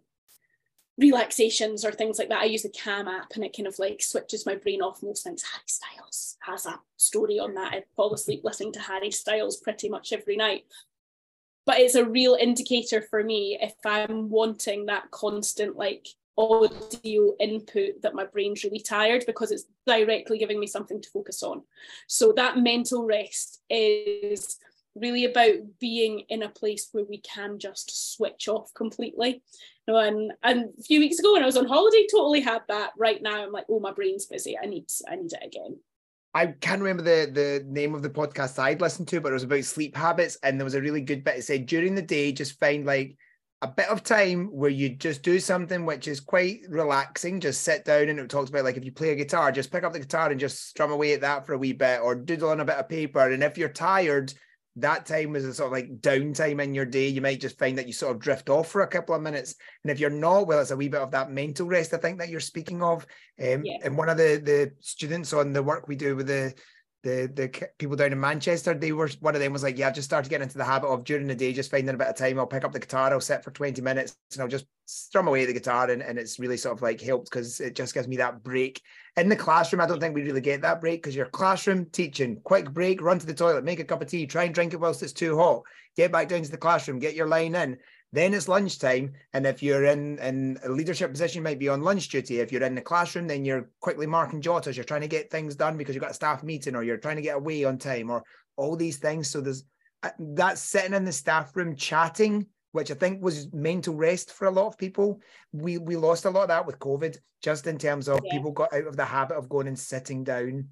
relaxations 0.97 1.83
or 1.83 1.91
things 1.91 2.19
like 2.19 2.29
that. 2.29 2.41
I 2.41 2.45
use 2.45 2.61
the 2.61 2.69
Calm 2.69 3.07
app 3.07 3.31
and 3.35 3.43
it 3.43 3.55
kind 3.55 3.67
of 3.67 3.79
like 3.79 4.01
switches 4.01 4.45
my 4.45 4.55
brain 4.55 4.81
off 4.81 5.01
most 5.01 5.23
things. 5.23 5.43
Harry 5.43 5.63
Styles 5.65 6.37
has 6.41 6.65
a 6.65 6.79
story 6.97 7.39
on 7.39 7.55
that. 7.55 7.73
I 7.73 7.83
fall 7.95 8.13
asleep 8.13 8.41
listening 8.43 8.73
to 8.73 8.81
Harry 8.81 9.11
Styles 9.11 9.57
pretty 9.57 9.89
much 9.89 10.13
every 10.13 10.35
night 10.35 10.65
but 11.65 11.79
it's 11.79 11.95
a 11.95 12.05
real 12.05 12.37
indicator 12.39 13.01
for 13.01 13.23
me 13.23 13.57
if 13.61 13.73
I'm 13.85 14.29
wanting 14.29 14.85
that 14.87 15.11
constant 15.11 15.75
like 15.75 16.07
audio 16.37 17.35
input 17.39 18.01
that 18.01 18.15
my 18.15 18.25
brain's 18.25 18.63
really 18.63 18.79
tired 18.79 19.23
because 19.27 19.51
it's 19.51 19.65
directly 19.85 20.37
giving 20.37 20.59
me 20.59 20.67
something 20.67 21.01
to 21.01 21.09
focus 21.09 21.43
on. 21.43 21.61
So 22.07 22.33
that 22.33 22.57
mental 22.57 23.05
rest 23.05 23.61
is 23.69 24.57
really 24.95 25.25
about 25.25 25.55
being 25.79 26.19
in 26.29 26.43
a 26.43 26.49
place 26.49 26.89
where 26.91 27.05
we 27.05 27.19
can 27.19 27.59
just 27.59 28.13
switch 28.15 28.47
off 28.47 28.73
completely. 28.73 29.41
And, 29.87 30.33
and 30.43 30.69
a 30.79 30.83
few 30.83 30.99
weeks 30.99 31.19
ago 31.19 31.33
when 31.33 31.43
I 31.43 31.47
was 31.47 31.57
on 31.57 31.65
holiday, 31.65 32.07
totally 32.09 32.41
had 32.41 32.61
that. 32.69 32.91
Right 32.97 33.21
now 33.21 33.43
I'm 33.43 33.51
like, 33.51 33.65
oh, 33.69 33.79
my 33.79 33.91
brain's 33.91 34.25
busy. 34.25 34.57
I 34.57 34.65
need 34.65 34.85
I 35.09 35.15
need 35.15 35.33
it 35.33 35.45
again. 35.45 35.77
I 36.33 36.47
can't 36.47 36.81
remember 36.81 37.03
the 37.03 37.29
the 37.31 37.65
name 37.67 37.93
of 37.93 38.01
the 38.01 38.09
podcast 38.09 38.57
I'd 38.57 38.81
listened 38.81 39.09
to, 39.09 39.19
but 39.19 39.31
it 39.31 39.33
was 39.33 39.43
about 39.43 39.65
sleep 39.65 39.95
habits, 39.95 40.37
and 40.43 40.59
there 40.59 40.65
was 40.65 40.75
a 40.75 40.81
really 40.81 41.01
good 41.01 41.23
bit. 41.23 41.37
It 41.37 41.43
said 41.43 41.65
during 41.65 41.95
the 41.95 42.01
day, 42.01 42.31
just 42.31 42.59
find 42.59 42.85
like 42.85 43.17
a 43.61 43.67
bit 43.67 43.89
of 43.89 44.01
time 44.01 44.45
where 44.47 44.69
you 44.69 44.89
just 44.89 45.21
do 45.23 45.39
something 45.39 45.85
which 45.85 46.07
is 46.07 46.19
quite 46.19 46.61
relaxing. 46.69 47.41
Just 47.41 47.61
sit 47.61 47.83
down, 47.83 48.07
and 48.09 48.19
it 48.19 48.29
talks 48.29 48.49
about 48.49 48.63
like 48.63 48.77
if 48.77 48.85
you 48.85 48.93
play 48.93 49.09
a 49.09 49.15
guitar, 49.15 49.51
just 49.51 49.71
pick 49.71 49.83
up 49.83 49.91
the 49.93 49.99
guitar 49.99 50.31
and 50.31 50.39
just 50.39 50.69
strum 50.69 50.91
away 50.91 51.13
at 51.13 51.21
that 51.21 51.45
for 51.45 51.53
a 51.53 51.57
wee 51.57 51.73
bit, 51.73 51.99
or 52.01 52.15
doodle 52.15 52.49
on 52.49 52.61
a 52.61 52.65
bit 52.65 52.77
of 52.77 52.87
paper. 52.87 53.29
And 53.29 53.43
if 53.43 53.57
you're 53.57 53.69
tired, 53.69 54.33
that 54.77 55.05
time 55.05 55.35
is 55.35 55.45
a 55.45 55.53
sort 55.53 55.67
of 55.67 55.73
like 55.73 55.99
downtime 55.99 56.61
in 56.63 56.73
your 56.73 56.85
day. 56.85 57.07
You 57.07 57.21
might 57.21 57.41
just 57.41 57.59
find 57.59 57.77
that 57.77 57.87
you 57.87 57.93
sort 57.93 58.15
of 58.15 58.21
drift 58.21 58.49
off 58.49 58.69
for 58.69 58.81
a 58.81 58.87
couple 58.87 59.13
of 59.13 59.21
minutes. 59.21 59.55
And 59.83 59.91
if 59.91 59.99
you're 59.99 60.09
not, 60.09 60.47
well, 60.47 60.61
it's 60.61 60.71
a 60.71 60.77
wee 60.77 60.87
bit 60.87 61.01
of 61.01 61.11
that 61.11 61.31
mental 61.31 61.67
rest, 61.67 61.93
I 61.93 61.97
think, 61.97 62.19
that 62.19 62.29
you're 62.29 62.39
speaking 62.39 62.81
of. 62.81 63.05
Um, 63.41 63.63
yeah. 63.65 63.77
And 63.83 63.97
one 63.97 64.09
of 64.09 64.17
the, 64.17 64.41
the 64.43 64.71
students 64.79 65.33
on 65.33 65.51
the 65.51 65.63
work 65.63 65.87
we 65.87 65.95
do 65.95 66.15
with 66.15 66.27
the 66.27 66.53
the 67.03 67.31
the 67.33 67.67
people 67.77 67.95
down 67.95 68.11
in 68.11 68.19
Manchester, 68.19 68.73
they 68.73 68.91
were 68.91 69.09
one 69.19 69.35
of 69.35 69.41
them 69.41 69.53
was 69.53 69.63
like, 69.63 69.77
yeah, 69.77 69.87
I've 69.87 69.95
just 69.95 70.07
started 70.07 70.29
getting 70.29 70.43
into 70.43 70.57
the 70.57 70.63
habit 70.63 70.87
of 70.87 71.03
during 71.03 71.27
the 71.27 71.35
day 71.35 71.51
just 71.51 71.71
finding 71.71 71.93
a 71.93 71.97
bit 71.97 72.07
of 72.07 72.15
time. 72.15 72.37
I'll 72.37 72.47
pick 72.47 72.63
up 72.63 72.71
the 72.71 72.79
guitar, 72.79 73.11
I'll 73.11 73.19
sit 73.19 73.43
for 73.43 73.51
20 73.51 73.81
minutes, 73.81 74.17
and 74.33 74.41
I'll 74.41 74.47
just 74.47 74.65
strum 74.85 75.27
away 75.27 75.45
the 75.45 75.53
guitar, 75.53 75.89
and, 75.89 76.03
and 76.03 76.19
it's 76.19 76.39
really 76.39 76.57
sort 76.57 76.77
of 76.77 76.81
like 76.81 77.01
helped 77.01 77.29
because 77.29 77.59
it 77.59 77.75
just 77.75 77.93
gives 77.93 78.07
me 78.07 78.17
that 78.17 78.43
break. 78.43 78.81
In 79.17 79.29
the 79.29 79.35
classroom, 79.35 79.81
I 79.81 79.87
don't 79.87 79.99
think 79.99 80.13
we 80.13 80.23
really 80.23 80.41
get 80.41 80.61
that 80.61 80.81
break 80.81 81.01
because 81.01 81.15
your 81.15 81.25
classroom 81.27 81.85
teaching, 81.85 82.39
quick 82.43 82.71
break, 82.71 83.01
run 83.01 83.19
to 83.19 83.25
the 83.25 83.33
toilet, 83.33 83.63
make 83.63 83.79
a 83.79 83.83
cup 83.83 84.01
of 84.01 84.07
tea, 84.07 84.27
try 84.27 84.43
and 84.43 84.53
drink 84.53 84.73
it 84.73 84.79
whilst 84.79 85.03
it's 85.03 85.13
too 85.13 85.37
hot, 85.37 85.63
get 85.97 86.11
back 86.11 86.27
down 86.29 86.43
to 86.43 86.51
the 86.51 86.57
classroom, 86.57 86.99
get 86.99 87.15
your 87.15 87.27
line 87.27 87.55
in. 87.55 87.77
Then 88.13 88.33
it's 88.33 88.49
lunchtime, 88.49 89.13
and 89.33 89.45
if 89.45 89.63
you're 89.63 89.85
in 89.85 90.19
in 90.19 90.59
a 90.65 90.69
leadership 90.69 91.11
position, 91.11 91.39
you 91.39 91.43
might 91.43 91.59
be 91.59 91.69
on 91.69 91.81
lunch 91.81 92.09
duty. 92.09 92.39
If 92.39 92.51
you're 92.51 92.63
in 92.63 92.75
the 92.75 92.81
classroom, 92.81 93.25
then 93.25 93.45
you're 93.45 93.69
quickly 93.79 94.05
marking 94.05 94.41
jotters. 94.41 94.75
You're 94.75 94.83
trying 94.83 95.01
to 95.01 95.07
get 95.07 95.31
things 95.31 95.55
done 95.55 95.77
because 95.77 95.95
you've 95.95 96.03
got 96.03 96.11
a 96.11 96.15
staff 96.15 96.43
meeting, 96.43 96.75
or 96.75 96.83
you're 96.83 96.97
trying 96.97 97.15
to 97.15 97.21
get 97.21 97.37
away 97.37 97.63
on 97.63 97.77
time, 97.77 98.09
or 98.09 98.23
all 98.57 98.75
these 98.75 98.97
things. 98.97 99.29
So 99.29 99.39
there's 99.39 99.63
uh, 100.03 100.09
that 100.19 100.57
sitting 100.57 100.93
in 100.93 101.05
the 101.05 101.11
staff 101.13 101.55
room 101.55 101.75
chatting, 101.75 102.47
which 102.73 102.91
I 102.91 102.95
think 102.95 103.23
was 103.23 103.51
mental 103.53 103.95
rest 103.95 104.33
for 104.33 104.45
a 104.47 104.51
lot 104.51 104.67
of 104.67 104.77
people. 104.77 105.21
We 105.53 105.77
we 105.77 105.95
lost 105.95 106.25
a 106.25 106.29
lot 106.29 106.43
of 106.43 106.49
that 106.49 106.65
with 106.65 106.79
COVID, 106.79 107.17
just 107.41 107.65
in 107.65 107.77
terms 107.77 108.09
of 108.09 108.19
yeah. 108.25 108.33
people 108.33 108.51
got 108.51 108.73
out 108.73 108.87
of 108.87 108.97
the 108.97 109.05
habit 109.05 109.37
of 109.37 109.47
going 109.47 109.67
and 109.67 109.79
sitting 109.79 110.25
down. 110.25 110.67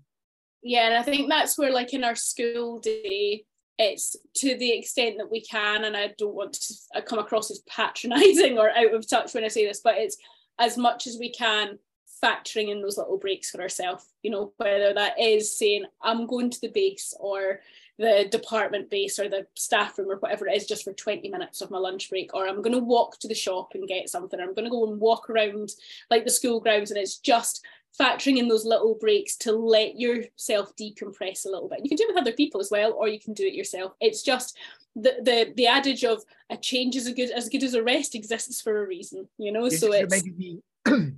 Yeah, 0.61 0.87
and 0.87 0.97
I 0.97 1.03
think 1.03 1.29
that's 1.29 1.57
where, 1.57 1.71
like 1.71 1.93
in 1.93 2.03
our 2.03 2.15
school 2.15 2.79
day, 2.79 3.45
it's 3.79 4.17
to 4.35 4.57
the 4.57 4.77
extent 4.77 5.17
that 5.17 5.31
we 5.31 5.41
can 5.41 5.85
and 5.85 5.97
i 5.97 6.13
don't 6.17 6.35
want 6.35 6.53
to 6.53 7.01
come 7.01 7.17
across 7.17 7.49
as 7.49 7.59
patronizing 7.67 8.59
or 8.59 8.69
out 8.77 8.93
of 8.93 9.09
touch 9.09 9.33
when 9.33 9.43
i 9.43 9.47
say 9.47 9.65
this 9.65 9.81
but 9.83 9.95
it's 9.97 10.17
as 10.59 10.77
much 10.77 11.07
as 11.07 11.17
we 11.17 11.31
can 11.31 11.79
factoring 12.23 12.69
in 12.69 12.81
those 12.81 12.97
little 12.97 13.17
breaks 13.17 13.49
for 13.49 13.61
ourselves 13.61 14.05
you 14.21 14.29
know 14.29 14.51
whether 14.57 14.93
that 14.93 15.19
is 15.19 15.57
saying 15.57 15.85
i'm 16.03 16.27
going 16.27 16.49
to 16.49 16.59
the 16.61 16.67
base 16.67 17.13
or 17.19 17.61
the 17.97 18.27
department 18.31 18.89
base 18.89 19.19
or 19.19 19.27
the 19.27 19.45
staff 19.55 19.97
room 19.97 20.09
or 20.09 20.17
whatever 20.17 20.47
it 20.47 20.55
is 20.55 20.65
just 20.65 20.83
for 20.83 20.93
20 20.93 21.29
minutes 21.29 21.61
of 21.61 21.71
my 21.71 21.77
lunch 21.77 22.09
break 22.09 22.33
or 22.33 22.47
i'm 22.47 22.61
going 22.61 22.75
to 22.75 22.79
walk 22.79 23.17
to 23.19 23.27
the 23.27 23.35
shop 23.35 23.71
and 23.73 23.87
get 23.87 24.09
something 24.09 24.39
or 24.39 24.43
i'm 24.43 24.53
going 24.53 24.65
to 24.65 24.71
go 24.71 24.89
and 24.89 24.99
walk 24.99 25.29
around 25.29 25.71
like 26.09 26.25
the 26.25 26.31
school 26.31 26.59
grounds 26.59 26.91
and 26.91 26.99
it's 26.99 27.17
just 27.17 27.63
factoring 27.99 28.37
in 28.37 28.47
those 28.47 28.65
little 28.65 28.95
breaks 28.95 29.35
to 29.37 29.51
let 29.51 29.99
yourself 29.99 30.75
decompress 30.75 31.45
a 31.45 31.49
little 31.49 31.69
bit. 31.69 31.81
You 31.83 31.89
can 31.89 31.97
do 31.97 32.03
it 32.03 32.13
with 32.13 32.21
other 32.21 32.31
people 32.31 32.61
as 32.61 32.69
well, 32.71 32.93
or 32.93 33.07
you 33.07 33.19
can 33.19 33.33
do 33.33 33.45
it 33.45 33.53
yourself. 33.53 33.93
It's 33.99 34.21
just 34.21 34.57
the 34.95 35.15
the 35.21 35.53
the 35.55 35.67
adage 35.67 36.03
of 36.03 36.23
a 36.49 36.57
change 36.57 36.95
is 36.95 37.07
a 37.07 37.13
good 37.13 37.31
as 37.31 37.49
good 37.49 37.63
as 37.63 37.73
a 37.73 37.83
rest 37.83 38.15
exists 38.15 38.61
for 38.61 38.83
a 38.83 38.87
reason, 38.87 39.27
you 39.37 39.51
know. 39.51 39.69
so 39.69 39.91
it's 39.93 40.23
me, 40.25 40.59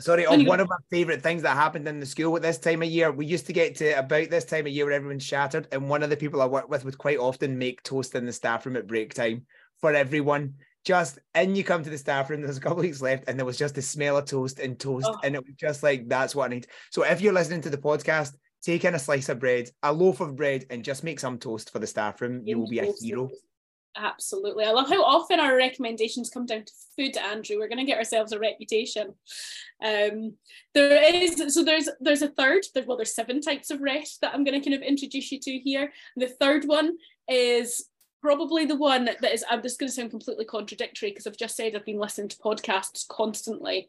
sorry, 0.00 0.26
on 0.26 0.44
one 0.44 0.60
of 0.60 0.68
my 0.68 0.76
favorite 0.90 1.22
things 1.22 1.42
that 1.42 1.56
happened 1.56 1.88
in 1.88 2.00
the 2.00 2.06
school 2.06 2.36
at 2.36 2.42
this 2.42 2.58
time 2.58 2.82
of 2.82 2.88
year. 2.88 3.10
We 3.10 3.26
used 3.26 3.46
to 3.46 3.52
get 3.52 3.76
to 3.76 3.98
about 3.98 4.30
this 4.30 4.44
time 4.44 4.66
of 4.66 4.72
year 4.72 4.84
where 4.84 4.94
everyone's 4.94 5.24
shattered, 5.24 5.68
and 5.72 5.88
one 5.88 6.02
of 6.02 6.10
the 6.10 6.16
people 6.16 6.42
I 6.42 6.46
work 6.46 6.68
with 6.68 6.84
would 6.84 6.98
quite 6.98 7.18
often 7.18 7.58
make 7.58 7.82
toast 7.82 8.14
in 8.14 8.26
the 8.26 8.32
staff 8.32 8.66
room 8.66 8.76
at 8.76 8.86
break 8.86 9.14
time 9.14 9.46
for 9.80 9.92
everyone 9.92 10.54
just 10.84 11.18
and 11.34 11.56
you 11.56 11.64
come 11.64 11.82
to 11.82 11.90
the 11.90 11.98
staff 11.98 12.28
room 12.28 12.42
there's 12.42 12.56
a 12.56 12.60
couple 12.60 12.78
weeks 12.78 13.02
left 13.02 13.24
and 13.28 13.38
there 13.38 13.46
was 13.46 13.58
just 13.58 13.74
the 13.74 13.82
smell 13.82 14.16
of 14.16 14.24
toast 14.24 14.58
and 14.58 14.78
toast 14.78 15.06
oh. 15.08 15.18
and 15.22 15.34
it 15.34 15.44
was 15.44 15.54
just 15.56 15.82
like 15.82 16.08
that's 16.08 16.34
what 16.34 16.50
i 16.50 16.54
need. 16.54 16.66
So 16.90 17.04
if 17.04 17.20
you're 17.20 17.32
listening 17.32 17.60
to 17.62 17.70
the 17.70 17.78
podcast 17.78 18.34
take 18.62 18.84
in 18.84 18.94
a 18.94 18.98
slice 18.98 19.28
of 19.28 19.38
bread 19.38 19.70
a 19.82 19.92
loaf 19.92 20.20
of 20.20 20.36
bread 20.36 20.64
and 20.70 20.84
just 20.84 21.04
make 21.04 21.20
some 21.20 21.38
toast 21.38 21.70
for 21.70 21.78
the 21.78 21.86
staff 21.86 22.20
room. 22.20 22.42
You 22.44 22.58
will 22.58 22.68
be 22.68 22.78
a 22.78 22.92
hero. 23.00 23.30
absolutely. 23.96 24.64
I 24.64 24.70
love 24.70 24.88
how 24.88 25.04
often 25.04 25.40
our 25.40 25.56
recommendations 25.56 26.30
come 26.30 26.46
down 26.46 26.64
to 26.64 26.72
food 26.96 27.16
andrew. 27.16 27.58
We're 27.58 27.68
going 27.68 27.78
to 27.78 27.84
get 27.84 27.98
ourselves 27.98 28.32
a 28.32 28.38
reputation. 28.38 29.14
Um 29.84 30.34
there 30.74 31.14
is 31.14 31.54
so 31.54 31.64
there's 31.64 31.88
there's 32.00 32.22
a 32.22 32.28
third 32.28 32.62
there, 32.74 32.84
well 32.86 32.96
there's 32.96 33.14
seven 33.14 33.40
types 33.40 33.70
of 33.70 33.80
rest 33.80 34.20
that 34.20 34.32
i'm 34.32 34.44
going 34.44 34.60
to 34.60 34.64
kind 34.64 34.80
of 34.80 34.86
introduce 34.86 35.30
you 35.30 35.40
to 35.40 35.58
here. 35.58 35.92
The 36.16 36.28
third 36.28 36.64
one 36.66 36.96
is 37.28 37.84
probably 38.22 38.64
the 38.64 38.76
one 38.76 39.04
that 39.04 39.24
is, 39.24 39.44
I'm 39.50 39.62
just 39.62 39.78
going 39.78 39.88
to 39.88 39.94
sound 39.94 40.10
completely 40.10 40.44
contradictory 40.44 41.10
because 41.10 41.26
I've 41.26 41.36
just 41.36 41.56
said 41.56 41.74
I've 41.74 41.84
been 41.84 41.98
listening 41.98 42.28
to 42.28 42.36
podcasts 42.38 43.06
constantly. 43.08 43.88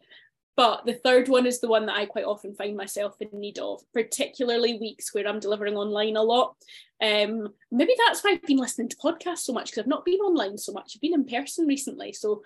But 0.55 0.85
the 0.85 0.93
third 0.93 1.29
one 1.29 1.47
is 1.47 1.59
the 1.59 1.67
one 1.67 1.87
that 1.87 1.95
I 1.95 2.05
quite 2.05 2.25
often 2.25 2.53
find 2.53 2.77
myself 2.77 3.15
in 3.19 3.39
need 3.39 3.57
of, 3.57 3.81
particularly 3.91 4.77
weeks 4.77 5.13
where 5.13 5.27
I'm 5.27 5.39
delivering 5.39 5.75
online 5.75 6.15
a 6.15 6.21
lot. 6.21 6.55
Um, 7.01 7.53
maybe 7.71 7.93
that's 8.05 8.23
why 8.23 8.31
I've 8.31 8.43
been 8.43 8.57
listening 8.57 8.89
to 8.89 8.97
podcasts 8.97 9.39
so 9.39 9.53
much 9.53 9.71
because 9.71 9.79
I've 9.79 9.87
not 9.87 10.05
been 10.05 10.19
online 10.19 10.57
so 10.57 10.71
much. 10.71 10.93
I've 10.95 11.01
been 11.01 11.15
in 11.15 11.25
person 11.25 11.65
recently. 11.65 12.13
So 12.13 12.43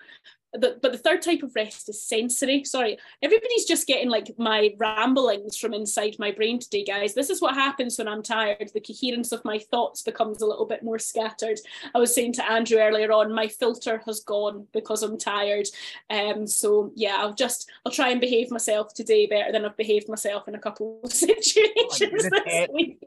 but, 0.52 0.80
but 0.80 0.92
the 0.92 0.98
third 0.98 1.22
type 1.22 1.42
of 1.42 1.54
rest 1.54 1.88
is 1.88 2.02
sensory. 2.02 2.64
Sorry, 2.64 2.96
everybody's 3.22 3.66
just 3.66 3.86
getting 3.86 4.08
like 4.08 4.34
my 4.38 4.74
ramblings 4.78 5.56
from 5.56 5.74
inside 5.74 6.16
my 6.18 6.30
brain 6.30 6.58
today, 6.58 6.84
guys. 6.84 7.14
This 7.14 7.30
is 7.30 7.42
what 7.42 7.54
happens 7.54 7.98
when 7.98 8.08
I'm 8.08 8.22
tired. 8.22 8.70
The 8.72 8.80
coherence 8.80 9.32
of 9.32 9.44
my 9.44 9.58
thoughts 9.58 10.02
becomes 10.02 10.40
a 10.40 10.46
little 10.46 10.66
bit 10.66 10.82
more 10.82 10.98
scattered. 10.98 11.58
I 11.94 11.98
was 11.98 12.14
saying 12.14 12.34
to 12.34 12.50
Andrew 12.50 12.78
earlier 12.78 13.12
on, 13.12 13.34
my 13.34 13.48
filter 13.48 14.02
has 14.06 14.20
gone 14.20 14.66
because 14.72 15.02
I'm 15.02 15.18
tired. 15.18 15.66
Um, 16.08 16.46
so 16.46 16.92
yeah, 16.94 17.16
I'll 17.18 17.34
just 17.34 17.70
I'll 17.84 17.92
try 17.92 18.08
and 18.08 18.20
behave 18.20 18.50
myself 18.50 18.94
today 18.94 19.26
better 19.26 19.52
than 19.52 19.64
I've 19.64 19.76
behaved 19.76 20.08
myself 20.08 20.48
in 20.48 20.54
a 20.54 20.60
couple 20.60 21.00
of 21.04 21.12
situations 21.12 22.28
this 22.30 22.68
week. 22.72 23.02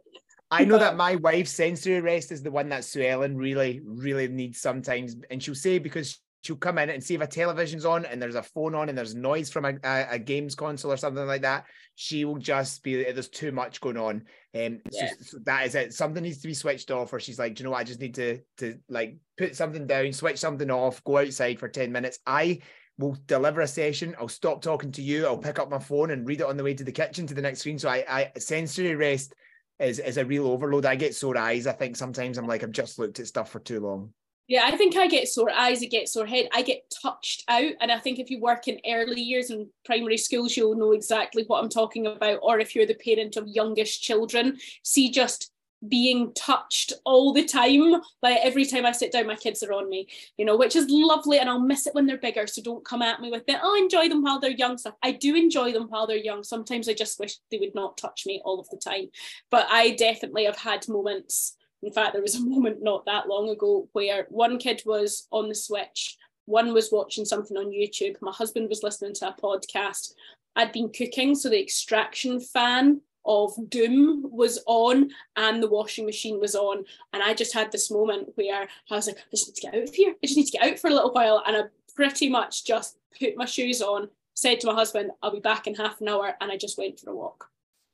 I 0.51 0.65
know 0.65 0.77
that 0.77 0.97
my 0.97 1.15
wife's 1.15 1.51
sensory 1.51 2.01
rest 2.01 2.31
is 2.31 2.43
the 2.43 2.51
one 2.51 2.67
that 2.69 2.83
Sue 2.83 3.03
Ellen 3.03 3.37
really, 3.37 3.81
really 3.85 4.27
needs 4.27 4.59
sometimes. 4.59 5.15
And 5.31 5.41
she'll 5.41 5.55
say 5.55 5.79
because 5.79 6.19
she'll 6.41 6.55
come 6.55 6.77
in 6.79 6.89
and 6.89 7.03
see 7.03 7.15
if 7.15 7.21
a 7.21 7.27
television's 7.27 7.85
on 7.85 8.05
and 8.05 8.21
there's 8.21 8.35
a 8.35 8.43
phone 8.43 8.75
on 8.75 8.89
and 8.89 8.97
there's 8.97 9.15
noise 9.15 9.49
from 9.49 9.65
a, 9.65 9.73
a, 9.83 10.07
a 10.11 10.19
games 10.19 10.55
console 10.55 10.91
or 10.91 10.97
something 10.97 11.25
like 11.25 11.43
that. 11.43 11.65
She 11.95 12.25
will 12.25 12.37
just 12.37 12.83
be 12.83 13.03
there's 13.03 13.29
too 13.29 13.51
much 13.51 13.79
going 13.79 13.97
on, 13.97 14.23
and 14.53 14.75
um, 14.75 14.81
yeah. 14.91 15.09
so, 15.09 15.15
so 15.21 15.37
that 15.45 15.67
is 15.67 15.75
it. 15.75 15.93
Something 15.93 16.23
needs 16.23 16.41
to 16.41 16.47
be 16.47 16.53
switched 16.53 16.89
off, 16.89 17.13
or 17.13 17.19
she's 17.19 17.39
like, 17.39 17.59
you 17.59 17.65
know 17.65 17.71
what? 17.71 17.81
I 17.81 17.83
just 17.83 17.99
need 18.01 18.15
to 18.15 18.39
to 18.57 18.77
like 18.89 19.17
put 19.37 19.55
something 19.55 19.85
down, 19.85 20.11
switch 20.13 20.37
something 20.37 20.71
off, 20.71 21.03
go 21.03 21.19
outside 21.19 21.59
for 21.59 21.69
ten 21.69 21.91
minutes. 21.91 22.19
I 22.25 22.59
will 22.97 23.17
deliver 23.27 23.61
a 23.61 23.67
session. 23.67 24.15
I'll 24.19 24.27
stop 24.27 24.61
talking 24.61 24.91
to 24.93 25.01
you. 25.01 25.25
I'll 25.25 25.37
pick 25.37 25.59
up 25.59 25.69
my 25.69 25.79
phone 25.79 26.11
and 26.11 26.27
read 26.27 26.41
it 26.41 26.47
on 26.47 26.57
the 26.57 26.63
way 26.63 26.73
to 26.73 26.83
the 26.83 26.91
kitchen 26.91 27.27
to 27.27 27.33
the 27.33 27.41
next 27.41 27.59
screen. 27.59 27.79
So 27.79 27.89
I, 27.89 28.05
I 28.07 28.39
sensory 28.39 28.95
rest 28.95 29.33
is 29.79 29.99
is 29.99 30.17
a 30.17 30.25
real 30.25 30.47
overload. 30.47 30.85
I 30.85 30.95
get 30.95 31.15
sore 31.15 31.37
eyes. 31.37 31.67
I 31.67 31.73
think 31.73 31.97
sometimes 31.97 32.37
I'm 32.37 32.47
like 32.47 32.63
I've 32.63 32.71
just 32.71 32.99
looked 32.99 33.19
at 33.19 33.27
stuff 33.27 33.51
for 33.51 33.59
too 33.59 33.79
long. 33.79 34.13
Yeah, 34.51 34.63
I 34.65 34.75
think 34.75 34.97
I 34.97 35.07
get 35.07 35.29
sore 35.29 35.49
eyes, 35.49 35.81
I 35.81 35.85
get 35.85 36.09
sore 36.09 36.25
head, 36.25 36.49
I 36.51 36.61
get 36.61 36.93
touched 37.01 37.45
out. 37.47 37.71
And 37.79 37.89
I 37.89 37.97
think 37.97 38.19
if 38.19 38.29
you 38.29 38.41
work 38.41 38.67
in 38.67 38.81
early 38.85 39.21
years 39.21 39.49
in 39.49 39.69
primary 39.85 40.17
schools, 40.17 40.57
you'll 40.57 40.75
know 40.75 40.91
exactly 40.91 41.45
what 41.47 41.63
I'm 41.63 41.69
talking 41.69 42.05
about. 42.05 42.39
Or 42.43 42.59
if 42.59 42.75
you're 42.75 42.85
the 42.85 42.95
parent 42.95 43.37
of 43.37 43.47
youngish 43.47 44.01
children, 44.01 44.57
see 44.83 45.09
just 45.09 45.53
being 45.87 46.33
touched 46.33 46.91
all 47.05 47.31
the 47.31 47.45
time. 47.45 48.01
Like 48.21 48.39
every 48.43 48.65
time 48.65 48.85
I 48.85 48.91
sit 48.91 49.13
down, 49.13 49.25
my 49.25 49.37
kids 49.37 49.63
are 49.63 49.71
on 49.71 49.89
me, 49.89 50.09
you 50.35 50.43
know, 50.43 50.57
which 50.57 50.75
is 50.75 50.87
lovely. 50.89 51.39
And 51.39 51.49
I'll 51.49 51.57
miss 51.57 51.87
it 51.87 51.95
when 51.95 52.05
they're 52.05 52.17
bigger. 52.17 52.45
So 52.45 52.61
don't 52.61 52.83
come 52.83 53.01
at 53.01 53.21
me 53.21 53.31
with 53.31 53.45
it. 53.47 53.55
I'll 53.55 53.69
oh, 53.69 53.81
enjoy 53.81 54.09
them 54.09 54.21
while 54.21 54.41
they're 54.41 54.51
young 54.51 54.77
stuff. 54.77 54.95
I 55.01 55.13
do 55.13 55.33
enjoy 55.33 55.71
them 55.71 55.87
while 55.87 56.07
they're 56.07 56.17
young. 56.17 56.43
Sometimes 56.43 56.89
I 56.89 56.93
just 56.93 57.21
wish 57.21 57.37
they 57.51 57.57
would 57.57 57.73
not 57.73 57.97
touch 57.97 58.25
me 58.25 58.41
all 58.43 58.59
of 58.59 58.67
the 58.67 58.75
time. 58.75 59.11
But 59.49 59.67
I 59.71 59.91
definitely 59.91 60.43
have 60.43 60.57
had 60.57 60.89
moments 60.89 61.55
in 61.83 61.91
fact, 61.91 62.13
there 62.13 62.21
was 62.21 62.35
a 62.35 62.45
moment 62.45 62.81
not 62.81 63.05
that 63.05 63.27
long 63.27 63.49
ago 63.49 63.87
where 63.93 64.27
one 64.29 64.57
kid 64.57 64.81
was 64.85 65.27
on 65.31 65.49
the 65.49 65.55
Switch, 65.55 66.17
one 66.45 66.73
was 66.73 66.91
watching 66.91 67.25
something 67.25 67.57
on 67.57 67.71
YouTube, 67.71 68.15
my 68.21 68.31
husband 68.31 68.69
was 68.69 68.83
listening 68.83 69.13
to 69.15 69.29
a 69.29 69.35
podcast. 69.41 70.13
I'd 70.55 70.71
been 70.71 70.89
cooking, 70.89 71.33
so 71.35 71.49
the 71.49 71.61
extraction 71.61 72.39
fan 72.39 73.01
of 73.25 73.53
doom 73.69 74.25
was 74.31 74.61
on 74.65 75.09
and 75.35 75.61
the 75.61 75.69
washing 75.69 76.05
machine 76.05 76.39
was 76.39 76.55
on. 76.55 76.83
And 77.13 77.21
i 77.21 77.35
just 77.35 77.53
had 77.53 77.71
this 77.71 77.91
moment 77.91 78.29
where 78.33 78.67
i 78.89 78.95
was 78.95 79.05
like 79.05 79.17
i 79.17 79.21
just 79.29 79.47
need 79.47 79.55
to 79.55 79.61
get 79.61 79.75
out 79.75 79.87
of 79.89 79.93
here. 79.93 80.09
I 80.11 80.25
just 80.25 80.37
need 80.37 80.47
to 80.47 80.57
get 80.57 80.71
out 80.71 80.79
for 80.79 80.87
a 80.87 80.93
little 80.93 81.11
while. 81.11 81.43
And 81.45 81.55
i 81.55 81.61
pretty 81.95 82.29
much 82.29 82.65
just 82.65 82.97
put 83.19 83.37
my 83.37 83.45
shoes 83.45 83.81
on 83.81 84.09
said 84.33 84.59
to 84.59 84.67
my 84.67 84.73
husband 84.73 85.11
i'll 85.21 85.31
be 85.31 85.39
back 85.39 85.67
in 85.67 85.75
half 85.75 86.01
an 86.01 86.07
hour 86.07 86.33
and 86.39 86.51
i 86.51 86.57
just 86.57 86.77
went 86.77 86.99
for 86.99 87.11
a 87.11 87.15
walk 87.15 87.50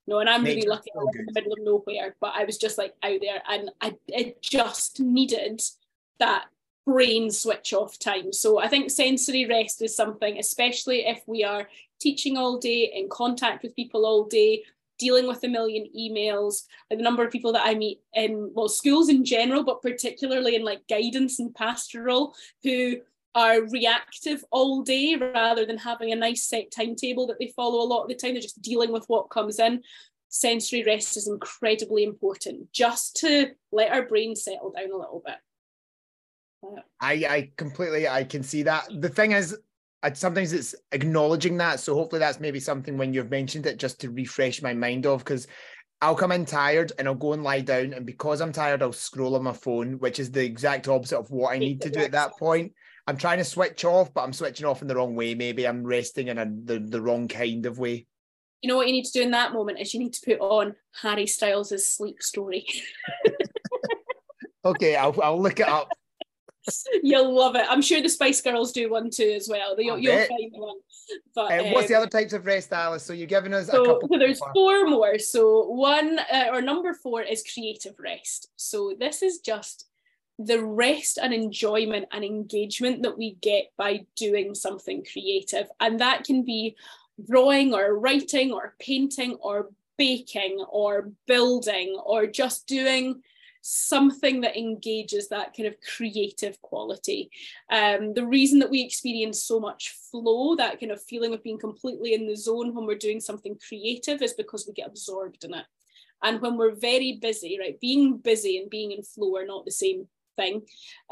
no, 0.08 0.20
and 0.20 0.30
I'm 0.30 0.44
really 0.44 0.68
lucky 0.68 0.90
I 0.96 1.00
in 1.20 1.26
the 1.26 1.34
middle 1.34 1.54
of 1.54 1.60
nowhere, 1.60 2.16
but 2.22 2.34
I 2.34 2.46
was 2.46 2.58
just 2.58 2.78
like 2.78 2.94
out 3.04 3.20
there 3.22 3.42
and 3.48 3.70
I 3.82 3.96
it 4.08 4.42
just 4.42 5.02
needed 5.02 5.62
that 6.20 6.46
brain 6.86 7.30
switch 7.30 7.74
off 7.74 8.00
time. 8.00 8.32
So 8.32 8.60
I 8.60 8.70
think 8.70 8.90
sensory 8.90 9.46
rest 9.46 9.82
is 9.82 9.96
something, 9.96 10.40
especially 10.40 11.06
if 11.06 11.22
we 11.28 11.44
are 11.44 11.68
teaching 12.00 12.38
all 12.38 12.58
day, 12.58 12.92
in 12.96 13.10
contact 13.10 13.62
with 13.62 13.76
people 13.76 14.06
all 14.06 14.24
day, 14.24 14.64
dealing 14.98 15.28
with 15.28 15.44
a 15.44 15.50
million 15.50 15.88
emails, 15.98 16.64
like 16.90 17.00
the 17.00 17.04
number 17.04 17.26
of 17.26 17.32
people 17.32 17.52
that 17.52 17.68
I 17.68 17.76
meet 17.76 18.00
in 18.14 18.52
well 18.54 18.70
schools 18.70 19.10
in 19.10 19.26
general, 19.26 19.64
but 19.64 19.82
particularly 19.82 20.56
in 20.56 20.64
like 20.64 20.88
guidance 20.88 21.40
and 21.40 21.54
pastoral, 21.54 22.34
who 22.64 22.98
are 23.38 23.62
reactive 23.70 24.44
all 24.50 24.82
day 24.82 25.16
rather 25.16 25.64
than 25.64 25.78
having 25.78 26.12
a 26.12 26.16
nice 26.16 26.50
set 26.50 26.72
timetable 26.72 27.28
that 27.28 27.38
they 27.40 27.54
follow 27.56 27.84
a 27.84 27.86
lot 27.86 28.02
of 28.02 28.10
the 28.10 28.16
time. 28.16 28.34
They're 28.34 28.42
just 28.42 28.64
dealing 28.64 28.92
with 28.92 29.06
what 29.06 29.30
comes 29.30 29.60
in. 29.60 29.84
Sensory 30.30 30.84
rest 30.84 31.18
is 31.18 31.28
incredibly 31.28 32.04
important 32.04 32.74
just 32.74 33.16
to 33.18 33.52
let 33.72 33.92
our 33.92 34.08
brain 34.08 34.36
settle 34.36 34.72
down 34.72 34.92
a 34.92 34.98
little 34.98 35.22
bit. 35.24 35.36
I, 37.00 37.14
I 37.30 37.52
completely 37.58 38.08
I 38.08 38.24
can 38.24 38.42
see 38.42 38.64
that. 38.64 38.88
The 39.02 39.10
thing 39.10 39.34
is, 39.34 39.56
sometimes 40.16 40.52
it's 40.52 40.74
acknowledging 40.92 41.58
that. 41.58 41.80
So 41.80 41.94
hopefully 41.94 42.20
that's 42.20 42.40
maybe 42.40 42.60
something 42.60 42.98
when 42.98 43.14
you've 43.14 43.30
mentioned 43.30 43.68
it 43.68 43.78
just 43.78 44.02
to 44.02 44.10
refresh 44.10 44.64
my 44.64 44.74
mind 44.74 45.06
of 45.06 45.20
because 45.20 45.46
I'll 46.02 46.16
come 46.16 46.32
in 46.32 46.46
tired 46.46 46.92
and 46.98 47.08
I'll 47.08 47.14
go 47.14 47.34
and 47.34 47.44
lie 47.44 47.62
down. 47.62 47.94
And 47.94 48.04
because 48.04 48.42
I'm 48.42 48.52
tired, 48.52 48.82
I'll 48.82 48.92
scroll 48.94 49.36
on 49.36 49.44
my 49.44 49.54
phone, 49.54 50.00
which 50.00 50.18
is 50.18 50.32
the 50.32 50.44
exact 50.44 50.88
opposite 50.88 51.20
of 51.20 51.30
what 51.30 51.54
I 51.54 51.60
need 51.60 51.82
to 51.82 51.92
do 51.92 52.00
at 52.00 52.14
that 52.14 52.32
point. 52.40 52.74
I'm 53.08 53.18
trying 53.18 53.38
to 53.38 53.46
switch 53.46 53.86
off, 53.86 54.14
but 54.14 54.24
I'm 54.24 54.34
switching 54.34 54.66
off 54.66 54.82
in 54.82 54.88
the 54.90 54.96
wrong 54.96 55.16
way. 55.16 55.34
Maybe 55.34 55.66
I'm 55.66 55.84
resting 55.84 56.28
in 56.28 56.38
a, 56.38 56.46
the, 56.46 56.80
the 56.80 57.02
wrong 57.02 57.30
kind 57.30 57.66
of 57.66 57.80
way. 57.80 58.06
You 58.62 58.68
know 58.68 58.76
what 58.76 58.88
you 58.88 58.94
need 58.94 59.06
to 59.06 59.12
do 59.12 59.22
in 59.22 59.32
that 59.32 59.54
moment 59.54 59.80
is 59.80 59.94
you 59.94 60.00
need 60.00 60.14
to 60.14 60.26
put 60.26 60.42
on 60.42 60.76
Harry 61.02 61.26
Styles' 61.26 61.88
sleep 61.88 62.22
story. 62.22 62.66
okay, 64.66 64.96
I'll, 64.96 65.16
I'll 65.22 65.42
look 65.42 65.60
it 65.60 65.70
up. 65.70 65.90
You'll 67.02 67.34
love 67.34 67.56
it. 67.56 67.66
I'm 67.70 67.82
sure 67.82 68.02
the 68.02 68.10
Spice 68.10 68.42
Girls 68.42 68.74
do 68.74 68.90
one 68.90 69.10
too 69.10 69.32
as 69.36 69.48
well. 69.48 69.80
You'll, 69.80 70.00
you'll 70.00 70.26
find 70.26 70.52
one. 70.52 70.76
But 71.34 71.52
uh, 71.52 71.64
what's 71.70 71.86
um, 71.86 71.88
the 71.88 71.96
other 71.96 72.10
types 72.10 72.34
of 72.34 72.46
rest, 72.46 72.74
Alice? 72.74 73.04
So 73.04 73.14
you're 73.14 73.28
giving 73.28 73.54
us 73.54 73.68
so, 73.68 73.84
a 73.84 73.86
couple. 73.86 74.10
So 74.12 74.20
there's 74.20 74.42
four 74.54 74.86
more. 74.86 75.18
So 75.18 75.68
one 75.68 76.20
uh, 76.20 76.48
or 76.52 76.62
number 76.62 76.94
four 76.94 77.22
is 77.22 77.42
creative 77.54 77.94
rest. 78.00 78.50
So 78.58 78.94
this 79.00 79.22
is 79.22 79.40
just 79.40 79.86
the 80.40 80.64
rest 80.64 81.18
and 81.18 81.34
enjoyment 81.34 82.08
and 82.12 82.24
engagement 82.24 83.02
that 83.04 83.18
we 83.18 83.36
get 83.42 83.72
by 83.78 84.06
doing 84.16 84.54
something 84.54 85.06
creative, 85.12 85.68
and 85.80 86.00
that 86.00 86.24
can 86.24 86.44
be 86.44 86.76
drawing 87.30 87.74
or 87.74 87.98
writing 87.98 88.52
or 88.52 88.76
painting 88.80 89.36
or 89.42 89.70
baking 89.98 90.64
or 90.70 91.12
building 91.26 92.00
or 92.06 92.28
just 92.28 92.68
doing 92.68 93.22
something 93.62 94.42
that 94.42 94.56
engages 94.56 95.28
that 95.28 95.54
kind 95.58 95.68
of 95.68 95.76
creative 95.82 96.62
quality. 96.62 97.30
Um, 97.72 98.14
the 98.14 98.26
reason 98.26 98.60
that 98.60 98.70
we 98.70 98.82
experience 98.82 99.44
so 99.44 99.60
much 99.60 99.96
flow, 100.12 100.56
that 100.56 100.80
kind 100.80 100.92
of 100.92 101.04
feeling 101.04 101.34
of 101.34 101.44
being 101.44 101.60
completely 101.60 102.14
in 102.14 102.28
the 102.28 102.36
zone 102.36 102.74
when 102.74 102.86
we're 102.86 102.98
doing 102.98 103.20
something 103.20 103.58
creative, 103.68 104.22
is 104.22 104.34
because 104.34 104.66
we 104.68 104.74
get 104.74 104.88
absorbed 104.88 105.44
in 105.44 105.54
it. 105.54 105.66
And 106.24 106.42
when 106.42 106.58
we're 106.58 106.76
very 106.76 107.20
busy, 107.22 107.58
right, 107.60 107.80
being 107.80 108.18
busy 108.18 108.58
and 108.58 108.70
being 108.70 108.92
in 108.92 109.04
flow 109.04 109.36
are 109.36 109.46
not 109.46 109.66
the 109.66 109.72
same 109.72 110.08
thing. 110.38 110.62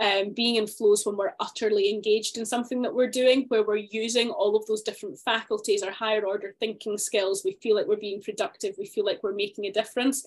Um, 0.02 0.32
being 0.34 0.56
in 0.56 0.68
flows 0.68 1.06
when 1.06 1.18
we're 1.18 1.34
utterly 1.42 1.90
engaged 1.94 2.38
in 2.38 2.46
something 2.46 2.82
that 2.84 2.96
we're 2.96 3.10
doing, 3.10 3.46
where 3.50 3.64
we're 3.64 3.76
using 3.76 4.30
all 4.30 4.56
of 4.56 4.66
those 4.68 4.84
different 4.84 5.20
faculties, 5.20 5.84
our 5.84 5.92
higher 5.92 6.26
order 6.26 6.56
thinking 6.62 6.98
skills, 6.98 7.44
we 7.44 7.58
feel 7.62 7.76
like 7.76 7.88
we're 7.88 7.98
being 7.98 8.22
productive, 8.22 8.76
we 8.78 8.86
feel 8.86 9.06
like 9.06 9.22
we're 9.22 9.34
making 9.34 9.66
a 9.66 9.74
difference 9.74 10.26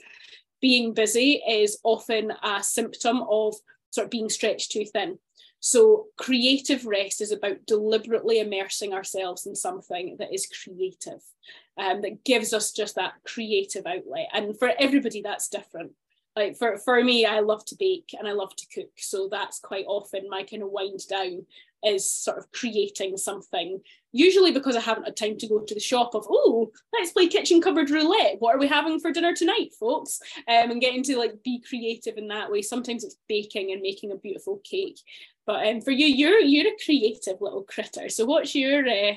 being 0.61 0.95
busy 0.95 1.43
is 1.49 1.79
often 1.85 2.33
a 2.43 2.63
symptom 2.63 3.23
of 3.29 3.55
sort 3.91 4.07
of 4.07 4.11
being 4.11 4.29
stretched 4.29 4.73
too 4.73 4.85
thin. 4.85 5.19
So, 5.61 6.07
creative 6.17 6.87
rest 6.87 7.21
is 7.21 7.33
about 7.33 7.67
deliberately 7.67 8.39
immersing 8.39 8.93
ourselves 8.95 9.47
in 9.47 9.57
something 9.57 10.17
that 10.19 10.33
is 10.33 10.47
creative, 10.47 11.21
um, 11.77 12.01
that 12.03 12.25
gives 12.25 12.53
us 12.53 12.71
just 12.71 12.95
that 12.95 13.15
creative 13.27 13.85
outlet. 13.85 14.29
And 14.33 14.57
for 14.57 14.71
everybody, 14.79 15.21
that's 15.21 15.49
different. 15.49 15.93
Like 16.39 16.57
for, 16.57 16.79
for 16.79 17.03
me, 17.03 17.27
I 17.27 17.41
love 17.41 17.65
to 17.67 17.77
bake 17.77 18.15
and 18.19 18.29
I 18.29 18.33
love 18.33 18.55
to 18.57 18.67
cook. 18.75 18.91
So, 18.97 19.29
that's 19.31 19.59
quite 19.59 19.87
often 19.87 20.29
my 20.29 20.43
kind 20.45 20.63
of 20.63 20.71
wind 20.71 21.01
down 21.09 21.47
is 21.85 22.11
sort 22.11 22.39
of 22.39 22.51
creating 22.53 23.17
something 23.17 23.81
usually 24.13 24.53
because 24.53 24.77
I 24.77 24.81
haven't 24.81 25.05
had 25.05 25.17
time 25.17 25.37
to 25.39 25.49
go 25.49 25.61
to 25.61 25.75
the 25.75 25.81
shop 25.81 26.15
of, 26.15 26.27
oh, 26.29 26.71
let's 26.93 27.13
play 27.13 27.29
kitchen 27.29 27.61
cupboard 27.61 27.91
roulette. 27.91 28.37
What 28.39 28.55
are 28.55 28.59
we 28.59 28.67
having 28.67 28.99
for 29.01 29.13
dinner 29.13 29.35
tonight, 29.35 29.75
folks? 29.79 30.21
Um, 30.49 30.71
and 30.71 30.81
getting 30.81 31.03
to 31.05 31.19
like 31.19 31.43
be 31.43 31.61
creative 31.61 32.17
in 32.17 32.29
that 32.29 32.51
way. 32.51 32.63
Sometimes 32.63 33.05
it's 33.05 33.17
baking 33.29 33.73
and 33.73 33.83
making 33.83 34.13
a 34.13 34.17
beautiful 34.17 34.61
cake. 34.65 34.99
But 35.47 35.67
um, 35.67 35.81
for 35.81 35.91
you, 35.93 36.07
you're 36.07 36.41
you're 36.41 36.73
a 36.73 36.85
creative 36.85 37.41
little 37.41 37.63
critter. 37.63 38.09
So 38.09 38.25
what's 38.25 38.55
your 38.55 38.87
uh, 38.87 39.15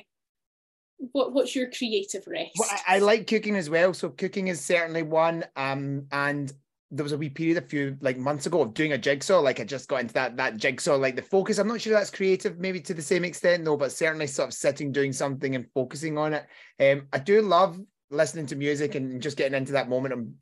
what 1.11 1.33
what's 1.33 1.55
your 1.55 1.69
creative 1.71 2.25
rest? 2.27 2.51
Well, 2.57 2.69
I, 2.71 2.95
I, 2.95 2.99
like 2.99 3.27
cooking 3.27 3.55
as 3.55 3.69
well. 3.69 3.93
So 3.93 4.09
cooking 4.09 4.47
is 4.47 4.63
certainly 4.63 5.03
one. 5.03 5.43
Um, 5.55 6.07
and 6.11 6.51
there 6.91 7.03
was 7.03 7.13
a 7.13 7.17
wee 7.17 7.29
period 7.29 7.57
a 7.57 7.61
few 7.61 7.97
like 8.01 8.17
months 8.17 8.45
ago 8.45 8.61
of 8.61 8.73
doing 8.73 8.91
a 8.91 8.97
jigsaw. 8.97 9.39
Like 9.39 9.59
I 9.59 9.63
just 9.63 9.87
got 9.87 10.01
into 10.01 10.13
that 10.15 10.37
that 10.37 10.57
jigsaw, 10.57 10.95
like 10.95 11.15
the 11.15 11.21
focus. 11.21 11.57
I'm 11.57 11.67
not 11.67 11.81
sure 11.81 11.93
that's 11.93 12.11
creative, 12.11 12.59
maybe 12.59 12.81
to 12.81 12.93
the 12.93 13.01
same 13.01 13.23
extent, 13.23 13.63
though, 13.63 13.77
but 13.77 13.91
certainly 13.91 14.27
sort 14.27 14.49
of 14.49 14.53
sitting, 14.53 14.91
doing 14.91 15.13
something 15.13 15.55
and 15.55 15.67
focusing 15.73 16.17
on 16.17 16.33
it. 16.33 16.45
Um, 16.79 17.07
I 17.13 17.19
do 17.19 17.41
love 17.41 17.79
listening 18.09 18.45
to 18.47 18.55
music 18.55 18.95
and 18.95 19.21
just 19.21 19.37
getting 19.37 19.57
into 19.57 19.71
that 19.71 19.89
moment. 19.89 20.13
I'm 20.13 20.35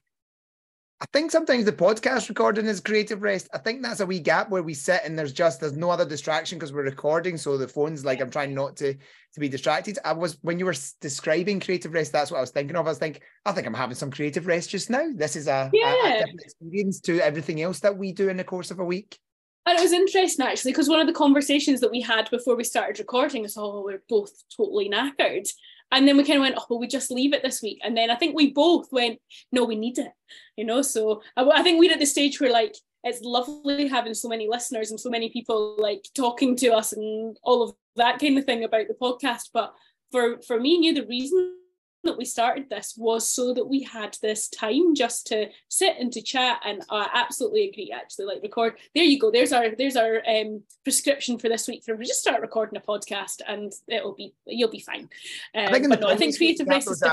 I 1.02 1.06
think 1.14 1.32
sometimes 1.32 1.64
the 1.64 1.72
podcast 1.72 2.28
recording 2.28 2.66
is 2.66 2.82
creative 2.82 3.22
rest. 3.22 3.48
I 3.54 3.58
think 3.58 3.82
that's 3.82 4.02
a 4.02 4.06
wee 4.06 4.20
gap 4.20 4.50
where 4.50 4.64
we 4.64 4.74
sit 4.74 5.00
and 5.06 5.18
there's 5.18 5.32
just 5.32 5.62
there's 5.62 5.78
no 5.78 5.90
other 5.90 6.04
distraction 6.04 6.60
because 6.60 6.74
we're 6.74 6.84
recording. 6.84 7.38
So 7.38 7.58
the 7.58 7.70
phone's 7.70 8.04
like 8.04 8.20
I'm 8.20 8.30
trying 8.30 8.54
not 8.54 8.76
to 8.78 8.94
to 8.94 9.40
be 9.40 9.48
distracted. 9.48 9.98
I 10.04 10.12
was 10.12 10.38
when 10.42 10.60
you 10.60 10.66
were 10.66 10.76
describing 11.00 11.62
creative 11.62 11.94
rest, 11.94 12.12
that's 12.12 12.32
what 12.32 12.38
I 12.40 12.42
was 12.42 12.52
thinking 12.52 12.76
of. 12.76 12.86
I 12.86 12.90
was 12.90 12.98
thinking, 12.98 13.22
I 13.46 13.54
think 13.54 13.66
I'm 13.66 13.74
having 13.74 13.96
some 13.96 14.12
creative 14.12 14.46
rest 14.46 14.72
just 14.72 14.90
now. 14.90 15.08
This 15.16 15.38
is 15.38 15.48
a, 15.48 15.70
yeah. 15.72 15.94
a, 15.94 16.10
a 16.10 16.18
different 16.20 16.42
experience 16.42 17.00
to 17.02 17.22
everything 17.22 17.62
else 17.62 17.80
that 17.80 17.98
we 17.98 18.12
do 18.12 18.28
in 18.28 18.36
the 18.36 18.44
course 18.44 18.70
of 18.70 18.80
a 18.80 18.86
week. 18.86 19.18
And 19.66 19.80
it 19.80 19.82
was 19.82 19.94
interesting 19.94 20.46
actually, 20.46 20.74
because 20.74 20.90
one 20.90 21.00
of 21.00 21.08
the 21.08 21.14
conversations 21.14 21.80
that 21.80 21.92
we 21.92 22.02
had 22.02 22.30
before 22.30 22.58
we 22.58 22.66
started 22.66 23.00
recording 23.00 23.46
is, 23.46 23.56
oh, 23.56 23.84
we're 23.86 24.04
both 24.10 24.32
totally 24.58 24.90
knackered. 24.90 25.48
And 25.92 26.08
then 26.08 26.18
we 26.18 26.24
kind 26.24 26.38
of 26.38 26.42
went, 26.42 26.56
oh, 26.58 26.66
well, 26.70 26.80
we 26.80 26.88
just 26.88 27.12
leave 27.12 27.34
it 27.34 27.42
this 27.44 27.62
week. 27.62 27.80
And 27.84 27.98
then 27.98 28.12
I 28.12 28.16
think 28.16 28.36
we 28.36 28.52
both 28.52 28.92
went, 28.92 29.20
no, 29.52 29.64
we 29.64 29.76
need 29.76 29.98
it, 29.98 30.12
you 30.56 30.66
know. 30.66 30.82
So 30.82 31.22
I, 31.36 31.44
I 31.44 31.64
think 31.64 31.80
we're 31.80 31.92
at 31.92 32.00
the 32.00 32.06
stage 32.06 32.40
where 32.40 32.52
like 32.52 32.76
it's 33.04 33.22
lovely 33.22 33.88
having 33.88 34.14
so 34.14 34.28
many 34.28 34.48
listeners 34.48 34.92
and 34.92 35.00
so 35.00 35.10
many 35.10 35.30
people 35.30 35.76
like 35.78 36.06
talking 36.16 36.56
to 36.58 36.70
us 36.70 36.94
and 36.94 37.38
all 37.44 37.64
of 37.64 37.76
that 37.96 38.20
kind 38.20 38.38
of 38.38 38.46
thing 38.46 38.64
about 38.64 38.88
the 38.88 38.94
podcast. 38.94 39.50
But 39.54 39.74
for 40.12 40.42
for 40.42 40.60
me 40.60 40.80
you, 40.82 40.94
the 40.94 41.08
reason 41.08 41.59
that 42.04 42.18
we 42.18 42.26
started 42.26 42.70
this 42.70 42.94
was 42.98 43.28
so 43.28 43.54
that 43.54 43.68
we 43.68 43.84
had 43.84 44.18
this 44.22 44.48
time 44.48 44.96
just 44.96 45.28
to 45.28 45.48
sit 45.68 45.96
and 46.00 46.12
to 46.14 46.22
chat 46.22 46.60
and 46.66 46.84
I 46.90 47.10
absolutely 47.14 47.70
agree 47.70 47.94
actually 47.96 48.26
like 48.26 48.42
record. 48.42 48.76
There 48.96 49.04
you 49.04 49.20
go 49.20 49.32
there's 49.32 49.52
our 49.52 49.76
there's 49.76 49.96
our 49.96 50.22
um, 50.28 50.64
prescription 50.84 51.38
for 51.38 51.50
this 51.50 51.68
week 51.68 51.84
for 51.84 51.96
we 51.96 52.06
just 52.06 52.22
start 52.22 52.42
recording 52.42 52.78
a 52.78 52.82
podcast 52.82 53.42
and 53.48 53.74
it'll 53.88 54.16
be 54.16 54.34
you'll 54.46 54.70
be 54.70 54.80
fine. 54.80 55.10
Um, 55.56 55.68
I 55.68 55.72
think, 55.72 55.86
um, 55.86 55.90
but 55.90 56.02
no, 56.02 56.08
I 56.08 56.16
think 56.16 56.38
creative 56.38 56.68
rest 56.68 56.90
is 56.90 57.04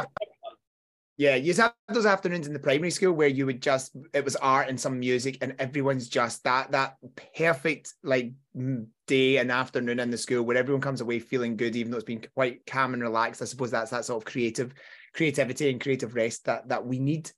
yeah, 1.16 1.34
you 1.34 1.54
have 1.54 1.72
those 1.88 2.04
afternoons 2.04 2.46
in 2.46 2.52
the 2.52 2.58
primary 2.58 2.90
school 2.90 3.12
where 3.12 3.28
you 3.28 3.46
would 3.46 3.62
just 3.62 3.96
it 4.12 4.24
was 4.24 4.36
art 4.36 4.68
and 4.68 4.78
some 4.78 5.00
music, 5.00 5.38
and 5.40 5.54
everyone's 5.58 6.08
just 6.08 6.44
that 6.44 6.70
that 6.72 6.96
perfect 7.36 7.94
like 8.02 8.32
day 9.06 9.38
and 9.38 9.50
afternoon 9.50 9.98
in 9.98 10.10
the 10.10 10.18
school 10.18 10.42
where 10.42 10.58
everyone 10.58 10.82
comes 10.82 11.00
away 11.00 11.18
feeling 11.18 11.56
good, 11.56 11.74
even 11.74 11.90
though 11.90 11.96
it's 11.96 12.04
been 12.04 12.26
quite 12.34 12.66
calm 12.66 12.92
and 12.92 13.02
relaxed. 13.02 13.40
I 13.40 13.46
suppose 13.46 13.70
that's 13.70 13.92
that 13.92 14.04
sort 14.04 14.22
of 14.22 14.30
creative 14.30 14.74
creativity 15.14 15.70
and 15.70 15.80
creative 15.80 16.14
rest 16.14 16.44
that 16.44 16.68
that 16.68 16.84
we 16.84 16.98
need 16.98 17.30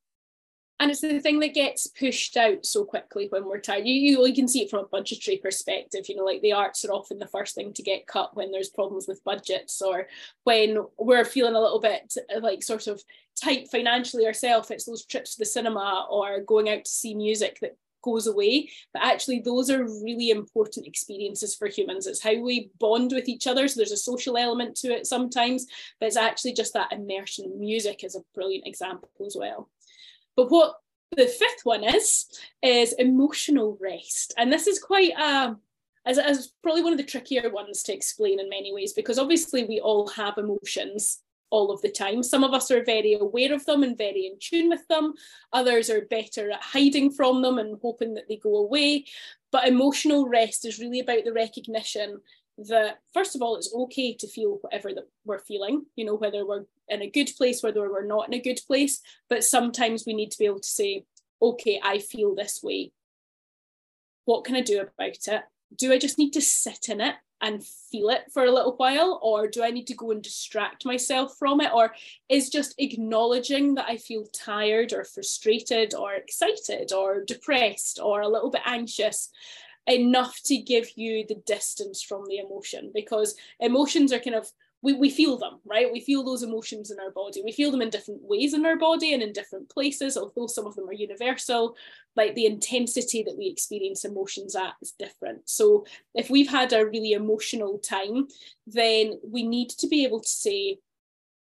and 0.80 0.90
it's 0.90 1.00
the 1.00 1.18
thing 1.18 1.40
that 1.40 1.54
gets 1.54 1.88
pushed 1.88 2.36
out 2.36 2.64
so 2.64 2.84
quickly 2.84 3.26
when 3.30 3.44
we're 3.44 3.58
tired. 3.58 3.86
You, 3.86 4.24
you, 4.24 4.34
can 4.34 4.46
see 4.46 4.62
it 4.62 4.70
from 4.70 4.84
a 4.84 4.88
budgetary 4.88 5.38
perspective. 5.38 6.04
You 6.08 6.16
know, 6.16 6.24
like 6.24 6.40
the 6.40 6.52
arts 6.52 6.84
are 6.84 6.92
often 6.92 7.18
the 7.18 7.26
first 7.26 7.56
thing 7.56 7.72
to 7.72 7.82
get 7.82 8.06
cut 8.06 8.36
when 8.36 8.52
there's 8.52 8.68
problems 8.68 9.06
with 9.08 9.24
budgets 9.24 9.82
or 9.82 10.06
when 10.44 10.78
we're 10.96 11.24
feeling 11.24 11.56
a 11.56 11.60
little 11.60 11.80
bit 11.80 12.14
uh, 12.34 12.40
like 12.40 12.62
sort 12.62 12.86
of 12.86 13.02
tight 13.42 13.68
financially 13.70 14.24
ourselves. 14.24 14.70
It's 14.70 14.84
those 14.84 15.04
trips 15.04 15.34
to 15.34 15.40
the 15.40 15.46
cinema 15.46 16.06
or 16.08 16.40
going 16.40 16.68
out 16.68 16.84
to 16.84 16.90
see 16.90 17.14
music 17.14 17.58
that 17.60 17.76
goes 18.02 18.28
away. 18.28 18.70
But 18.92 19.02
actually, 19.02 19.40
those 19.40 19.70
are 19.70 19.82
really 19.84 20.30
important 20.30 20.86
experiences 20.86 21.56
for 21.56 21.66
humans. 21.66 22.06
It's 22.06 22.22
how 22.22 22.40
we 22.40 22.70
bond 22.78 23.10
with 23.12 23.28
each 23.28 23.48
other. 23.48 23.66
So 23.66 23.80
there's 23.80 23.90
a 23.90 23.96
social 23.96 24.36
element 24.36 24.76
to 24.76 24.88
it 24.88 25.08
sometimes, 25.08 25.66
but 25.98 26.06
it's 26.06 26.16
actually 26.16 26.52
just 26.52 26.74
that 26.74 26.92
immersion. 26.92 27.58
Music 27.58 28.04
is 28.04 28.14
a 28.14 28.20
brilliant 28.32 28.66
example 28.66 29.10
as 29.26 29.36
well. 29.36 29.68
But 30.38 30.52
what 30.52 30.76
the 31.16 31.26
fifth 31.26 31.62
one 31.64 31.82
is, 31.82 32.26
is 32.62 32.92
emotional 32.92 33.76
rest. 33.80 34.34
And 34.38 34.52
this 34.52 34.68
is 34.68 34.78
quite 34.78 35.10
a, 35.18 35.56
as, 36.06 36.16
as 36.16 36.52
probably 36.62 36.84
one 36.84 36.92
of 36.92 36.98
the 36.98 37.02
trickier 37.04 37.50
ones 37.50 37.82
to 37.82 37.92
explain 37.92 38.38
in 38.38 38.48
many 38.48 38.72
ways, 38.72 38.92
because 38.92 39.18
obviously 39.18 39.64
we 39.64 39.80
all 39.80 40.06
have 40.10 40.38
emotions 40.38 41.22
all 41.50 41.72
of 41.72 41.82
the 41.82 41.90
time. 41.90 42.22
Some 42.22 42.44
of 42.44 42.54
us 42.54 42.70
are 42.70 42.84
very 42.84 43.14
aware 43.14 43.52
of 43.52 43.66
them 43.66 43.82
and 43.82 43.98
very 43.98 44.26
in 44.26 44.38
tune 44.38 44.68
with 44.68 44.86
them. 44.86 45.14
Others 45.52 45.90
are 45.90 46.02
better 46.02 46.52
at 46.52 46.62
hiding 46.62 47.10
from 47.10 47.42
them 47.42 47.58
and 47.58 47.76
hoping 47.82 48.14
that 48.14 48.28
they 48.28 48.36
go 48.36 48.58
away. 48.58 49.06
But 49.50 49.66
emotional 49.66 50.28
rest 50.28 50.64
is 50.64 50.78
really 50.78 51.00
about 51.00 51.24
the 51.24 51.32
recognition 51.32 52.20
that 52.66 52.98
first 53.14 53.36
of 53.36 53.42
all 53.42 53.54
it's 53.56 53.72
okay 53.72 54.12
to 54.12 54.26
feel 54.26 54.58
whatever 54.62 54.92
that 54.92 55.08
we're 55.24 55.38
feeling 55.38 55.86
you 55.94 56.04
know 56.04 56.16
whether 56.16 56.44
we're 56.44 56.64
in 56.88 57.02
a 57.02 57.10
good 57.10 57.30
place 57.36 57.62
whether 57.62 57.88
we're 57.88 58.04
not 58.04 58.26
in 58.26 58.34
a 58.34 58.42
good 58.42 58.58
place 58.66 59.00
but 59.28 59.44
sometimes 59.44 60.04
we 60.04 60.12
need 60.12 60.30
to 60.30 60.38
be 60.38 60.44
able 60.44 60.58
to 60.58 60.68
say 60.68 61.04
okay 61.40 61.80
i 61.82 61.98
feel 61.98 62.34
this 62.34 62.62
way. 62.62 62.92
What 64.24 64.44
can 64.44 64.56
i 64.56 64.60
do 64.60 64.80
about 64.80 65.28
it? 65.28 65.42
Do 65.76 65.92
i 65.92 65.98
just 65.98 66.18
need 66.18 66.32
to 66.32 66.40
sit 66.40 66.88
in 66.88 67.00
it 67.00 67.14
and 67.40 67.64
feel 67.64 68.08
it 68.08 68.22
for 68.32 68.44
a 68.44 68.50
little 68.50 68.74
while 68.76 69.20
or 69.22 69.46
do 69.46 69.62
i 69.62 69.70
need 69.70 69.86
to 69.86 69.94
go 69.94 70.10
and 70.10 70.20
distract 70.20 70.84
myself 70.84 71.36
from 71.38 71.60
it? 71.60 71.70
Or 71.72 71.94
is 72.28 72.50
just 72.50 72.74
acknowledging 72.78 73.76
that 73.76 73.86
i 73.88 73.96
feel 73.96 74.24
tired 74.32 74.92
or 74.92 75.04
frustrated 75.04 75.94
or 75.94 76.14
excited 76.14 76.92
or 76.92 77.24
depressed 77.24 78.00
or 78.02 78.22
a 78.22 78.28
little 78.28 78.50
bit 78.50 78.62
anxious 78.64 79.30
enough 79.88 80.40
to 80.44 80.56
give 80.58 80.90
you 80.96 81.24
the 81.26 81.42
distance 81.46 82.02
from 82.02 82.24
the 82.26 82.38
emotion 82.38 82.92
because 82.94 83.34
emotions 83.60 84.12
are 84.12 84.20
kind 84.20 84.36
of 84.36 84.50
we, 84.80 84.92
we 84.92 85.10
feel 85.10 85.36
them, 85.36 85.58
right? 85.64 85.92
We 85.92 86.00
feel 86.00 86.24
those 86.24 86.44
emotions 86.44 86.90
in 86.90 87.00
our 87.00 87.10
body. 87.10 87.42
We 87.44 87.52
feel 87.52 87.70
them 87.70 87.82
in 87.82 87.90
different 87.90 88.22
ways 88.22 88.54
in 88.54 88.64
our 88.64 88.76
body 88.76 89.12
and 89.12 89.22
in 89.22 89.32
different 89.32 89.68
places, 89.68 90.16
although 90.16 90.46
some 90.46 90.66
of 90.66 90.76
them 90.76 90.88
are 90.88 90.92
universal. 90.92 91.74
Like 92.14 92.34
the 92.34 92.46
intensity 92.46 93.24
that 93.24 93.36
we 93.36 93.48
experience 93.48 94.04
emotions 94.04 94.54
at 94.54 94.74
is 94.80 94.92
different. 94.92 95.48
So 95.48 95.84
if 96.14 96.30
we've 96.30 96.48
had 96.48 96.72
a 96.72 96.86
really 96.86 97.12
emotional 97.12 97.78
time, 97.78 98.28
then 98.68 99.18
we 99.24 99.42
need 99.42 99.70
to 99.70 99.88
be 99.88 100.04
able 100.04 100.20
to 100.20 100.28
say, 100.28 100.78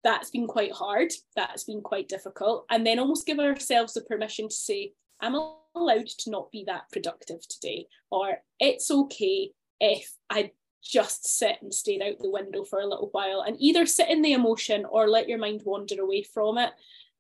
that's 0.05 0.31
been 0.31 0.47
quite 0.47 0.73
hard, 0.73 1.13
that's 1.35 1.65
been 1.65 1.81
quite 1.81 2.09
difficult, 2.09 2.67
and 2.69 2.87
then 2.87 2.99
almost 2.99 3.25
give 3.25 3.39
ourselves 3.39 3.95
the 3.95 4.01
permission 4.03 4.49
to 4.49 4.55
say, 4.55 4.93
I'm 5.23 5.37
allowed 5.75 6.09
to 6.09 6.31
not 6.31 6.51
be 6.51 6.65
that 6.65 6.91
productive 6.91 7.47
today, 7.49 7.87
or 8.11 8.39
it's 8.59 8.91
okay 8.91 9.53
if 9.81 10.13
I 10.29 10.51
just 10.83 11.27
sit 11.39 11.59
and 11.63 11.73
stare 11.73 12.03
out 12.03 12.19
the 12.19 12.31
window 12.31 12.65
for 12.65 12.81
a 12.81 12.87
little 12.87 13.09
while 13.13 13.43
and 13.43 13.57
either 13.61 13.87
sit 13.87 14.09
in 14.09 14.21
the 14.21 14.33
emotion 14.33 14.85
or 14.85 15.09
let 15.09 15.29
your 15.29 15.39
mind 15.39 15.63
wander 15.65 16.01
away 16.03 16.25
from 16.25 16.59
it. 16.59 16.73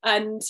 And 0.03 0.43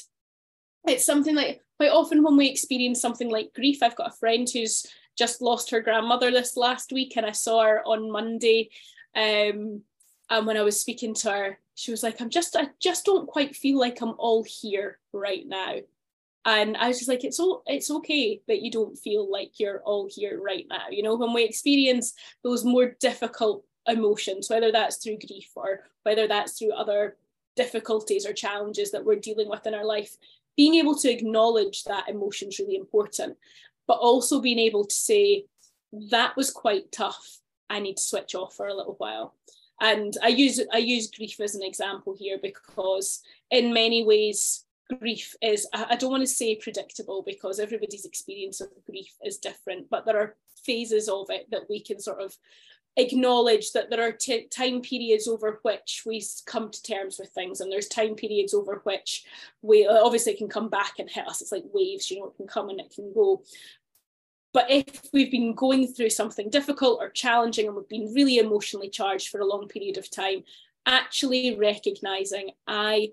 it's 0.86 1.04
something 1.04 1.34
like 1.34 1.60
quite 1.76 1.90
often 1.90 2.22
when 2.22 2.36
we 2.36 2.48
experience 2.48 3.00
something 3.00 3.28
like 3.28 3.52
grief, 3.54 3.82
I've 3.82 3.96
got 3.96 4.12
a 4.12 4.16
friend 4.16 4.48
who's 4.50 4.86
just 5.16 5.42
lost 5.42 5.70
her 5.70 5.82
grandmother 5.82 6.30
this 6.30 6.56
last 6.56 6.90
week, 6.90 7.16
and 7.16 7.26
I 7.26 7.32
saw 7.32 7.62
her 7.62 7.82
on 7.84 8.10
Monday. 8.10 8.70
Um, 9.14 9.82
and 10.30 10.46
when 10.46 10.56
I 10.56 10.62
was 10.62 10.80
speaking 10.80 11.12
to 11.16 11.30
her, 11.30 11.58
she 11.74 11.90
was 11.90 12.02
like, 12.02 12.20
I'm 12.20 12.30
just, 12.30 12.56
I 12.56 12.68
just 12.80 13.04
don't 13.04 13.28
quite 13.28 13.54
feel 13.54 13.78
like 13.78 14.00
I'm 14.00 14.14
all 14.18 14.42
here 14.42 14.98
right 15.12 15.46
now 15.46 15.80
and 16.44 16.76
I 16.76 16.88
was 16.88 16.98
just 16.98 17.08
like, 17.08 17.24
it's 17.24 17.38
all 17.38 17.62
it's 17.66 17.90
okay 17.90 18.40
that 18.48 18.62
you 18.62 18.70
don't 18.70 18.98
feel 18.98 19.30
like 19.30 19.60
you're 19.60 19.80
all 19.82 20.08
here 20.10 20.40
right 20.42 20.66
now. 20.68 20.88
You 20.90 21.02
know, 21.02 21.16
when 21.16 21.32
we 21.32 21.44
experience 21.44 22.14
those 22.42 22.64
more 22.64 22.96
difficult 23.00 23.64
emotions, 23.86 24.50
whether 24.50 24.72
that's 24.72 24.96
through 24.96 25.18
grief 25.26 25.50
or 25.54 25.84
whether 26.02 26.26
that's 26.26 26.58
through 26.58 26.72
other 26.72 27.16
difficulties 27.54 28.26
or 28.26 28.32
challenges 28.32 28.90
that 28.90 29.04
we're 29.04 29.16
dealing 29.16 29.48
with 29.48 29.66
in 29.66 29.74
our 29.74 29.84
life, 29.84 30.16
being 30.56 30.74
able 30.76 30.96
to 30.96 31.10
acknowledge 31.10 31.84
that 31.84 32.08
emotion 32.08 32.48
is 32.48 32.58
really 32.58 32.76
important, 32.76 33.36
but 33.86 33.98
also 33.98 34.40
being 34.40 34.58
able 34.58 34.84
to 34.84 34.94
say, 34.94 35.44
that 36.10 36.36
was 36.36 36.50
quite 36.50 36.90
tough. 36.90 37.38
I 37.70 37.78
need 37.78 37.98
to 37.98 38.02
switch 38.02 38.34
off 38.34 38.54
for 38.56 38.66
a 38.66 38.74
little 38.74 38.96
while. 38.98 39.34
And 39.80 40.16
I 40.22 40.28
use 40.28 40.60
I 40.72 40.78
use 40.78 41.10
grief 41.10 41.40
as 41.40 41.54
an 41.54 41.62
example 41.62 42.14
here 42.18 42.38
because 42.40 43.22
in 43.50 43.72
many 43.72 44.04
ways 44.04 44.64
grief 44.98 45.34
is 45.42 45.66
i 45.72 45.96
don't 45.96 46.10
want 46.10 46.22
to 46.22 46.26
say 46.26 46.54
predictable 46.56 47.22
because 47.24 47.58
everybody's 47.58 48.04
experience 48.04 48.60
of 48.60 48.68
grief 48.86 49.14
is 49.24 49.38
different 49.38 49.88
but 49.90 50.04
there 50.04 50.18
are 50.18 50.36
phases 50.64 51.08
of 51.08 51.26
it 51.30 51.50
that 51.50 51.68
we 51.68 51.80
can 51.80 51.98
sort 51.98 52.20
of 52.20 52.36
acknowledge 52.96 53.72
that 53.72 53.88
there 53.88 54.06
are 54.06 54.12
t- 54.12 54.46
time 54.48 54.82
periods 54.82 55.26
over 55.26 55.60
which 55.62 56.02
we 56.04 56.22
come 56.46 56.70
to 56.70 56.82
terms 56.82 57.18
with 57.18 57.30
things 57.30 57.60
and 57.60 57.72
there's 57.72 57.88
time 57.88 58.14
periods 58.14 58.52
over 58.52 58.80
which 58.84 59.24
we 59.62 59.86
uh, 59.86 60.04
obviously 60.04 60.34
can 60.34 60.48
come 60.48 60.68
back 60.68 60.98
and 60.98 61.08
hit 61.08 61.26
us. 61.26 61.40
It's 61.40 61.52
like 61.52 61.64
waves 61.72 62.10
you 62.10 62.20
know 62.20 62.26
it 62.26 62.36
can 62.36 62.46
come 62.46 62.68
and 62.68 62.80
it 62.80 62.92
can 62.94 63.12
go. 63.14 63.42
But 64.52 64.70
if 64.70 65.08
we've 65.14 65.30
been 65.30 65.54
going 65.54 65.86
through 65.86 66.10
something 66.10 66.50
difficult 66.50 66.98
or 67.00 67.08
challenging 67.08 67.66
and 67.66 67.74
we've 67.74 67.88
been 67.88 68.12
really 68.12 68.36
emotionally 68.36 68.90
charged 68.90 69.28
for 69.28 69.40
a 69.40 69.46
long 69.46 69.68
period 69.68 69.96
of 69.96 70.10
time 70.10 70.44
actually 70.84 71.56
recognizing 71.56 72.50
i 72.66 73.12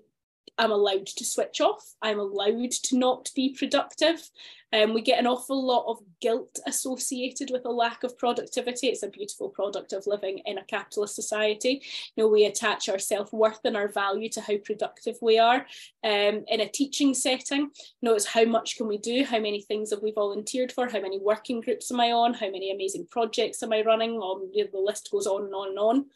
I'm 0.60 0.70
allowed 0.70 1.06
to 1.06 1.24
switch 1.24 1.60
off. 1.60 1.94
I'm 2.02 2.20
allowed 2.20 2.70
to 2.70 2.98
not 2.98 3.30
be 3.34 3.56
productive. 3.58 4.28
Um, 4.72 4.94
we 4.94 5.00
get 5.00 5.18
an 5.18 5.26
awful 5.26 5.64
lot 5.64 5.86
of 5.90 5.98
guilt 6.20 6.60
associated 6.66 7.50
with 7.50 7.64
a 7.64 7.70
lack 7.70 8.04
of 8.04 8.16
productivity. 8.18 8.88
It's 8.88 9.02
a 9.02 9.08
beautiful 9.08 9.48
product 9.48 9.92
of 9.92 10.06
living 10.06 10.38
in 10.44 10.58
a 10.58 10.64
capitalist 10.64 11.14
society. 11.14 11.82
You 12.14 12.22
know, 12.22 12.28
we 12.28 12.44
attach 12.44 12.88
our 12.88 12.98
self 12.98 13.32
worth 13.32 13.60
and 13.64 13.76
our 13.76 13.88
value 13.88 14.28
to 14.30 14.40
how 14.42 14.58
productive 14.58 15.16
we 15.20 15.38
are. 15.38 15.66
Um, 16.04 16.44
in 16.46 16.60
a 16.60 16.68
teaching 16.68 17.14
setting, 17.14 17.62
you 17.62 17.70
know, 18.02 18.14
it's 18.14 18.26
how 18.26 18.44
much 18.44 18.76
can 18.76 18.86
we 18.86 18.98
do? 18.98 19.24
How 19.24 19.40
many 19.40 19.62
things 19.62 19.90
have 19.90 20.02
we 20.02 20.12
volunteered 20.12 20.72
for? 20.72 20.88
How 20.88 21.00
many 21.00 21.18
working 21.18 21.62
groups 21.62 21.90
am 21.90 22.00
I 22.00 22.12
on? 22.12 22.34
How 22.34 22.50
many 22.50 22.70
amazing 22.70 23.08
projects 23.10 23.62
am 23.62 23.72
I 23.72 23.82
running? 23.82 24.20
Um, 24.22 24.50
the 24.54 24.68
list 24.74 25.10
goes 25.10 25.26
on 25.26 25.44
and 25.44 25.54
on 25.54 25.68
and 25.70 25.78
on. 25.78 26.06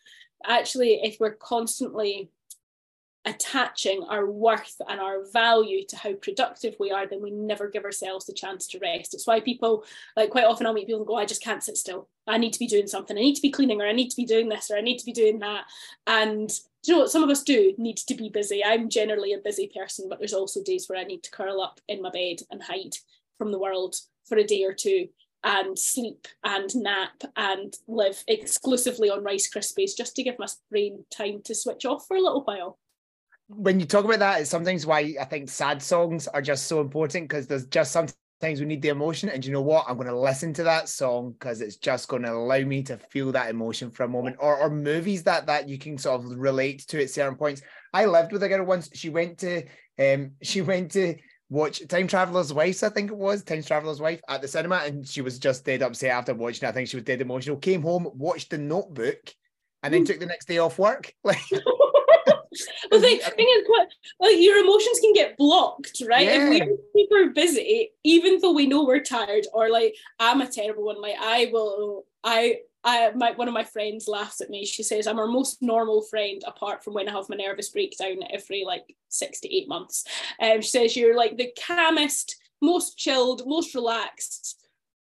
Actually, 0.47 1.01
if 1.03 1.19
we're 1.19 1.35
constantly 1.35 2.29
attaching 3.25 4.05
our 4.09 4.27
worth 4.31 4.77
and 4.89 5.01
our 5.01 5.25
value 5.33 5.85
to 5.87 5.97
how 5.97 6.13
productive 6.15 6.77
we 6.79 6.91
are, 6.91 7.07
then 7.07 7.23
we 7.23 7.31
never 7.31 7.69
give 7.69 7.85
ourselves 7.85 8.27
the 8.27 8.33
chance 8.33 8.67
to 8.69 8.79
rest. 8.79 9.15
It's 9.15 9.27
why 9.27 9.41
people, 9.41 9.85
like 10.17 10.31
quite 10.31 10.45
often 10.45 10.67
I'll 10.67 10.75
meet 10.75 10.87
people 10.87 11.01
and 11.01 11.07
go, 11.07 11.17
I 11.17 11.25
just 11.25 11.43
can't 11.43 11.63
sit 11.63 11.77
still. 11.77 12.09
I 12.27 12.39
need 12.39 12.53
to 12.53 12.59
be 12.59 12.67
doing 12.67 12.87
something. 12.87 13.17
I 13.17 13.21
need 13.21 13.37
to 13.37 13.43
be 13.43 13.51
cleaning 13.51 13.81
or 13.81 13.87
I 13.87 13.93
need 13.93 14.11
to 14.11 14.17
be 14.17 14.27
doing 14.27 14.49
this 14.49 14.71
or 14.71 14.77
I 14.77 14.83
need 14.83 14.99
to 14.99 15.07
be 15.07 15.13
doing 15.13 15.39
that. 15.39 15.65
And 16.07 16.51
you 16.87 16.95
know 16.95 17.01
what? 17.01 17.11
Some 17.11 17.23
of 17.23 17.31
us 17.31 17.43
do 17.43 17.73
need 17.79 17.97
to 17.97 18.15
be 18.15 18.29
busy. 18.29 18.63
I'm 18.65 18.91
generally 18.91 19.33
a 19.33 19.39
busy 19.39 19.71
person, 19.75 20.09
but 20.09 20.19
there's 20.19 20.35
also 20.35 20.63
days 20.63 20.89
where 20.89 20.99
I 20.99 21.05
need 21.05 21.23
to 21.23 21.31
curl 21.31 21.63
up 21.63 21.81
in 21.89 22.03
my 22.03 22.11
bed 22.11 22.41
and 22.51 22.63
hide 22.63 22.97
from 23.39 23.53
the 23.53 23.59
world 23.59 23.97
for 24.27 24.37
a 24.37 24.45
day 24.45 24.65
or 24.65 24.75
two 24.75 25.09
and 25.43 25.79
sleep 25.79 26.27
and 26.43 26.75
nap 26.75 27.23
and 27.37 27.75
live 27.87 28.25
exclusively 28.27 29.11
on 29.11 29.23
Rice 29.23 29.51
Krispies 29.53 29.97
just 29.97 30.17
to 30.17 30.23
give 30.23 30.39
my 30.39 30.47
brain 30.71 31.05
time 31.11 31.43
to 31.45 31.55
switch 31.55 31.85
off 31.85 32.07
for 32.07 32.17
a 32.17 32.23
little 32.23 32.43
while 32.43 32.79
when 33.49 33.81
you 33.81 33.87
talk 33.87 34.05
about 34.05 34.21
that, 34.21 34.41
it's 34.41 34.51
sometimes 34.51 34.87
why 34.87 35.15
I 35.21 35.25
think 35.25 35.49
sad 35.49 35.83
songs 35.83 36.29
are 36.29 36.43
just 36.43 36.67
so 36.67 36.81
important 36.81 37.29
because 37.29 37.47
there's 37.47 37.67
just 37.67 37.93
sometimes 37.93 38.15
we 38.43 38.65
need 38.65 38.83
the 38.83 38.89
emotion. 38.89 39.29
And 39.29 39.45
you 39.45 39.53
know 39.53 39.63
what? 39.63 39.85
I'm 39.89 39.97
going 39.97 40.09
to 40.09 40.19
listen 40.19 40.53
to 40.55 40.63
that 40.65 40.89
song 40.89 41.33
because 41.33 41.61
it's 41.61 41.77
just 41.77 42.09
going 42.09 42.23
to 42.23 42.33
allow 42.33 42.61
me 42.61 42.83
to 42.85 42.97
feel 42.97 43.33
that 43.33 43.51
emotion 43.51 43.91
for 43.91 44.05
a 44.05 44.09
moment. 44.09 44.37
Or, 44.39 44.59
or 44.59 44.71
movies 44.71 45.23
that 45.25 45.47
that 45.47 45.69
you 45.69 45.79
can 45.79 45.99
sort 45.99 46.21
of 46.21 46.39
relate 46.39 46.87
to 46.89 47.03
at 47.03 47.11
certain 47.11 47.37
points. 47.37 47.63
I 47.93 48.07
lived 48.07 48.33
with 48.33 48.43
a 48.43 48.49
girl 48.49 48.65
once. 48.65 48.91
She 48.95 49.11
went 49.11 49.39
to 49.39 49.65
um 49.99 50.33
she 50.43 50.63
went 50.63 50.93
to 50.93 51.17
watch 51.51 51.87
Time 51.89 52.07
Traveler's 52.07 52.53
Wife, 52.53 52.83
I 52.83 52.89
think 52.89 53.11
it 53.11 53.17
was 53.17 53.43
Time 53.43 53.63
Traveler's 53.63 54.01
Wife 54.01 54.21
at 54.29 54.43
the 54.43 54.49
cinema, 54.49 54.77
and 54.85 55.07
she 55.07 55.21
was 55.21 55.39
just 55.39 55.65
dead 55.65 55.83
upset 55.83 56.11
after 56.11 56.35
watching 56.35 56.67
it. 56.67 56.71
I 56.71 56.73
think 56.73 56.89
she 56.89 56.97
was 56.97 57.05
dead 57.05 57.21
emotional. 57.21 57.57
Came 57.57 57.83
home, 57.83 58.09
watched 58.15 58.51
the 58.51 58.59
Notebook, 58.59 59.33
and 59.83 59.93
then 59.93 60.05
took 60.05 60.19
the 60.19 60.27
next 60.27 60.47
day 60.49 60.59
off 60.59 60.79
work. 60.79 61.13
Like 61.25 61.39
well, 62.91 63.01
the 63.01 63.17
thing 63.37 63.47
is, 63.59 63.65
what, 63.67 63.89
like 64.21 64.37
your 64.39 64.59
emotions 64.59 65.01
can 65.01 65.13
get 65.13 65.37
blocked, 65.37 66.03
right? 66.07 66.27
Yeah. 66.27 66.51
If 66.51 66.67
we're 66.67 66.77
super 66.97 67.31
busy, 67.31 67.91
even 68.05 68.39
though 68.41 68.53
we 68.53 68.67
know 68.67 68.85
we're 68.85 69.03
tired, 69.03 69.47
or 69.53 69.71
like 69.71 69.95
I'm 70.19 70.41
a 70.41 70.47
terrible 70.47 70.85
one. 70.85 71.01
Like 71.01 71.17
I 71.21 71.51
will, 71.53 72.05
I, 72.23 72.59
I, 72.85 73.13
my 73.13 73.33
one 73.33 73.49
of 73.49 73.55
my 73.55 73.65
friends 73.65 74.09
laughs 74.09 74.41
at 74.41 74.51
me. 74.51 74.65
She 74.65 74.83
says 74.83 75.07
I'm 75.07 75.17
her 75.17 75.27
most 75.27 75.63
normal 75.63 76.03
friend, 76.03 76.43
apart 76.47 76.85
from 76.85 76.95
when 76.95 77.09
I 77.09 77.13
have 77.13 77.29
my 77.29 77.37
nervous 77.37 77.71
breakdown 77.71 78.19
every 78.31 78.65
like 78.65 78.95
six 79.09 79.41
to 79.41 79.55
eight 79.55 79.69
months. 79.69 80.05
Um, 80.41 80.61
she 80.61 80.69
says 80.69 80.97
you're 80.97 81.17
like 81.17 81.37
the 81.37 81.53
calmest, 81.67 82.37
most 82.61 82.99
chilled, 82.99 83.43
most 83.47 83.75
relaxed, 83.75 84.67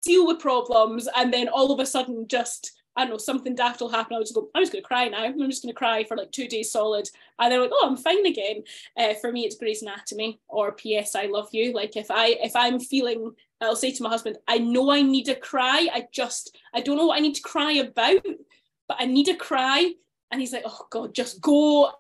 deal 0.04 0.27
with 0.27 0.39
problems, 0.39 1.08
and 1.15 1.34
then 1.34 1.47
all 1.47 1.71
of 1.71 1.80
a 1.80 1.86
sudden 1.86 2.27
just 2.27 2.71
I 2.95 3.04
don't 3.04 3.12
know, 3.12 3.17
something 3.17 3.56
daft 3.56 3.80
will 3.80 3.89
happen. 3.89 4.15
I'll 4.15 4.21
just 4.21 4.36
go, 4.36 4.49
I'm 4.54 4.62
just 4.62 4.73
going 4.73 4.84
to 4.84 4.88
cry 4.88 5.08
now. 5.08 5.23
I'm 5.23 5.49
just 5.49 5.63
going 5.63 5.73
to 5.73 5.77
cry 5.77 6.04
for 6.04 6.17
like 6.17 6.32
two 6.32 6.47
days 6.47 6.71
solid. 6.71 7.10
And 7.39 7.51
they're 7.51 7.62
like, 7.62 7.71
oh, 7.73 7.88
I'm 7.88 7.97
fine 7.97 8.25
again. 8.25 8.63
Uh, 8.97 9.13
for 9.13 9.32
me, 9.32 9.45
it's 9.45 9.56
Grey's 9.56 9.82
Anatomy 9.82 10.39
or 10.49 10.73
P.S. 10.73 11.15
I 11.15 11.25
Love 11.25 11.49
You. 11.51 11.73
Like 11.73 11.95
if 11.95 12.12
I 12.12 12.38
if 12.41 12.56
I'm 12.56 12.80
feeling, 12.80 13.32
I'll 13.62 13.75
say 13.75 13.91
to 13.91 14.04
my 14.04 14.10
husband, 14.10 14.38
I 14.47 14.58
know 14.58 14.91
I 14.91 15.01
need 15.01 15.25
to 15.25 15.36
cry. 15.36 15.88
I 15.93 16.08
just 16.12 16.58
I 16.73 16.82
don't 16.82 16.97
know 16.97 17.08
what 17.08 17.17
I 17.17 17.21
need 17.21 17.36
to 17.36 17.41
cry 17.41 17.73
about, 17.73 18.25
but 18.88 18.97
I 18.99 19.06
need 19.06 19.25
to 19.25 19.36
cry. 19.36 19.93
And 20.32 20.41
he's 20.41 20.54
like, 20.54 20.63
oh 20.65 20.88
God, 20.89 21.15
just 21.15 21.41
go 21.41 21.91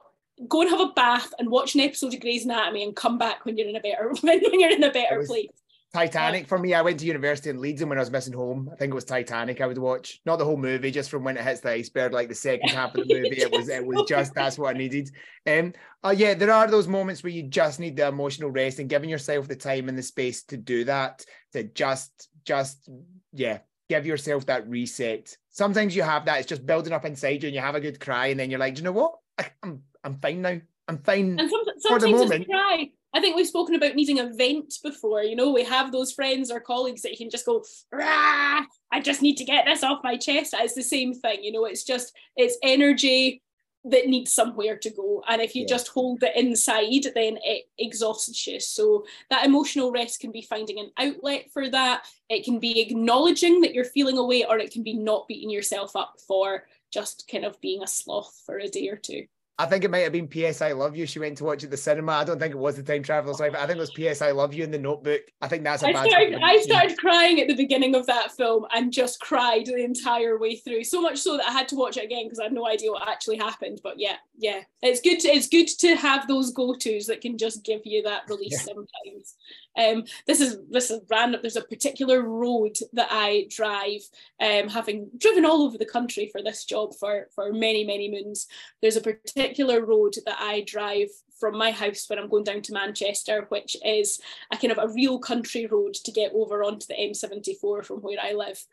go 0.47 0.61
and 0.61 0.69
have 0.69 0.81
a 0.81 0.87
bath 0.87 1.33
and 1.39 1.49
watch 1.49 1.75
an 1.75 1.81
episode 1.81 2.13
of 2.13 2.19
Grey's 2.19 2.45
Anatomy 2.45 2.83
and 2.83 2.95
come 2.95 3.17
back 3.17 3.45
when 3.45 3.57
you're 3.57 3.67
in 3.67 3.75
a 3.75 3.79
better 3.79 4.11
when 4.21 4.59
you're 4.59 4.71
in 4.71 4.83
a 4.83 4.91
better 4.91 5.19
was, 5.19 5.27
place. 5.27 5.49
Titanic 5.93 6.47
for 6.47 6.57
me. 6.57 6.73
I 6.73 6.81
went 6.81 6.99
to 7.01 7.05
university 7.05 7.49
in 7.49 7.59
Leeds, 7.59 7.81
and 7.81 7.89
when 7.89 7.97
I 7.97 8.01
was 8.01 8.11
missing 8.11 8.33
home, 8.33 8.69
I 8.71 8.75
think 8.77 8.91
it 8.91 8.95
was 8.95 9.03
Titanic. 9.03 9.59
I 9.59 9.67
would 9.67 9.77
watch 9.77 10.21
not 10.25 10.37
the 10.37 10.45
whole 10.45 10.55
movie, 10.55 10.89
just 10.89 11.09
from 11.09 11.25
when 11.25 11.35
it 11.35 11.43
hits 11.43 11.59
the 11.59 11.71
iceberg, 11.71 12.13
like 12.13 12.29
the 12.29 12.35
second 12.35 12.69
half 12.69 12.95
of 12.95 13.05
the 13.05 13.13
movie. 13.13 13.41
It 13.41 13.51
was 13.51 13.67
it 13.67 13.85
was 13.85 14.05
just 14.07 14.33
that's 14.33 14.57
what 14.57 14.73
I 14.73 14.77
needed. 14.77 15.11
Um, 15.45 15.73
uh, 16.03 16.13
yeah, 16.15 16.33
there 16.33 16.51
are 16.51 16.67
those 16.67 16.87
moments 16.87 17.23
where 17.23 17.33
you 17.33 17.43
just 17.43 17.81
need 17.81 17.97
the 17.97 18.07
emotional 18.07 18.51
rest 18.51 18.79
and 18.79 18.89
giving 18.89 19.09
yourself 19.09 19.49
the 19.49 19.55
time 19.55 19.89
and 19.89 19.97
the 19.97 20.03
space 20.03 20.43
to 20.43 20.57
do 20.57 20.85
that. 20.85 21.25
To 21.51 21.63
just 21.63 22.29
just 22.45 22.89
yeah, 23.33 23.59
give 23.89 24.05
yourself 24.05 24.45
that 24.45 24.69
reset. 24.69 25.35
Sometimes 25.49 25.93
you 25.93 26.03
have 26.03 26.23
that; 26.25 26.39
it's 26.39 26.47
just 26.47 26.65
building 26.65 26.93
up 26.93 27.03
inside 27.03 27.43
you, 27.43 27.47
and 27.47 27.55
you 27.55 27.61
have 27.61 27.75
a 27.75 27.81
good 27.81 27.99
cry, 27.99 28.27
and 28.27 28.39
then 28.39 28.49
you're 28.49 28.59
like, 28.59 28.75
do 28.75 28.79
you 28.79 28.85
know 28.85 28.93
what? 28.93 29.15
I, 29.37 29.47
I'm 29.61 29.83
I'm 30.05 30.19
fine 30.19 30.41
now. 30.41 30.57
I'm 30.87 30.99
fine 30.99 31.37
and 31.37 31.49
some, 31.49 31.91
for 31.91 31.99
the 31.99 32.11
moment. 32.11 32.47
Cry 32.47 32.91
I 33.13 33.19
think 33.19 33.35
we've 33.35 33.47
spoken 33.47 33.75
about 33.75 33.95
needing 33.95 34.19
a 34.19 34.33
vent 34.33 34.75
before. 34.83 35.23
You 35.23 35.35
know, 35.35 35.51
we 35.51 35.63
have 35.63 35.91
those 35.91 36.13
friends 36.13 36.49
or 36.49 36.59
colleagues 36.59 37.01
that 37.01 37.11
you 37.11 37.17
can 37.17 37.29
just 37.29 37.45
go, 37.45 37.63
Rah, 37.91 38.61
I 38.91 38.99
just 39.01 39.21
need 39.21 39.35
to 39.37 39.45
get 39.45 39.65
this 39.65 39.83
off 39.83 40.03
my 40.03 40.17
chest. 40.17 40.55
It's 40.57 40.75
the 40.75 40.81
same 40.81 41.13
thing, 41.13 41.43
you 41.43 41.51
know, 41.51 41.65
it's 41.65 41.83
just, 41.83 42.13
it's 42.35 42.57
energy 42.63 43.41
that 43.83 44.07
needs 44.07 44.31
somewhere 44.31 44.77
to 44.77 44.89
go. 44.91 45.23
And 45.27 45.41
if 45.41 45.55
you 45.55 45.61
yeah. 45.61 45.69
just 45.69 45.87
hold 45.87 46.21
it 46.23 46.35
inside, 46.35 47.03
then 47.15 47.39
it 47.43 47.65
exhausts 47.79 48.45
you. 48.45 48.59
So 48.59 49.05
that 49.29 49.45
emotional 49.45 49.91
rest 49.91 50.19
can 50.19 50.31
be 50.31 50.43
finding 50.43 50.79
an 50.79 50.91
outlet 50.99 51.49
for 51.51 51.67
that. 51.69 52.05
It 52.29 52.45
can 52.45 52.59
be 52.59 52.79
acknowledging 52.79 53.61
that 53.61 53.73
you're 53.73 53.85
feeling 53.85 54.19
away, 54.19 54.45
or 54.45 54.59
it 54.59 54.71
can 54.71 54.83
be 54.83 54.93
not 54.93 55.27
beating 55.27 55.49
yourself 55.49 55.95
up 55.95 56.15
for 56.27 56.65
just 56.93 57.27
kind 57.31 57.43
of 57.43 57.59
being 57.59 57.81
a 57.81 57.87
sloth 57.87 58.39
for 58.45 58.59
a 58.59 58.67
day 58.67 58.87
or 58.89 58.97
two. 58.97 59.25
I 59.61 59.67
think 59.67 59.83
it 59.83 59.91
might 59.91 59.99
have 59.99 60.11
been 60.11 60.27
P.S. 60.27 60.59
I 60.63 60.71
Love 60.71 60.95
You. 60.95 61.05
She 61.05 61.19
went 61.19 61.37
to 61.37 61.43
watch 61.43 61.63
at 61.63 61.69
the 61.69 61.77
cinema. 61.77 62.13
I 62.13 62.23
don't 62.23 62.39
think 62.39 62.55
it 62.55 62.57
was 62.57 62.77
the 62.77 62.81
Time 62.81 63.03
Traveler's 63.03 63.39
Wife. 63.39 63.53
I 63.53 63.67
think 63.67 63.77
it 63.77 63.79
was 63.79 63.91
P.S. 63.91 64.19
I 64.23 64.31
Love 64.31 64.55
You 64.55 64.63
in 64.63 64.71
the 64.71 64.79
Notebook. 64.79 65.21
I 65.39 65.47
think 65.47 65.63
that's 65.63 65.83
a 65.83 65.89
I 65.89 65.93
bad. 65.93 66.09
started, 66.09 66.39
I 66.41 66.57
started 66.61 66.97
crying 66.97 67.39
at 67.39 67.47
the 67.47 67.53
beginning 67.53 67.93
of 67.93 68.07
that 68.07 68.31
film 68.31 68.65
and 68.73 68.91
just 68.91 69.19
cried 69.19 69.67
the 69.67 69.75
entire 69.75 70.39
way 70.39 70.55
through. 70.55 70.85
So 70.85 70.99
much 70.99 71.19
so 71.19 71.37
that 71.37 71.47
I 71.47 71.51
had 71.51 71.67
to 71.67 71.75
watch 71.75 71.97
it 71.97 72.05
again 72.05 72.25
because 72.25 72.39
I 72.39 72.45
had 72.45 72.53
no 72.53 72.65
idea 72.65 72.89
what 72.89 73.07
actually 73.07 73.37
happened. 73.37 73.81
But 73.83 73.99
yeah, 73.99 74.15
yeah, 74.35 74.61
it's 74.81 74.99
good. 74.99 75.19
To, 75.19 75.27
it's 75.27 75.47
good 75.47 75.67
to 75.67 75.95
have 75.95 76.27
those 76.27 76.51
go 76.53 76.73
tos 76.73 77.05
that 77.05 77.21
can 77.21 77.37
just 77.37 77.63
give 77.63 77.81
you 77.85 78.01
that 78.01 78.23
release 78.27 78.53
yeah. 78.53 78.73
sometimes. 78.73 79.35
Um, 79.77 80.03
this 80.27 80.41
is 80.41 80.57
this 80.69 80.91
is 80.91 81.01
random. 81.09 81.41
There's 81.41 81.55
a 81.55 81.61
particular 81.61 82.21
road 82.21 82.77
that 82.93 83.07
I 83.09 83.47
drive, 83.49 84.01
um, 84.39 84.69
having 84.69 85.09
driven 85.17 85.45
all 85.45 85.63
over 85.63 85.77
the 85.77 85.85
country 85.85 86.29
for 86.31 86.41
this 86.41 86.65
job 86.65 86.93
for 86.95 87.27
for 87.33 87.53
many 87.53 87.83
many 87.83 88.09
moons. 88.09 88.47
There's 88.81 88.97
a 88.97 89.01
particular 89.01 89.85
road 89.85 90.15
that 90.25 90.37
I 90.39 90.61
drive 90.61 91.09
from 91.39 91.57
my 91.57 91.71
house 91.71 92.05
when 92.07 92.19
I'm 92.19 92.29
going 92.29 92.43
down 92.43 92.61
to 92.63 92.73
Manchester, 92.73 93.45
which 93.49 93.75
is 93.83 94.19
a 94.51 94.57
kind 94.57 94.71
of 94.71 94.77
a 94.77 94.93
real 94.93 95.17
country 95.17 95.65
road 95.65 95.95
to 95.95 96.11
get 96.11 96.31
over 96.33 96.63
onto 96.63 96.85
the 96.87 96.93
M74 96.93 97.83
from 97.83 97.97
where 98.01 98.19
I 98.21 98.33
live, 98.33 98.63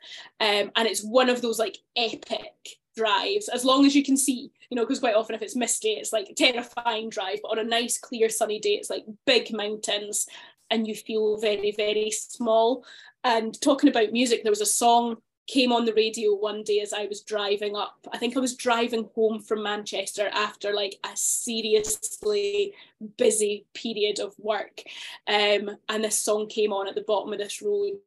um, 0.40 0.70
and 0.76 0.86
it's 0.86 1.02
one 1.02 1.30
of 1.30 1.42
those 1.42 1.58
like 1.58 1.78
epic 1.96 2.78
drives 2.96 3.48
as 3.48 3.64
long 3.64 3.86
as 3.86 3.94
you 3.94 4.02
can 4.02 4.16
see 4.16 4.50
you 4.70 4.74
know 4.74 4.82
because 4.82 4.98
quite 4.98 5.14
often 5.14 5.32
if 5.32 5.40
it's 5.40 5.54
misty 5.54 5.90
it's 5.90 6.12
like 6.12 6.28
a 6.30 6.34
terrifying 6.34 7.08
drive 7.08 7.38
but 7.42 7.52
on 7.52 7.60
a 7.60 7.62
nice 7.62 7.96
clear 7.96 8.28
sunny 8.28 8.58
day 8.58 8.70
it's 8.70 8.90
like 8.90 9.04
big 9.24 9.52
mountains 9.52 10.26
and 10.70 10.86
you 10.86 10.94
feel 10.94 11.36
very, 11.38 11.72
very 11.72 12.10
small. 12.10 12.84
And 13.24 13.58
talking 13.60 13.88
about 13.88 14.12
music, 14.12 14.42
there 14.42 14.52
was 14.52 14.60
a 14.60 14.66
song 14.66 15.18
came 15.48 15.72
on 15.72 15.86
the 15.86 15.94
radio 15.94 16.34
one 16.34 16.62
day 16.62 16.80
as 16.80 16.92
I 16.92 17.06
was 17.06 17.22
driving 17.22 17.74
up. 17.74 18.06
I 18.12 18.18
think 18.18 18.36
I 18.36 18.40
was 18.40 18.54
driving 18.54 19.08
home 19.14 19.40
from 19.40 19.62
Manchester 19.62 20.28
after 20.32 20.74
like 20.74 20.96
a 21.04 21.16
seriously 21.16 22.74
busy 23.16 23.64
period 23.74 24.20
of 24.20 24.34
work. 24.38 24.82
Um, 25.26 25.70
and 25.88 26.04
this 26.04 26.20
song 26.20 26.48
came 26.48 26.72
on 26.72 26.86
at 26.86 26.94
the 26.94 27.00
bottom 27.00 27.32
of 27.32 27.38
this 27.38 27.62
road 27.62 27.98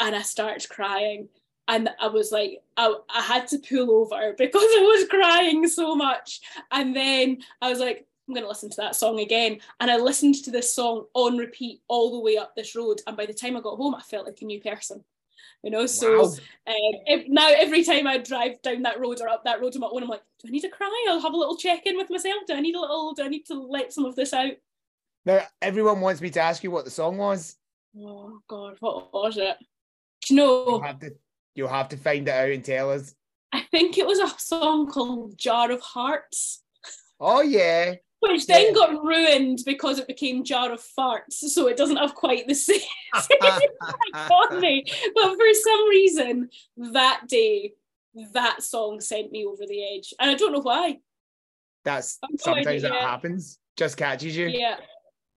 and 0.00 0.16
I 0.16 0.22
started 0.22 0.68
crying. 0.68 1.28
And 1.68 1.88
I 2.00 2.08
was 2.08 2.32
like, 2.32 2.60
I, 2.76 2.92
I 3.08 3.22
had 3.22 3.46
to 3.48 3.58
pull 3.58 3.90
over 3.92 4.34
because 4.38 4.62
I 4.62 4.80
was 4.82 5.08
crying 5.08 5.68
so 5.68 5.94
much. 5.94 6.40
And 6.72 6.94
then 6.94 7.38
I 7.62 7.70
was 7.70 7.78
like, 7.78 8.06
I'm 8.26 8.34
going 8.34 8.44
to 8.44 8.48
listen 8.48 8.70
to 8.70 8.76
that 8.78 8.96
song 8.96 9.20
again. 9.20 9.58
And 9.80 9.90
I 9.90 9.96
listened 9.96 10.36
to 10.44 10.50
this 10.50 10.74
song 10.74 11.06
on 11.14 11.36
repeat 11.36 11.82
all 11.88 12.12
the 12.12 12.20
way 12.20 12.36
up 12.36 12.54
this 12.54 12.74
road. 12.74 13.00
And 13.06 13.16
by 13.16 13.26
the 13.26 13.34
time 13.34 13.56
I 13.56 13.60
got 13.60 13.76
home, 13.76 13.94
I 13.94 14.00
felt 14.00 14.26
like 14.26 14.40
a 14.40 14.44
new 14.44 14.60
person. 14.60 15.04
You 15.62 15.70
know, 15.70 15.86
so 15.86 16.22
wow. 16.22 16.24
um, 16.26 16.92
if, 17.06 17.26
now 17.28 17.48
every 17.48 17.84
time 17.84 18.06
I 18.06 18.18
drive 18.18 18.60
down 18.60 18.82
that 18.82 19.00
road 19.00 19.20
or 19.22 19.28
up 19.28 19.44
that 19.44 19.60
road 19.62 19.74
on 19.74 19.80
my 19.80 19.88
own, 19.90 20.02
I'm 20.02 20.08
like, 20.10 20.22
do 20.40 20.48
I 20.48 20.50
need 20.50 20.60
to 20.60 20.68
cry? 20.68 21.06
I'll 21.08 21.20
have 21.20 21.32
a 21.32 21.36
little 21.36 21.56
check 21.56 21.86
in 21.86 21.96
with 21.96 22.10
myself. 22.10 22.42
Do 22.46 22.54
I 22.54 22.60
need 22.60 22.74
a 22.74 22.80
little, 22.80 23.14
do 23.14 23.24
I 23.24 23.28
need 23.28 23.46
to 23.46 23.54
let 23.54 23.92
some 23.92 24.04
of 24.04 24.14
this 24.14 24.34
out? 24.34 24.52
Now, 25.24 25.40
everyone 25.62 26.02
wants 26.02 26.20
me 26.20 26.28
to 26.30 26.40
ask 26.40 26.62
you 26.62 26.70
what 26.70 26.84
the 26.84 26.90
song 26.90 27.16
was. 27.16 27.56
Oh, 27.98 28.40
God, 28.46 28.76
what 28.80 29.12
was 29.14 29.38
it? 29.38 29.56
Do 30.26 30.34
you 30.34 30.36
know? 30.36 30.66
You'll 30.66 30.82
have 30.82 31.00
to, 31.00 31.10
you'll 31.54 31.68
have 31.68 31.88
to 31.90 31.96
find 31.96 32.28
it 32.28 32.32
out 32.32 32.50
and 32.50 32.62
tell 32.62 32.90
us. 32.90 33.14
I 33.50 33.62
think 33.70 33.96
it 33.96 34.06
was 34.06 34.18
a 34.18 34.28
song 34.38 34.90
called 34.90 35.38
Jar 35.38 35.70
of 35.70 35.80
Hearts. 35.80 36.62
Oh, 37.18 37.40
yeah 37.40 37.94
which 38.30 38.46
then 38.46 38.66
yeah. 38.66 38.72
got 38.72 39.04
ruined 39.04 39.60
because 39.64 39.98
it 39.98 40.06
became 40.06 40.44
jar 40.44 40.72
of 40.72 40.82
farts 40.98 41.34
so 41.34 41.68
it 41.68 41.76
doesn't 41.76 41.96
have 41.96 42.14
quite 42.14 42.46
the 42.46 42.54
same 42.54 42.80
on 43.14 44.60
me 44.60 44.84
but 45.14 45.36
for 45.36 45.54
some 45.54 45.88
reason 45.88 46.48
that 46.76 47.22
day 47.28 47.72
that 48.32 48.62
song 48.62 49.00
sent 49.00 49.32
me 49.32 49.44
over 49.44 49.64
the 49.66 49.84
edge 49.94 50.14
and 50.20 50.30
i 50.30 50.34
don't 50.34 50.52
know 50.52 50.60
why 50.60 50.98
that's 51.84 52.18
sometimes 52.38 52.82
that 52.82 52.92
happens 52.92 53.58
just 53.76 53.96
catches 53.96 54.36
you 54.36 54.46
yeah 54.46 54.76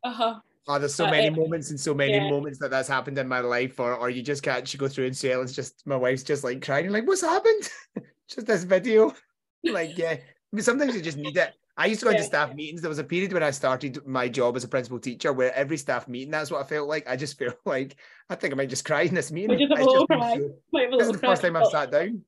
uh-huh 0.04 0.40
Oh, 0.70 0.78
there's 0.78 0.94
so 0.94 1.06
uh, 1.06 1.12
many 1.12 1.30
moments 1.30 1.70
and 1.70 1.80
so 1.80 1.94
many 1.94 2.16
yeah. 2.16 2.30
moments 2.30 2.60
that 2.60 2.70
that's 2.70 2.90
happened 2.90 3.18
in 3.18 3.28
my 3.28 3.40
life, 3.40 3.80
or 3.80 3.96
or 3.96 4.10
you 4.10 4.22
just 4.22 4.44
catch 4.44 4.74
you 4.74 4.80
go 4.80 4.90
through 4.90 5.06
and 5.06 5.16
say 5.16 5.30
it's 5.30 5.54
just 5.54 5.88
my 5.88 5.96
wife's 5.96 6.24
just 6.24 6.44
like 6.44 6.62
crying, 6.62 6.90
like 6.90 7.08
what's 7.08 7.22
happened? 7.22 7.70
just 8.28 8.46
this 8.46 8.66
video, 8.66 9.16
like 9.64 9.98
yeah. 9.98 10.18
I 10.18 10.22
mean, 10.52 10.64
sometimes 10.64 10.94
you 10.94 11.02
just 11.02 11.18
need 11.18 11.38
it. 11.38 11.54
I 11.78 11.86
used 11.86 12.00
to 12.00 12.06
go 12.06 12.12
yeah. 12.12 12.18
into 12.18 12.28
staff 12.28 12.56
meetings. 12.56 12.82
There 12.82 12.90
was 12.90 12.98
a 12.98 13.04
period 13.04 13.32
when 13.34 13.44
I 13.44 13.52
started 13.52 14.06
my 14.06 14.28
job 14.28 14.56
as 14.56 14.64
a 14.64 14.68
principal 14.68 15.00
teacher 15.00 15.32
where 15.32 15.54
every 15.54 15.78
staff 15.78 16.08
meeting, 16.08 16.32
that's 16.32 16.50
what 16.50 16.60
I 16.60 16.64
felt 16.64 16.90
like. 16.90 17.08
I 17.08 17.16
just 17.16 17.38
feel 17.38 17.54
like 17.66 17.96
I 18.30 18.36
think 18.36 18.54
I 18.54 18.58
might 18.58 18.70
just 18.70 18.86
cry 18.86 19.02
in 19.02 19.14
this 19.14 19.32
meeting. 19.32 19.58
Just 19.60 19.72
just 19.72 20.08
cry. 20.08 20.38
So, 20.38 20.98
this 20.98 21.08
is 21.08 21.12
the 21.12 21.20
first 21.20 21.42
time 21.44 21.56
I've 21.56 21.68
sat 21.68 21.92
down. 21.92 22.24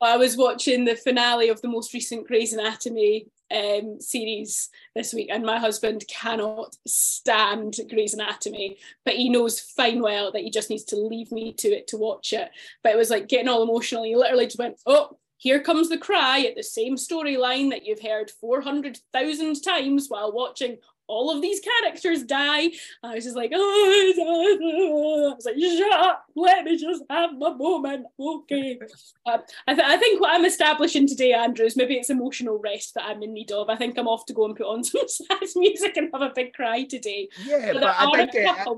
I 0.00 0.16
was 0.16 0.36
watching 0.36 0.84
the 0.84 0.96
finale 0.96 1.48
of 1.48 1.60
the 1.62 1.68
most 1.68 1.94
recent 1.94 2.26
Grey's 2.26 2.52
Anatomy 2.52 3.26
um, 3.54 4.00
series 4.00 4.68
this 4.94 5.14
week, 5.14 5.28
and 5.30 5.44
my 5.44 5.58
husband 5.58 6.04
cannot 6.08 6.76
stand 6.86 7.76
Grey's 7.88 8.14
Anatomy, 8.14 8.76
but 9.04 9.14
he 9.14 9.30
knows 9.30 9.60
fine 9.60 10.02
well 10.02 10.30
that 10.32 10.42
he 10.42 10.50
just 10.50 10.68
needs 10.70 10.84
to 10.84 10.96
leave 10.96 11.32
me 11.32 11.52
to 11.54 11.68
it 11.68 11.86
to 11.88 11.96
watch 11.96 12.32
it. 12.32 12.50
But 12.82 12.92
it 12.92 12.98
was 12.98 13.10
like 13.10 13.28
getting 13.28 13.48
all 13.48 13.62
emotional. 13.62 14.04
He 14.04 14.14
literally 14.14 14.46
just 14.46 14.58
went, 14.58 14.76
"Oh, 14.86 15.18
here 15.36 15.60
comes 15.60 15.88
the 15.88 15.98
cry 15.98 16.40
at 16.40 16.56
the 16.56 16.62
same 16.62 16.96
storyline 16.96 17.70
that 17.70 17.84
you've 17.84 18.02
heard 18.02 18.30
400,000 18.30 19.62
times 19.62 20.06
while 20.08 20.32
watching 20.32 20.78
all 21.06 21.34
of 21.34 21.42
these 21.42 21.60
characters 21.60 22.22
die. 22.22 22.70
I 23.02 23.14
was 23.14 23.24
just 23.24 23.36
like, 23.36 23.52
oh, 23.54 25.30
I 25.30 25.34
was 25.34 25.44
like, 25.44 25.58
shut 25.58 25.92
up, 25.92 26.24
let 26.34 26.64
me 26.64 26.76
just 26.76 27.02
have 27.10 27.36
my 27.36 27.52
moment. 27.52 28.06
Okay. 28.18 28.78
Um, 29.26 29.40
I, 29.66 29.74
th- 29.74 29.86
I 29.86 29.96
think 29.96 30.20
what 30.20 30.34
I'm 30.34 30.44
establishing 30.44 31.06
today, 31.06 31.32
Andrew, 31.32 31.66
is 31.66 31.76
maybe 31.76 31.94
it's 31.94 32.10
emotional 32.10 32.58
rest 32.58 32.94
that 32.94 33.04
I'm 33.04 33.22
in 33.22 33.34
need 33.34 33.52
of. 33.52 33.68
I 33.68 33.76
think 33.76 33.98
I'm 33.98 34.08
off 34.08 34.26
to 34.26 34.32
go 34.32 34.46
and 34.46 34.56
put 34.56 34.66
on 34.66 34.84
some 34.84 35.06
sad 35.08 35.48
music 35.56 35.96
and 35.96 36.10
have 36.12 36.22
a 36.22 36.32
big 36.34 36.54
cry 36.54 36.84
today. 36.84 37.28
Yeah, 37.44 37.72
but, 37.72 37.82
but 37.82 37.96
I 37.98 38.26
think 38.26 38.48
uh, 38.48 38.74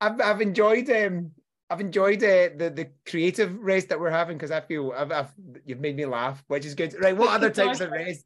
I've, 0.00 0.20
I've 0.20 0.40
enjoyed 0.40 0.90
um, 0.90 1.30
I've 1.72 1.80
enjoyed 1.80 2.22
uh, 2.22 2.50
the 2.56 2.70
the 2.74 2.88
creative 3.08 3.58
race 3.58 3.86
that 3.86 3.98
we're 3.98 4.10
having 4.10 4.36
because 4.36 4.50
I 4.50 4.60
feel 4.60 4.92
I've, 4.94 5.10
I've, 5.10 5.32
you've 5.64 5.80
made 5.80 5.96
me 5.96 6.04
laugh, 6.04 6.44
which 6.48 6.66
is 6.66 6.74
good. 6.74 6.94
Right, 7.00 7.16
what 7.16 7.30
other 7.32 7.50
types 7.50 7.80
of 7.80 7.90
race? 7.90 8.22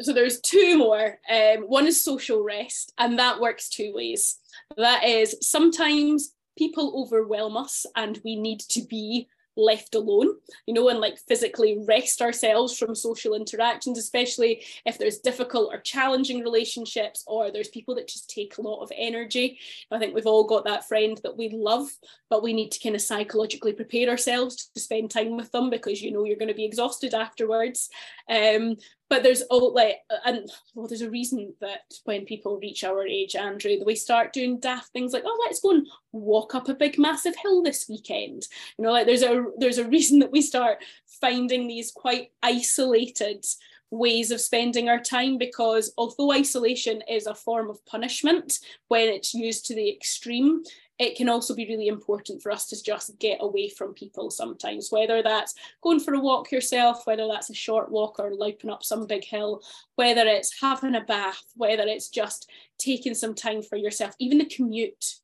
So 0.00 0.12
there's 0.12 0.40
two 0.40 0.78
more. 0.78 1.18
Um, 1.30 1.62
one 1.62 1.86
is 1.86 2.02
social 2.02 2.44
rest, 2.44 2.92
and 2.98 3.18
that 3.18 3.40
works 3.40 3.68
two 3.68 3.92
ways. 3.94 4.38
That 4.76 5.04
is 5.04 5.36
sometimes 5.40 6.32
people 6.56 7.04
overwhelm 7.04 7.56
us, 7.56 7.86
and 7.96 8.20
we 8.24 8.36
need 8.36 8.60
to 8.60 8.82
be 8.82 9.28
left 9.56 9.94
alone, 9.94 10.36
you 10.66 10.74
know, 10.74 10.88
and 10.88 11.00
like 11.00 11.18
physically 11.18 11.78
rest 11.86 12.20
ourselves 12.20 12.78
from 12.78 12.94
social 12.94 13.34
interactions, 13.34 13.98
especially 13.98 14.64
if 14.84 14.98
there's 14.98 15.18
difficult 15.18 15.72
or 15.72 15.80
challenging 15.80 16.40
relationships 16.40 17.24
or 17.26 17.50
there's 17.50 17.68
people 17.68 17.94
that 17.94 18.08
just 18.08 18.30
take 18.30 18.58
a 18.58 18.62
lot 18.62 18.82
of 18.82 18.92
energy. 18.96 19.58
I 19.90 19.98
think 19.98 20.14
we've 20.14 20.26
all 20.26 20.44
got 20.44 20.64
that 20.64 20.86
friend 20.86 21.18
that 21.22 21.36
we 21.36 21.48
love, 21.48 21.88
but 22.30 22.42
we 22.42 22.52
need 22.52 22.70
to 22.72 22.80
kind 22.80 22.94
of 22.94 23.02
psychologically 23.02 23.72
prepare 23.72 24.08
ourselves 24.08 24.70
to 24.74 24.80
spend 24.80 25.10
time 25.10 25.36
with 25.36 25.50
them 25.52 25.70
because 25.70 26.02
you 26.02 26.12
know 26.12 26.24
you're 26.24 26.36
going 26.36 26.48
to 26.48 26.54
be 26.54 26.64
exhausted 26.64 27.14
afterwards. 27.14 27.88
Um, 28.28 28.76
but 29.08 29.22
there's 29.22 29.42
all 29.42 29.72
like 29.72 29.98
and 30.24 30.50
well 30.74 30.86
there's 30.86 31.02
a 31.02 31.10
reason 31.10 31.54
that 31.60 31.94
when 32.04 32.24
people 32.24 32.58
reach 32.58 32.84
our 32.84 33.06
age 33.06 33.36
andrew 33.36 33.76
we 33.84 33.94
start 33.94 34.32
doing 34.32 34.58
daft 34.58 34.88
things 34.92 35.12
like 35.12 35.22
oh 35.24 35.44
let's 35.44 35.60
go 35.60 35.70
and 35.70 35.86
walk 36.12 36.54
up 36.54 36.68
a 36.68 36.74
big 36.74 36.98
massive 36.98 37.34
hill 37.42 37.62
this 37.62 37.86
weekend. 37.88 38.46
You 38.78 38.84
know 38.84 38.92
like 38.92 39.06
there's 39.06 39.22
a 39.22 39.44
there's 39.58 39.78
a 39.78 39.88
reason 39.88 40.18
that 40.20 40.32
we 40.32 40.42
start 40.42 40.78
finding 41.20 41.66
these 41.66 41.92
quite 41.92 42.30
isolated 42.42 43.44
ways 43.90 44.30
of 44.30 44.40
spending 44.40 44.88
our 44.88 44.98
time 44.98 45.38
because 45.38 45.92
although 45.96 46.32
isolation 46.32 47.02
is 47.08 47.26
a 47.26 47.34
form 47.34 47.70
of 47.70 47.84
punishment 47.86 48.58
when 48.88 49.08
it's 49.08 49.32
used 49.32 49.64
to 49.66 49.74
the 49.74 49.88
extreme 49.88 50.62
it 50.98 51.16
can 51.16 51.28
also 51.28 51.54
be 51.54 51.66
really 51.66 51.88
important 51.88 52.42
for 52.42 52.50
us 52.50 52.66
to 52.66 52.82
just 52.82 53.18
get 53.18 53.38
away 53.40 53.68
from 53.68 53.92
people 53.92 54.30
sometimes, 54.30 54.90
whether 54.90 55.22
that's 55.22 55.54
going 55.82 56.00
for 56.00 56.14
a 56.14 56.20
walk 56.20 56.50
yourself, 56.50 57.06
whether 57.06 57.26
that's 57.28 57.50
a 57.50 57.54
short 57.54 57.90
walk 57.90 58.18
or 58.18 58.34
louping 58.34 58.70
up 58.70 58.82
some 58.82 59.06
big 59.06 59.24
hill, 59.24 59.62
whether 59.96 60.22
it's 60.26 60.60
having 60.60 60.94
a 60.94 61.02
bath, 61.02 61.42
whether 61.54 61.82
it's 61.82 62.08
just 62.08 62.50
taking 62.78 63.14
some 63.14 63.34
time 63.34 63.62
for 63.62 63.76
yourself, 63.76 64.14
even 64.18 64.38
the 64.38 64.46
commute. 64.46 65.16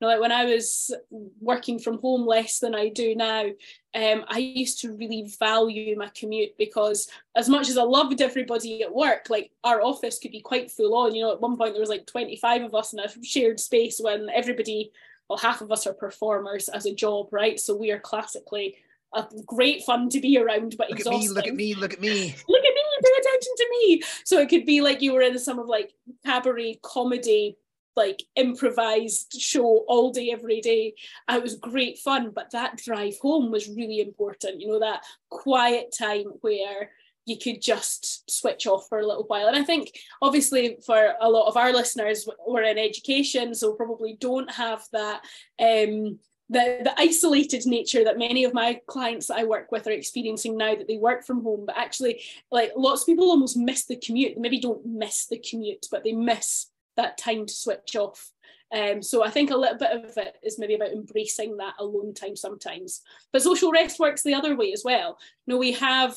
You 0.00 0.06
know, 0.06 0.12
like 0.12 0.20
when 0.20 0.32
I 0.32 0.44
was 0.44 0.94
working 1.40 1.78
from 1.78 1.98
home 1.98 2.26
less 2.26 2.58
than 2.58 2.74
I 2.74 2.90
do 2.90 3.14
now, 3.16 3.46
um, 3.94 4.26
I 4.28 4.38
used 4.38 4.82
to 4.82 4.92
really 4.92 5.32
value 5.40 5.96
my 5.96 6.10
commute 6.14 6.56
because 6.58 7.08
as 7.34 7.48
much 7.48 7.70
as 7.70 7.78
I 7.78 7.82
loved 7.82 8.20
everybody 8.20 8.82
at 8.82 8.94
work, 8.94 9.30
like 9.30 9.52
our 9.64 9.80
office 9.80 10.18
could 10.18 10.32
be 10.32 10.42
quite 10.42 10.70
full 10.70 10.94
on. 10.94 11.14
You 11.14 11.22
know, 11.22 11.32
at 11.32 11.40
one 11.40 11.56
point 11.56 11.72
there 11.72 11.80
was 11.80 11.88
like 11.88 12.06
25 12.06 12.64
of 12.64 12.74
us 12.74 12.92
in 12.92 12.98
a 12.98 13.08
shared 13.24 13.58
space 13.58 13.98
when 13.98 14.28
everybody 14.28 14.92
well, 15.28 15.38
half 15.38 15.60
of 15.60 15.72
us 15.72 15.86
are 15.86 15.94
performers 15.94 16.68
as 16.68 16.86
a 16.86 16.94
job, 16.94 17.28
right? 17.32 17.58
So 17.58 17.74
we 17.74 17.90
are 17.90 17.98
classically 17.98 18.76
a 19.14 19.26
great 19.44 19.82
fun 19.82 20.08
to 20.10 20.20
be 20.20 20.38
around, 20.38 20.76
but 20.76 20.90
look 20.90 20.98
exhausting. 20.98 21.36
At 21.36 21.54
me, 21.54 21.74
look 21.74 21.92
at 21.92 22.00
me, 22.00 22.14
look 22.14 22.20
at 22.22 22.26
me. 22.26 22.36
look 22.48 22.64
at 22.64 22.74
me, 22.74 22.82
pay 23.02 23.10
attention 23.20 23.52
to 23.56 23.68
me. 23.70 24.02
So 24.24 24.38
it 24.40 24.48
could 24.48 24.66
be 24.66 24.80
like 24.80 25.02
you 25.02 25.12
were 25.12 25.22
in 25.22 25.38
some 25.38 25.58
of 25.58 25.66
like 25.66 25.92
cabaret 26.24 26.80
comedy 26.82 27.56
like 27.96 28.22
improvised 28.36 29.40
show 29.40 29.84
all 29.88 30.10
day 30.10 30.30
every 30.30 30.60
day 30.60 30.92
it 31.30 31.42
was 31.42 31.56
great 31.56 31.98
fun 31.98 32.30
but 32.30 32.50
that 32.50 32.76
drive 32.76 33.16
home 33.22 33.50
was 33.50 33.70
really 33.70 34.00
important 34.00 34.60
you 34.60 34.68
know 34.68 34.78
that 34.78 35.02
quiet 35.30 35.94
time 35.98 36.26
where 36.42 36.90
you 37.26 37.36
could 37.38 37.60
just 37.60 38.28
switch 38.30 38.66
off 38.66 38.88
for 38.88 38.98
a 38.98 39.06
little 39.06 39.24
while 39.24 39.46
and 39.46 39.56
i 39.56 39.62
think 39.62 39.92
obviously 40.22 40.78
for 40.84 41.14
a 41.20 41.28
lot 41.28 41.46
of 41.46 41.56
our 41.56 41.72
listeners 41.72 42.28
we're 42.46 42.62
in 42.62 42.78
education 42.78 43.54
so 43.54 43.74
probably 43.74 44.16
don't 44.20 44.50
have 44.50 44.82
that 44.92 45.20
um 45.60 46.18
the, 46.48 46.78
the 46.84 46.94
isolated 46.96 47.66
nature 47.66 48.04
that 48.04 48.18
many 48.18 48.44
of 48.44 48.54
my 48.54 48.80
clients 48.86 49.26
that 49.26 49.38
I 49.38 49.44
work 49.44 49.72
with 49.72 49.86
are 49.86 49.92
experiencing 49.92 50.56
now 50.56 50.76
that 50.76 50.86
they 50.86 50.96
work 50.96 51.24
from 51.24 51.42
home. 51.42 51.64
But 51.66 51.76
actually, 51.76 52.22
like 52.52 52.72
lots 52.76 53.02
of 53.02 53.06
people 53.06 53.30
almost 53.30 53.56
miss 53.56 53.84
the 53.84 53.96
commute. 53.96 54.36
They 54.36 54.40
maybe 54.40 54.60
don't 54.60 54.86
miss 54.86 55.26
the 55.26 55.38
commute, 55.38 55.86
but 55.90 56.04
they 56.04 56.12
miss 56.12 56.66
that 56.96 57.18
time 57.18 57.46
to 57.46 57.52
switch 57.52 57.96
off. 57.96 58.30
Um, 58.74 59.02
so 59.02 59.24
I 59.24 59.30
think 59.30 59.50
a 59.50 59.56
little 59.56 59.78
bit 59.78 59.92
of 59.92 60.16
it 60.16 60.36
is 60.42 60.58
maybe 60.58 60.74
about 60.74 60.92
embracing 60.92 61.56
that 61.56 61.74
alone 61.78 62.14
time 62.14 62.36
sometimes. 62.36 63.02
But 63.32 63.42
social 63.42 63.70
rest 63.70 63.98
works 63.98 64.22
the 64.22 64.34
other 64.34 64.56
way 64.56 64.72
as 64.72 64.82
well. 64.84 65.18
You 65.46 65.54
know, 65.54 65.58
we 65.58 65.72
have, 65.72 66.16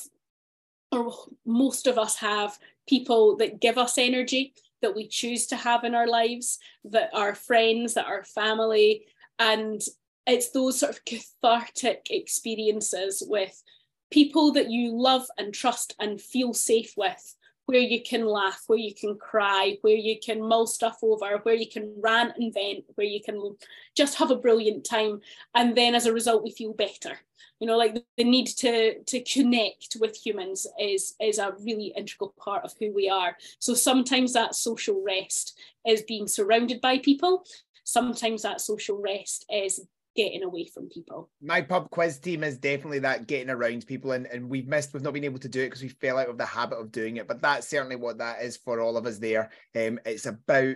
or 0.92 1.14
most 1.46 1.88
of 1.88 1.98
us 1.98 2.16
have, 2.18 2.58
people 2.88 3.38
that 3.38 3.62
give 3.62 3.78
us 3.78 3.98
energy 3.98 4.54
that 4.82 4.96
we 4.96 5.08
choose 5.08 5.48
to 5.48 5.56
have 5.56 5.84
in 5.84 5.94
our 5.94 6.08
lives, 6.08 6.58
that 6.86 7.10
are 7.14 7.36
friends, 7.36 7.94
that 7.94 8.08
are 8.08 8.24
family. 8.24 9.06
And 9.38 9.82
it's 10.26 10.52
those 10.52 10.80
sort 10.80 10.94
of 10.94 11.06
cathartic 11.06 12.08
experiences 12.10 13.24
with 13.26 13.62
people 14.12 14.54
that 14.54 14.70
you 14.70 14.98
love 14.98 15.26
and 15.38 15.54
trust 15.54 15.96
and 16.00 16.20
feel 16.20 16.54
safe 16.54 16.94
with 16.98 17.36
where 17.70 17.80
you 17.80 18.02
can 18.02 18.26
laugh, 18.26 18.64
where 18.66 18.80
you 18.80 18.96
can 18.96 19.16
cry, 19.16 19.78
where 19.82 19.96
you 19.96 20.18
can 20.20 20.42
mull 20.42 20.66
stuff 20.66 20.98
over, 21.04 21.38
where 21.44 21.54
you 21.54 21.70
can 21.70 21.94
rant 22.02 22.34
and 22.38 22.52
vent, 22.52 22.84
where 22.96 23.06
you 23.06 23.22
can 23.22 23.56
just 23.96 24.18
have 24.18 24.32
a 24.32 24.36
brilliant 24.36 24.84
time. 24.84 25.22
And 25.54 25.78
then 25.78 25.94
as 25.94 26.08
a 26.08 26.14
result, 26.14 26.44
we 26.44 26.50
feel 26.50 26.74
better. 26.74 27.20
You 27.60 27.68
know, 27.68 27.78
like 27.78 28.04
the 28.18 28.24
need 28.24 28.48
to 28.48 29.04
to 29.04 29.22
connect 29.22 29.98
with 30.00 30.18
humans 30.18 30.66
is 30.80 31.14
is 31.22 31.38
a 31.38 31.54
really 31.60 31.94
integral 31.96 32.34
part 32.40 32.66
of 32.66 32.74
who 32.80 32.92
we 32.92 33.08
are. 33.08 33.38
So 33.60 33.76
sometimes 33.76 34.34
that 34.34 34.56
social 34.56 35.04
rest 35.06 35.56
is 35.88 36.02
being 36.02 36.28
surrounded 36.28 36.82
by 36.82 36.98
people. 36.98 37.46
Sometimes 37.84 38.42
that 38.42 38.62
social 38.62 39.00
rest 39.00 39.46
is 39.54 39.86
getting 40.20 40.44
away 40.44 40.66
from 40.66 40.90
people. 40.90 41.30
My 41.42 41.62
pub 41.62 41.90
quiz 41.92 42.20
team 42.20 42.44
is 42.44 42.58
definitely 42.58 43.00
that 43.00 43.26
getting 43.26 43.50
around 43.50 43.88
people, 43.88 44.12
and, 44.12 44.26
and 44.26 44.50
we've 44.50 44.68
missed, 44.68 44.94
we've 44.94 45.02
not 45.02 45.14
been 45.14 45.24
able 45.24 45.40
to 45.40 45.48
do 45.48 45.62
it 45.62 45.68
because 45.68 45.82
we 45.82 45.88
fell 45.88 46.18
out 46.18 46.28
of 46.28 46.38
the 46.38 46.46
habit 46.46 46.78
of 46.78 46.92
doing 46.92 47.16
it. 47.16 47.28
But 47.28 47.42
that's 47.42 47.70
certainly 47.70 47.96
what 47.96 48.18
that 48.18 48.42
is 48.42 48.58
for 48.58 48.82
all 48.82 48.98
of 48.98 49.06
us 49.06 49.18
there. 49.18 49.50
Um, 49.78 49.98
it's 50.06 50.26
about 50.26 50.76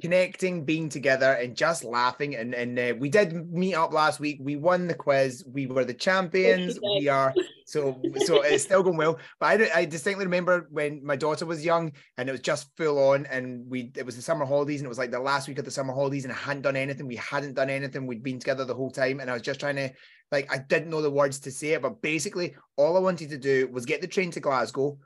connecting, 0.00 0.64
being 0.64 0.88
together, 0.88 1.32
and 1.32 1.56
just 1.56 1.84
laughing. 1.84 2.36
And 2.36 2.54
and 2.54 2.78
uh, 2.78 2.94
we 2.98 3.08
did 3.08 3.52
meet 3.52 3.74
up 3.74 3.92
last 3.92 4.18
week. 4.20 4.38
We 4.40 4.56
won 4.56 4.86
the 4.86 4.94
quiz. 4.94 5.44
We 5.46 5.66
were 5.66 5.84
the 5.84 5.94
champions. 5.94 6.78
We 6.80 7.08
are 7.08 7.34
so 7.66 8.00
so 8.24 8.42
it's 8.42 8.64
still 8.64 8.82
going 8.82 8.96
well. 8.96 9.18
But 9.38 9.62
I, 9.62 9.80
I 9.80 9.84
distinctly 9.84 10.24
remember 10.24 10.68
when 10.70 11.04
my 11.04 11.16
daughter 11.16 11.46
was 11.46 11.64
young, 11.64 11.92
and 12.16 12.28
it 12.28 12.32
was 12.32 12.40
just 12.40 12.70
full 12.76 12.98
on. 13.10 13.26
And 13.26 13.68
we 13.68 13.92
it 13.96 14.04
was 14.04 14.16
the 14.16 14.22
summer 14.22 14.44
holidays, 14.44 14.80
and 14.80 14.86
it 14.86 14.88
was 14.88 14.98
like 14.98 15.10
the 15.10 15.20
last 15.20 15.48
week 15.48 15.58
of 15.58 15.64
the 15.64 15.70
summer 15.70 15.94
holidays, 15.94 16.24
and 16.24 16.32
I 16.32 16.36
hadn't 16.36 16.62
done 16.62 16.76
anything. 16.76 17.06
We 17.06 17.16
hadn't 17.16 17.54
done 17.54 17.70
anything. 17.70 18.06
We'd 18.06 18.22
been 18.22 18.40
together 18.40 18.64
the 18.64 18.74
whole 18.74 18.90
time, 18.90 19.20
and 19.20 19.30
I 19.30 19.34
was 19.34 19.42
just 19.42 19.60
trying 19.60 19.76
to 19.76 19.90
like 20.32 20.52
I 20.52 20.58
didn't 20.58 20.90
know 20.90 21.02
the 21.02 21.10
words 21.10 21.38
to 21.40 21.50
say 21.50 21.68
it, 21.68 21.82
but 21.82 22.02
basically 22.02 22.54
all 22.76 22.96
I 22.96 23.00
wanted 23.00 23.30
to 23.30 23.38
do 23.38 23.68
was 23.72 23.86
get 23.86 24.00
the 24.00 24.06
train 24.06 24.30
to 24.32 24.40
Glasgow 24.40 24.98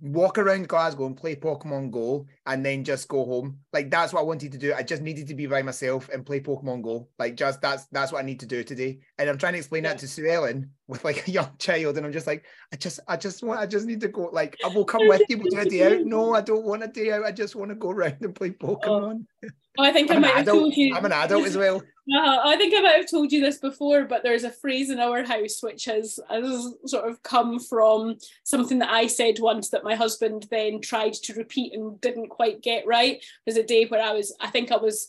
walk 0.00 0.38
around 0.38 0.68
Glasgow 0.68 1.06
and 1.06 1.16
play 1.16 1.36
Pokemon 1.36 1.90
Go 1.90 2.26
and 2.46 2.64
then 2.64 2.82
just 2.84 3.06
go 3.08 3.24
home. 3.24 3.58
Like 3.72 3.90
that's 3.90 4.12
what 4.12 4.20
I 4.20 4.24
wanted 4.24 4.52
to 4.52 4.58
do. 4.58 4.74
I 4.74 4.82
just 4.82 5.02
needed 5.02 5.28
to 5.28 5.34
be 5.34 5.46
by 5.46 5.62
myself 5.62 6.08
and 6.08 6.26
play 6.26 6.40
Pokemon 6.40 6.82
Go. 6.82 7.08
Like 7.18 7.36
just 7.36 7.60
that's 7.60 7.86
that's 7.86 8.10
what 8.10 8.22
I 8.22 8.26
need 8.26 8.40
to 8.40 8.46
do 8.46 8.64
today. 8.64 8.98
And 9.18 9.30
I'm 9.30 9.38
trying 9.38 9.52
to 9.52 9.58
explain 9.58 9.84
yeah. 9.84 9.90
that 9.90 10.00
to 10.00 10.08
Sue 10.08 10.28
Ellen 10.28 10.70
with 10.88 11.04
like 11.04 11.28
a 11.28 11.30
young 11.30 11.50
child. 11.58 11.96
And 11.96 12.06
I'm 12.06 12.12
just 12.12 12.26
like, 12.26 12.44
I 12.72 12.76
just 12.76 13.00
I 13.06 13.16
just 13.16 13.42
want 13.42 13.60
I 13.60 13.66
just 13.66 13.86
need 13.86 14.00
to 14.00 14.08
go. 14.08 14.30
Like 14.32 14.56
I 14.64 14.68
will 14.68 14.84
come 14.84 15.06
with 15.06 15.22
you 15.28 15.36
do 15.36 15.58
a 15.58 15.64
day 15.64 15.98
out. 15.98 16.04
No, 16.04 16.34
I 16.34 16.40
don't 16.40 16.64
want 16.64 16.82
a 16.82 16.88
day 16.88 17.12
out. 17.12 17.24
I 17.24 17.32
just 17.32 17.54
want 17.54 17.70
to 17.70 17.76
go 17.76 17.90
around 17.90 18.16
and 18.20 18.34
play 18.34 18.54
oh. 18.62 18.76
Pokemon. 18.76 19.24
Oh. 19.44 19.48
I 19.80 19.92
think 19.92 20.10
I'm 20.10 20.18
i 20.18 20.20
might 20.20 20.36
have 20.38 20.46
told 20.46 20.76
you. 20.76 20.96
I'm 20.96 21.04
an 21.04 21.12
adult 21.12 21.46
as 21.46 21.56
well. 21.56 21.80
Uh, 22.10 22.38
I 22.44 22.56
think 22.56 22.74
I 22.74 22.80
might 22.80 22.96
have 22.96 23.10
told 23.10 23.32
you 23.32 23.40
this 23.40 23.58
before, 23.58 24.04
but 24.04 24.22
there's 24.22 24.44
a 24.44 24.50
phrase 24.50 24.88
in 24.88 24.98
our 24.98 25.24
house 25.24 25.62
which 25.62 25.84
has, 25.84 26.18
has 26.30 26.74
sort 26.86 27.08
of 27.08 27.22
come 27.22 27.60
from 27.60 28.16
something 28.44 28.78
that 28.78 28.90
I 28.90 29.06
said 29.06 29.40
once 29.40 29.68
that 29.70 29.84
my 29.84 29.94
husband 29.94 30.46
then 30.50 30.80
tried 30.80 31.12
to 31.14 31.34
repeat 31.34 31.74
and 31.74 32.00
didn't 32.00 32.28
quite 32.28 32.62
get 32.62 32.86
right. 32.86 33.22
There's 33.44 33.58
a 33.58 33.62
day 33.62 33.84
where 33.86 34.02
I 34.02 34.12
was, 34.12 34.34
I 34.40 34.48
think 34.48 34.72
I 34.72 34.76
was 34.76 35.08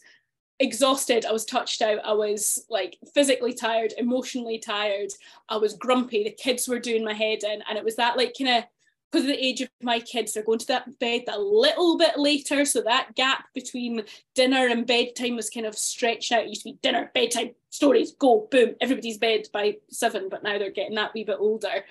exhausted, 0.60 1.26
I 1.26 1.32
was 1.32 1.46
touched 1.46 1.82
out, 1.82 2.00
I 2.04 2.12
was 2.12 2.66
like 2.70 2.98
physically 3.14 3.54
tired, 3.54 3.94
emotionally 3.98 4.60
tired, 4.60 5.12
I 5.48 5.56
was 5.56 5.76
grumpy, 5.76 6.26
the 6.26 6.32
kids 6.32 6.68
were 6.68 6.80
doing 6.80 7.06
my 7.06 7.14
head 7.14 7.44
in, 7.44 7.64
and 7.70 7.78
it 7.78 7.86
was 7.86 7.96
that 7.96 8.18
like 8.18 8.36
kind 8.38 8.58
of 8.58 8.64
because 9.12 9.26
of 9.26 9.32
the 9.32 9.44
age 9.44 9.62
of 9.62 9.70
my 9.82 10.00
kids, 10.00 10.34
they're 10.34 10.44
going 10.44 10.60
to 10.60 10.68
that 10.68 11.00
bed 11.00 11.24
a 11.28 11.40
little 11.40 11.98
bit 11.98 12.18
later. 12.18 12.64
So 12.66 12.82
that 12.82 13.16
gap 13.16 13.46
between 13.54 14.04
dinner 14.36 14.68
and 14.68 14.86
bedtime 14.86 15.36
was 15.36 15.50
kind 15.50 15.66
of 15.66 15.76
stretched 15.76 16.32
out. 16.32 16.44
It 16.44 16.50
used 16.50 16.62
to 16.62 16.72
be 16.72 16.80
dinner, 16.84 17.10
bedtime, 17.14 17.52
stories, 17.70 18.12
go, 18.12 18.48
boom, 18.52 18.76
everybody's 18.82 19.18
bed 19.18 19.48
by 19.52 19.78
seven, 19.90 20.30
but 20.30 20.44
now 20.44 20.58
they're 20.58 20.72
getting 20.72 20.96
that 20.96 21.14
wee 21.14 21.24
bit 21.24 21.38
older. 21.40 21.84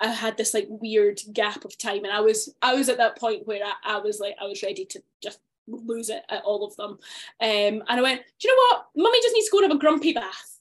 I 0.00 0.08
had 0.08 0.36
this 0.36 0.54
like 0.54 0.66
weird 0.68 1.20
gap 1.32 1.64
of 1.64 1.76
time. 1.78 2.04
And 2.04 2.12
I 2.12 2.20
was 2.20 2.54
I 2.62 2.74
was 2.74 2.88
at 2.88 2.98
that 2.98 3.18
point 3.18 3.46
where 3.46 3.64
I, 3.64 3.96
I 3.96 3.98
was 3.98 4.18
like, 4.20 4.36
I 4.40 4.44
was 4.44 4.62
ready 4.62 4.84
to 4.86 5.02
just 5.22 5.40
lose 5.66 6.08
it 6.08 6.22
at 6.28 6.42
all 6.42 6.66
of 6.66 6.76
them. 6.76 6.92
Um, 7.40 7.84
and 7.88 8.00
I 8.00 8.02
went, 8.02 8.22
do 8.38 8.48
you 8.48 8.54
know 8.54 8.76
what? 8.76 8.86
Mummy 8.96 9.20
just 9.22 9.34
needs 9.34 9.46
to 9.46 9.52
go 9.52 9.58
and 9.58 9.70
have 9.70 9.76
a 9.76 9.80
grumpy 9.80 10.12
bath. 10.12 10.58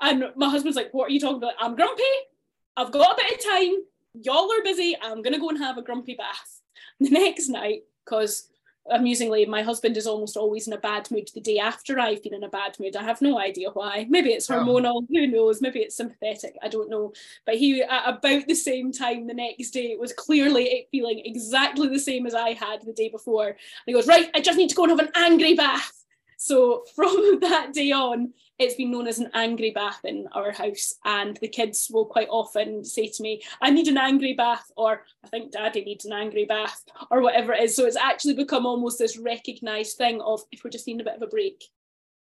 And 0.00 0.26
my 0.36 0.48
husband's 0.48 0.76
like, 0.76 0.92
what 0.92 1.08
are 1.08 1.12
you 1.12 1.20
talking 1.20 1.38
about? 1.38 1.54
I'm 1.58 1.74
grumpy. 1.74 2.02
I've 2.76 2.92
got 2.92 3.18
a 3.18 3.22
bit 3.22 3.38
of 3.38 3.44
time 3.44 3.76
y'all 4.22 4.50
are 4.52 4.62
busy. 4.62 4.96
I'm 5.02 5.22
gonna 5.22 5.38
go 5.38 5.48
and 5.48 5.58
have 5.58 5.78
a 5.78 5.82
grumpy 5.82 6.14
bath. 6.14 6.60
The 7.00 7.10
next 7.10 7.50
night, 7.50 7.82
because 8.04 8.48
amusingly, 8.90 9.44
my 9.46 9.62
husband 9.62 9.96
is 9.96 10.06
almost 10.06 10.36
always 10.36 10.66
in 10.66 10.72
a 10.72 10.78
bad 10.78 11.10
mood 11.10 11.28
the 11.34 11.40
day 11.40 11.58
after 11.58 11.98
I've 11.98 12.22
been 12.22 12.34
in 12.34 12.44
a 12.44 12.48
bad 12.48 12.78
mood. 12.78 12.96
I 12.96 13.02
have 13.02 13.20
no 13.20 13.38
idea 13.38 13.70
why. 13.70 14.06
Maybe 14.08 14.30
it's 14.30 14.48
um, 14.48 14.66
hormonal, 14.66 15.02
oh. 15.02 15.06
who 15.08 15.26
knows? 15.26 15.60
Maybe 15.60 15.80
it's 15.80 15.96
sympathetic, 15.96 16.56
I 16.62 16.68
don't 16.68 16.90
know. 16.90 17.12
But 17.44 17.56
he, 17.56 17.82
at 17.82 18.08
about 18.08 18.46
the 18.46 18.54
same 18.54 18.92
time 18.92 19.26
the 19.26 19.34
next 19.34 19.70
day, 19.70 19.96
was 19.98 20.12
clearly 20.12 20.86
feeling 20.90 21.22
exactly 21.24 21.88
the 21.88 21.98
same 21.98 22.26
as 22.26 22.34
I 22.34 22.52
had 22.52 22.82
the 22.82 22.92
day 22.92 23.08
before. 23.08 23.48
And 23.48 23.56
he 23.86 23.92
goes, 23.92 24.06
Right, 24.06 24.30
I 24.34 24.40
just 24.40 24.58
need 24.58 24.70
to 24.70 24.74
go 24.74 24.84
and 24.84 24.98
have 24.98 25.06
an 25.06 25.12
angry 25.14 25.54
bath. 25.54 25.92
So 26.36 26.84
from 26.94 27.38
that 27.40 27.72
day 27.72 27.92
on, 27.92 28.32
it's 28.58 28.74
been 28.74 28.90
known 28.90 29.06
as 29.06 29.18
an 29.18 29.30
angry 29.34 29.70
bath 29.70 30.00
in 30.04 30.26
our 30.32 30.52
house. 30.52 30.94
And 31.04 31.36
the 31.38 31.48
kids 31.48 31.88
will 31.90 32.06
quite 32.06 32.28
often 32.30 32.84
say 32.84 33.08
to 33.08 33.22
me, 33.22 33.42
I 33.60 33.70
need 33.70 33.88
an 33.88 33.98
angry 33.98 34.34
bath, 34.34 34.70
or 34.76 35.02
I 35.24 35.28
think 35.28 35.52
daddy 35.52 35.84
needs 35.84 36.04
an 36.04 36.12
angry 36.12 36.44
bath, 36.44 36.82
or 37.10 37.20
whatever 37.20 37.52
it 37.52 37.62
is. 37.62 37.76
So 37.76 37.84
it's 37.84 37.96
actually 37.96 38.34
become 38.34 38.66
almost 38.66 38.98
this 38.98 39.18
recognized 39.18 39.96
thing 39.96 40.20
of 40.20 40.40
if 40.52 40.64
we're 40.64 40.70
just 40.70 40.86
needing 40.86 41.00
a 41.00 41.04
bit 41.04 41.16
of 41.16 41.22
a 41.22 41.26
break, 41.26 41.64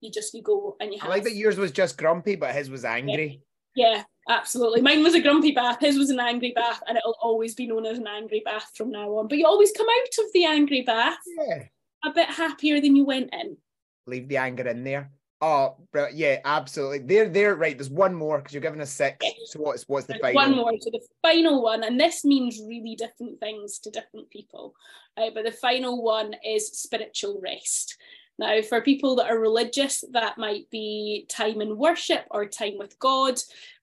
you 0.01 0.11
just 0.11 0.35
you 0.35 0.43
go 0.43 0.77
and 0.81 0.93
you 0.93 1.01
have. 1.01 1.11
I 1.11 1.15
like 1.15 1.25
that 1.25 1.35
yours 1.35 1.57
was 1.57 1.73
just 1.73 1.99
grumpy, 1.99 2.37
but 2.37 2.55
his 2.55 2.71
was 2.71 2.85
angry. 2.85 3.43
Yeah. 3.75 3.97
yeah. 3.97 4.03
Absolutely. 4.29 4.83
Mine 4.83 5.03
was 5.03 5.15
a 5.15 5.23
grumpy 5.23 5.53
bath, 5.53 5.79
his 5.81 5.97
was 5.97 6.11
an 6.11 6.21
angry 6.21 6.53
bath, 6.55 6.83
and 6.87 6.99
it'll 6.99 7.17
always 7.23 7.55
be 7.55 7.67
known 7.67 7.87
as 7.87 7.97
an 7.97 8.07
angry 8.07 8.43
bath 8.45 8.71
from 8.77 8.91
now 8.91 9.09
on. 9.17 9.27
But 9.27 9.39
you 9.39 9.47
always 9.47 9.73
come 9.73 9.87
out 9.89 10.25
of 10.25 10.31
the 10.35 10.45
angry 10.45 10.83
bath 10.83 11.17
yeah. 11.39 11.65
a 12.05 12.13
bit 12.13 12.29
happier 12.29 12.79
than 12.79 12.95
you 12.95 13.07
went 13.07 13.31
in. 13.33 13.57
Leave 14.09 14.29
the 14.29 14.39
anger 14.39 14.67
in 14.67 14.85
there. 14.85 15.11
Oh, 15.41 15.77
bro, 15.93 16.09
yeah, 16.13 16.41
absolutely. 16.45 16.99
They're 16.99 17.29
there, 17.29 17.55
right? 17.55 17.79
There's 17.79 17.91
one 17.91 18.13
more 18.13 18.39
because 18.39 18.53
you're 18.53 18.61
giving 18.61 18.81
us 18.81 18.91
six. 18.91 19.25
So 19.47 19.61
what's 19.61 19.85
what's 19.87 20.07
the 20.07 20.19
final? 20.21 20.35
One 20.35 20.57
more. 20.57 20.73
So 20.81 20.91
the 20.91 21.07
final 21.23 21.63
one, 21.63 21.85
and 21.85 22.01
this 22.01 22.25
means 22.25 22.61
really 22.67 22.97
different 22.97 23.39
things 23.39 23.79
to 23.81 23.91
different 23.91 24.31
people. 24.31 24.75
Uh, 25.17 25.31
but 25.33 25.45
the 25.45 25.53
final 25.53 26.03
one 26.03 26.35
is 26.45 26.81
spiritual 26.81 27.41
rest. 27.41 27.97
Now, 28.39 28.63
for 28.63 28.81
people 28.81 29.17
that 29.17 29.31
are 29.31 29.39
religious, 29.39 30.03
that 30.13 30.39
might 30.39 30.69
be 30.71 31.27
time 31.29 31.61
in 31.61 31.79
worship 31.79 32.25
or 32.31 32.47
time 32.47 32.77
with 32.77 32.99
God. 32.99 33.39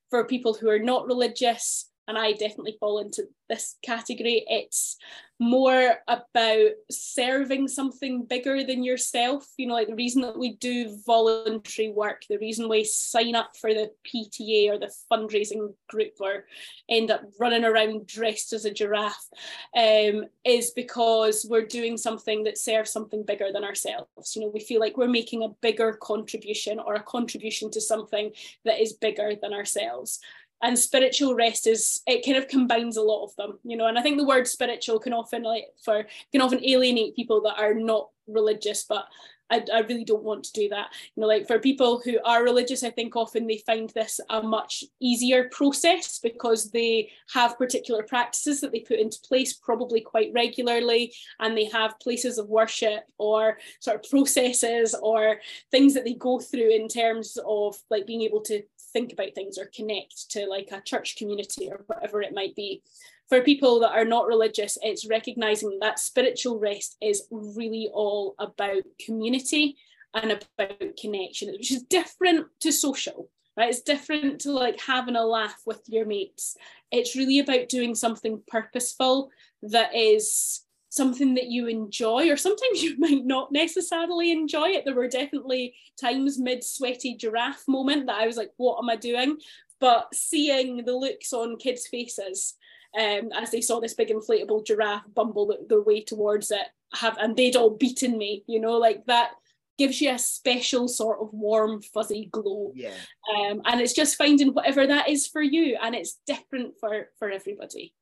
For 0.09 0.25
people 0.25 0.53
who 0.53 0.69
are 0.69 0.79
not 0.79 1.07
religious, 1.07 1.89
and 2.07 2.17
I 2.17 2.33
definitely 2.33 2.77
fall 2.79 2.99
into 2.99 3.27
this 3.49 3.77
category. 3.83 4.43
It's 4.47 4.97
more 5.39 5.95
about 6.07 6.69
serving 6.89 7.67
something 7.67 8.23
bigger 8.25 8.63
than 8.63 8.83
yourself. 8.83 9.45
You 9.57 9.67
know, 9.67 9.73
like 9.73 9.87
the 9.87 9.95
reason 9.95 10.21
that 10.21 10.37
we 10.37 10.53
do 10.55 10.97
voluntary 11.05 11.89
work, 11.89 12.23
the 12.29 12.37
reason 12.37 12.69
we 12.69 12.83
sign 12.83 13.35
up 13.35 13.51
for 13.59 13.73
the 13.73 13.91
PTA 14.07 14.69
or 14.69 14.79
the 14.79 14.93
fundraising 15.11 15.73
group 15.89 16.13
or 16.21 16.45
end 16.89 17.11
up 17.11 17.23
running 17.39 17.65
around 17.65 18.07
dressed 18.07 18.53
as 18.53 18.65
a 18.65 18.73
giraffe 18.73 19.27
um, 19.75 20.25
is 20.45 20.71
because 20.71 21.45
we're 21.49 21.65
doing 21.65 21.97
something 21.97 22.43
that 22.43 22.57
serves 22.57 22.91
something 22.91 23.23
bigger 23.23 23.51
than 23.51 23.63
ourselves. 23.63 24.35
You 24.35 24.43
know, 24.43 24.51
we 24.53 24.61
feel 24.61 24.79
like 24.79 24.95
we're 24.95 25.07
making 25.07 25.43
a 25.43 25.49
bigger 25.61 25.97
contribution 26.01 26.79
or 26.79 26.93
a 26.93 27.03
contribution 27.03 27.69
to 27.71 27.81
something 27.81 28.31
that 28.63 28.81
is 28.81 28.93
bigger 28.93 29.33
than 29.41 29.53
ourselves 29.53 30.19
and 30.65 30.77
spiritual 30.77 31.35
rest 31.35 31.67
is 31.67 32.01
it 32.07 32.25
kind 32.25 32.37
of 32.37 32.47
combines 32.47 32.97
a 32.97 33.01
lot 33.01 33.23
of 33.23 33.35
them 33.35 33.59
you 33.63 33.77
know 33.77 33.85
and 33.85 33.97
i 33.97 34.01
think 34.01 34.17
the 34.17 34.25
word 34.25 34.47
spiritual 34.47 34.99
can 34.99 35.13
often 35.13 35.43
like 35.43 35.67
for 35.83 36.05
can 36.31 36.41
often 36.41 36.63
alienate 36.65 37.15
people 37.15 37.39
that 37.41 37.57
are 37.57 37.73
not 37.73 38.09
religious, 38.27 38.85
but 38.87 39.07
I, 39.51 39.63
I 39.71 39.81
really 39.81 40.03
don't 40.03 40.23
want 40.23 40.43
to 40.45 40.53
do 40.53 40.69
that. 40.69 40.87
You 41.15 41.21
know, 41.21 41.27
like 41.27 41.45
for 41.45 41.59
people 41.59 42.01
who 42.03 42.17
are 42.25 42.43
religious, 42.43 42.83
I 42.83 42.89
think 42.89 43.15
often 43.15 43.45
they 43.45 43.59
find 43.59 43.91
this 43.91 44.19
a 44.31 44.41
much 44.41 44.83
easier 44.99 45.49
process 45.51 46.17
because 46.17 46.71
they 46.71 47.11
have 47.31 47.57
particular 47.57 48.01
practices 48.01 48.59
that 48.61 48.71
they 48.71 48.79
put 48.79 48.97
into 48.97 49.19
place 49.21 49.53
probably 49.53 50.01
quite 50.01 50.31
regularly, 50.33 51.13
and 51.39 51.55
they 51.55 51.65
have 51.65 51.99
places 51.99 52.39
of 52.39 52.49
worship 52.49 53.03
or 53.19 53.59
sort 53.79 54.03
of 54.03 54.09
processes 54.09 54.95
or 54.99 55.39
things 55.69 55.93
that 55.93 56.05
they 56.05 56.15
go 56.15 56.39
through 56.39 56.71
in 56.71 56.87
terms 56.87 57.37
of 57.45 57.77
like 57.91 58.07
being 58.07 58.23
able 58.23 58.41
to 58.41 58.63
think 58.95 59.11
about 59.11 59.35
things 59.35 59.57
or 59.57 59.69
connect 59.75 60.31
to 60.31 60.47
like 60.47 60.69
a 60.71 60.81
church 60.81 61.17
community 61.17 61.69
or 61.69 61.83
whatever 61.87 62.21
it 62.21 62.33
might 62.33 62.55
be 62.55 62.81
for 63.27 63.41
people 63.41 63.79
that 63.79 63.91
are 63.91 64.05
not 64.05 64.27
religious, 64.27 64.77
it's 64.81 65.07
recognizing 65.07 65.79
that 65.81 65.99
spiritual 65.99 66.59
rest 66.59 66.95
is 67.01 67.23
really 67.31 67.89
all 67.93 68.35
about 68.39 68.83
community 69.03 69.77
and 70.13 70.31
about 70.31 70.97
connection, 70.99 71.51
which 71.51 71.71
is 71.71 71.83
different 71.83 72.47
to 72.61 72.71
social, 72.71 73.29
right? 73.57 73.69
It's 73.69 73.81
different 73.81 74.41
to 74.41 74.51
like 74.51 74.79
having 74.79 75.15
a 75.15 75.25
laugh 75.25 75.61
with 75.65 75.81
your 75.87 76.05
mates. 76.05 76.55
It's 76.91 77.15
really 77.15 77.39
about 77.39 77.67
doing 77.67 77.95
something 77.95 78.41
purposeful 78.47 79.31
that 79.63 79.95
is 79.95 80.61
something 80.95 81.35
that 81.35 81.47
you 81.47 81.67
enjoy, 81.67 82.29
or 82.29 82.37
sometimes 82.37 82.83
you 82.83 82.97
might 82.97 83.25
not 83.25 83.51
necessarily 83.51 84.31
enjoy 84.31 84.69
it. 84.69 84.85
There 84.85 84.95
were 84.95 85.07
definitely 85.07 85.75
times 85.99 86.39
mid 86.39 86.63
sweaty 86.63 87.15
giraffe 87.15 87.63
moment 87.67 88.07
that 88.07 88.19
I 88.19 88.27
was 88.27 88.37
like, 88.37 88.51
what 88.57 88.79
am 88.79 88.89
I 88.89 88.95
doing? 88.95 89.37
But 89.79 90.13
seeing 90.13 90.85
the 90.85 90.95
looks 90.95 91.33
on 91.33 91.57
kids' 91.57 91.87
faces 91.87 92.55
um, 92.97 93.29
as 93.35 93.51
they 93.51 93.61
saw 93.61 93.79
this 93.79 93.93
big 93.93 94.09
inflatable 94.09 94.65
giraffe 94.65 95.03
bumble 95.13 95.53
their 95.67 95.81
way 95.81 96.01
towards 96.01 96.51
it, 96.51 96.67
have 96.93 97.17
and 97.17 97.35
they'd 97.35 97.55
all 97.55 97.71
beaten 97.71 98.17
me, 98.17 98.43
you 98.47 98.59
know, 98.59 98.77
like 98.77 99.05
that 99.07 99.31
gives 99.77 99.99
you 99.99 100.11
a 100.11 100.17
special 100.17 100.87
sort 100.87 101.19
of 101.19 101.33
warm, 101.33 101.81
fuzzy 101.81 102.29
glow. 102.31 102.71
Yeah. 102.73 102.93
Um, 103.35 103.61
and 103.65 103.81
it's 103.81 103.93
just 103.93 104.15
finding 104.17 104.53
whatever 104.53 104.87
that 104.87 105.09
is 105.09 105.27
for 105.27 105.41
you, 105.41 105.77
and 105.81 105.93
it's 105.93 106.19
different 106.25 106.75
for 106.79 107.09
for 107.19 107.29
everybody. 107.29 107.93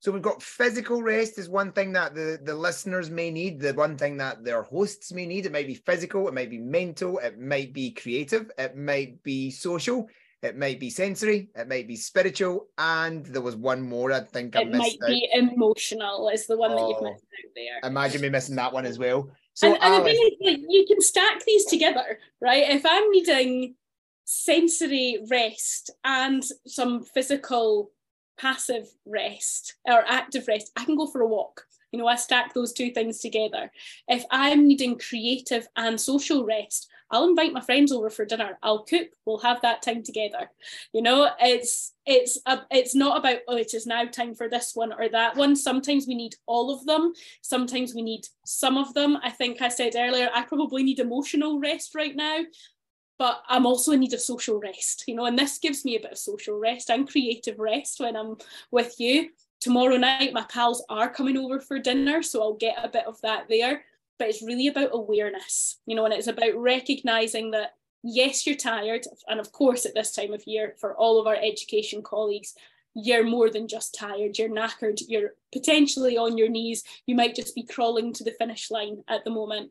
So 0.00 0.10
we've 0.10 0.22
got 0.22 0.42
physical 0.42 1.02
rest 1.02 1.38
is 1.38 1.48
one 1.48 1.72
thing 1.72 1.92
that 1.92 2.14
the, 2.14 2.38
the 2.42 2.54
listeners 2.54 3.10
may 3.10 3.30
need, 3.30 3.60
the 3.60 3.74
one 3.74 3.98
thing 3.98 4.16
that 4.16 4.42
their 4.42 4.62
hosts 4.62 5.12
may 5.12 5.26
need. 5.26 5.44
It 5.44 5.52
might 5.52 5.66
be 5.66 5.74
physical, 5.74 6.26
it 6.26 6.34
might 6.34 6.50
be 6.50 6.58
mental, 6.58 7.18
it 7.18 7.38
might 7.38 7.74
be 7.74 7.92
creative, 7.92 8.50
it 8.58 8.76
might 8.76 9.22
be 9.22 9.50
social. 9.50 10.08
It 10.42 10.56
might 10.56 10.80
be 10.80 10.88
sensory, 10.88 11.50
it 11.54 11.68
might 11.68 11.86
be 11.86 11.96
spiritual, 11.96 12.68
and 12.78 13.26
there 13.26 13.42
was 13.42 13.56
one 13.56 13.82
more 13.82 14.10
I 14.10 14.20
think 14.20 14.56
I 14.56 14.62
it 14.62 14.68
missed. 14.68 14.94
It 14.94 15.00
might 15.02 15.10
out. 15.10 15.10
be 15.10 15.28
emotional, 15.34 16.30
is 16.30 16.46
the 16.46 16.56
one 16.56 16.70
that 16.70 16.80
you've 16.88 16.96
Oh. 16.98 17.10
missed 17.12 17.24
out 17.24 17.50
there. 17.54 17.90
Imagine 17.90 18.22
me 18.22 18.30
missing 18.30 18.56
that 18.56 18.72
one 18.72 18.86
as 18.86 18.98
well. 18.98 19.28
So 19.52 19.66
and, 19.66 19.76
and 19.82 19.92
the 19.92 19.98
Alice, 19.98 20.16
thing 20.16 20.30
is, 20.40 20.46
like, 20.46 20.60
you 20.66 20.86
can 20.86 21.02
stack 21.02 21.44
these 21.44 21.66
together, 21.66 22.18
right? 22.40 22.70
If 22.70 22.86
I'm 22.86 23.10
needing 23.10 23.74
sensory 24.24 25.18
rest 25.28 25.90
and 26.04 26.42
some 26.66 27.02
physical 27.04 27.90
passive 28.40 28.88
rest 29.06 29.74
or 29.84 30.04
active 30.06 30.48
rest, 30.48 30.72
I 30.76 30.84
can 30.84 30.96
go 30.96 31.06
for 31.06 31.20
a 31.20 31.26
walk. 31.26 31.64
You 31.92 31.98
know, 31.98 32.06
I 32.06 32.16
stack 32.16 32.54
those 32.54 32.72
two 32.72 32.90
things 32.90 33.18
together. 33.18 33.70
If 34.06 34.24
I'm 34.30 34.68
needing 34.68 34.98
creative 34.98 35.66
and 35.76 36.00
social 36.00 36.44
rest, 36.44 36.88
I'll 37.10 37.28
invite 37.28 37.52
my 37.52 37.60
friends 37.60 37.90
over 37.90 38.08
for 38.08 38.24
dinner. 38.24 38.56
I'll 38.62 38.84
cook. 38.84 39.08
We'll 39.24 39.40
have 39.40 39.60
that 39.62 39.82
time 39.82 40.04
together. 40.04 40.48
You 40.92 41.02
know, 41.02 41.28
it's 41.40 41.94
it's 42.06 42.38
a, 42.46 42.60
it's 42.70 42.94
not 42.94 43.18
about 43.18 43.38
oh, 43.48 43.56
it 43.56 43.74
is 43.74 43.86
now 43.86 44.04
time 44.04 44.34
for 44.34 44.48
this 44.48 44.72
one 44.74 44.92
or 44.92 45.08
that 45.08 45.36
one. 45.36 45.56
Sometimes 45.56 46.06
we 46.06 46.14
need 46.14 46.36
all 46.46 46.72
of 46.72 46.86
them. 46.86 47.12
Sometimes 47.42 47.94
we 47.94 48.02
need 48.02 48.26
some 48.46 48.78
of 48.78 48.94
them. 48.94 49.18
I 49.24 49.30
think 49.30 49.60
I 49.60 49.68
said 49.68 49.94
earlier, 49.96 50.30
I 50.32 50.42
probably 50.42 50.84
need 50.84 51.00
emotional 51.00 51.58
rest 51.58 51.96
right 51.96 52.14
now, 52.14 52.38
but 53.20 53.42
I'm 53.48 53.66
also 53.66 53.92
in 53.92 54.00
need 54.00 54.14
of 54.14 54.20
social 54.20 54.58
rest. 54.58 55.04
You 55.06 55.14
know, 55.14 55.26
and 55.26 55.38
this 55.38 55.58
gives 55.58 55.84
me 55.84 55.94
a 55.94 56.00
bit 56.00 56.12
of 56.12 56.18
social 56.18 56.58
rest 56.58 56.90
and 56.90 57.08
creative 57.08 57.60
rest 57.60 58.00
when 58.00 58.16
I'm 58.16 58.36
with 58.72 58.98
you. 58.98 59.28
Tomorrow 59.60 59.98
night, 59.98 60.32
my 60.32 60.44
pals 60.50 60.84
are 60.88 61.08
coming 61.08 61.36
over 61.36 61.60
for 61.60 61.78
dinner, 61.78 62.22
so 62.22 62.42
I'll 62.42 62.54
get 62.54 62.82
a 62.82 62.88
bit 62.88 63.06
of 63.06 63.20
that 63.20 63.44
there 63.48 63.84
but 64.18 64.28
it's 64.28 64.42
really 64.42 64.66
about 64.66 64.90
awareness, 64.92 65.78
you 65.86 65.96
know, 65.96 66.04
and 66.04 66.12
it's 66.12 66.26
about 66.26 66.54
recognizing 66.54 67.52
that 67.52 67.70
yes, 68.02 68.46
you're 68.46 68.54
tired. 68.54 69.06
And 69.28 69.40
of 69.40 69.50
course, 69.50 69.86
at 69.86 69.94
this 69.94 70.14
time 70.14 70.34
of 70.34 70.46
year, 70.46 70.74
for 70.78 70.94
all 70.94 71.18
of 71.18 71.26
our 71.26 71.36
education 71.36 72.02
colleagues, 72.02 72.54
you're 72.94 73.24
more 73.24 73.48
than 73.48 73.66
just 73.66 73.94
tired, 73.94 74.36
you're 74.36 74.50
knackered, 74.50 75.00
you're 75.08 75.30
potentially 75.52 76.18
on 76.18 76.36
your 76.36 76.50
knees, 76.50 76.84
you 77.06 77.14
might 77.14 77.34
just 77.34 77.54
be 77.54 77.62
crawling 77.62 78.12
to 78.12 78.22
the 78.22 78.32
finish 78.32 78.70
line 78.70 79.02
at 79.08 79.24
the 79.24 79.30
moment. 79.30 79.70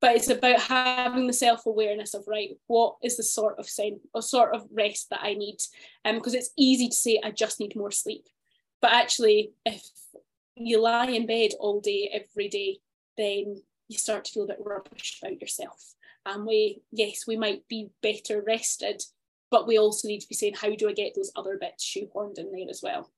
But 0.00 0.14
it's 0.14 0.28
about 0.28 0.60
having 0.60 1.26
the 1.26 1.32
self-awareness 1.32 2.14
of 2.14 2.24
right, 2.28 2.50
what 2.68 2.96
is 3.02 3.16
the 3.16 3.24
sort 3.24 3.58
of 3.58 3.68
a 4.14 4.22
sort 4.22 4.54
of 4.54 4.66
rest 4.70 5.10
that 5.10 5.20
I 5.22 5.34
need? 5.34 5.56
Um, 6.04 6.16
because 6.16 6.34
it's 6.34 6.50
easy 6.56 6.88
to 6.88 6.94
say 6.94 7.20
I 7.22 7.32
just 7.32 7.58
need 7.58 7.74
more 7.74 7.90
sleep. 7.90 8.26
But 8.80 8.92
actually, 8.92 9.52
if 9.66 9.82
you 10.54 10.80
lie 10.80 11.06
in 11.06 11.26
bed 11.26 11.50
all 11.58 11.80
day, 11.80 12.10
every 12.12 12.48
day, 12.48 12.78
then 13.16 13.56
you 13.88 13.98
start 13.98 14.24
to 14.26 14.32
feel 14.32 14.44
a 14.44 14.48
bit 14.48 14.58
rubbish 14.60 15.20
about 15.20 15.40
yourself. 15.40 15.94
And 16.24 16.46
we, 16.46 16.82
yes, 16.92 17.26
we 17.26 17.36
might 17.36 17.66
be 17.68 17.88
better 18.02 18.42
rested, 18.46 19.02
but 19.50 19.66
we 19.66 19.78
also 19.78 20.06
need 20.06 20.20
to 20.20 20.28
be 20.28 20.34
saying, 20.34 20.54
how 20.54 20.74
do 20.76 20.88
I 20.88 20.92
get 20.92 21.14
those 21.16 21.32
other 21.34 21.58
bits 21.60 21.84
shoehorned 21.84 22.38
in 22.38 22.52
there 22.52 22.70
as 22.70 22.82
well? 22.82 23.10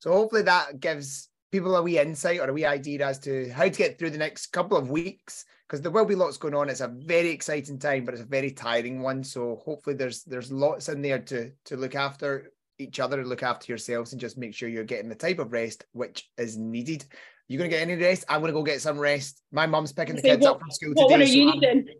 so 0.00 0.12
hopefully 0.12 0.42
that 0.42 0.80
gives 0.80 1.28
people 1.56 1.76
a 1.76 1.82
wee 1.82 1.98
insight 1.98 2.40
or 2.40 2.48
a 2.48 2.52
wee 2.52 2.64
idea 2.66 3.06
as 3.06 3.18
to 3.20 3.50
how 3.50 3.64
to 3.64 3.70
get 3.70 3.98
through 3.98 4.10
the 4.10 4.18
next 4.18 4.48
couple 4.48 4.76
of 4.76 4.90
weeks 4.90 5.44
because 5.66 5.80
there 5.80 5.90
will 5.90 6.04
be 6.04 6.14
lots 6.14 6.36
going 6.36 6.54
on. 6.54 6.68
It's 6.68 6.80
a 6.80 6.88
very 6.88 7.30
exciting 7.30 7.78
time, 7.78 8.04
but 8.04 8.14
it's 8.14 8.22
a 8.22 8.26
very 8.26 8.50
tiring 8.50 9.00
one. 9.02 9.24
So 9.24 9.56
hopefully 9.64 9.96
there's 9.96 10.22
there's 10.24 10.52
lots 10.52 10.88
in 10.88 11.02
there 11.02 11.18
to 11.20 11.50
to 11.66 11.76
look 11.76 11.94
after 11.94 12.52
each 12.78 13.00
other, 13.00 13.24
look 13.24 13.42
after 13.42 13.72
yourselves, 13.72 14.12
and 14.12 14.20
just 14.20 14.36
make 14.38 14.54
sure 14.54 14.68
you're 14.68 14.84
getting 14.84 15.08
the 15.08 15.14
type 15.14 15.38
of 15.38 15.52
rest 15.52 15.84
which 15.92 16.28
is 16.36 16.56
needed. 16.56 17.04
You're 17.48 17.58
gonna 17.58 17.70
get 17.70 17.82
any 17.82 17.94
rest? 17.94 18.24
I'm 18.28 18.40
gonna 18.40 18.52
go 18.52 18.62
get 18.62 18.80
some 18.80 18.98
rest. 18.98 19.40
My 19.52 19.66
mom's 19.66 19.92
picking 19.92 20.16
the 20.16 20.22
kids 20.22 20.42
what- 20.42 20.52
up 20.56 20.60
from 20.60 20.70
school 20.70 20.92
What 20.94 21.08
today. 21.08 21.14
one 21.14 21.22
are 21.22 21.26
so 21.26 21.32
you 21.32 21.52
needing? 21.52 21.86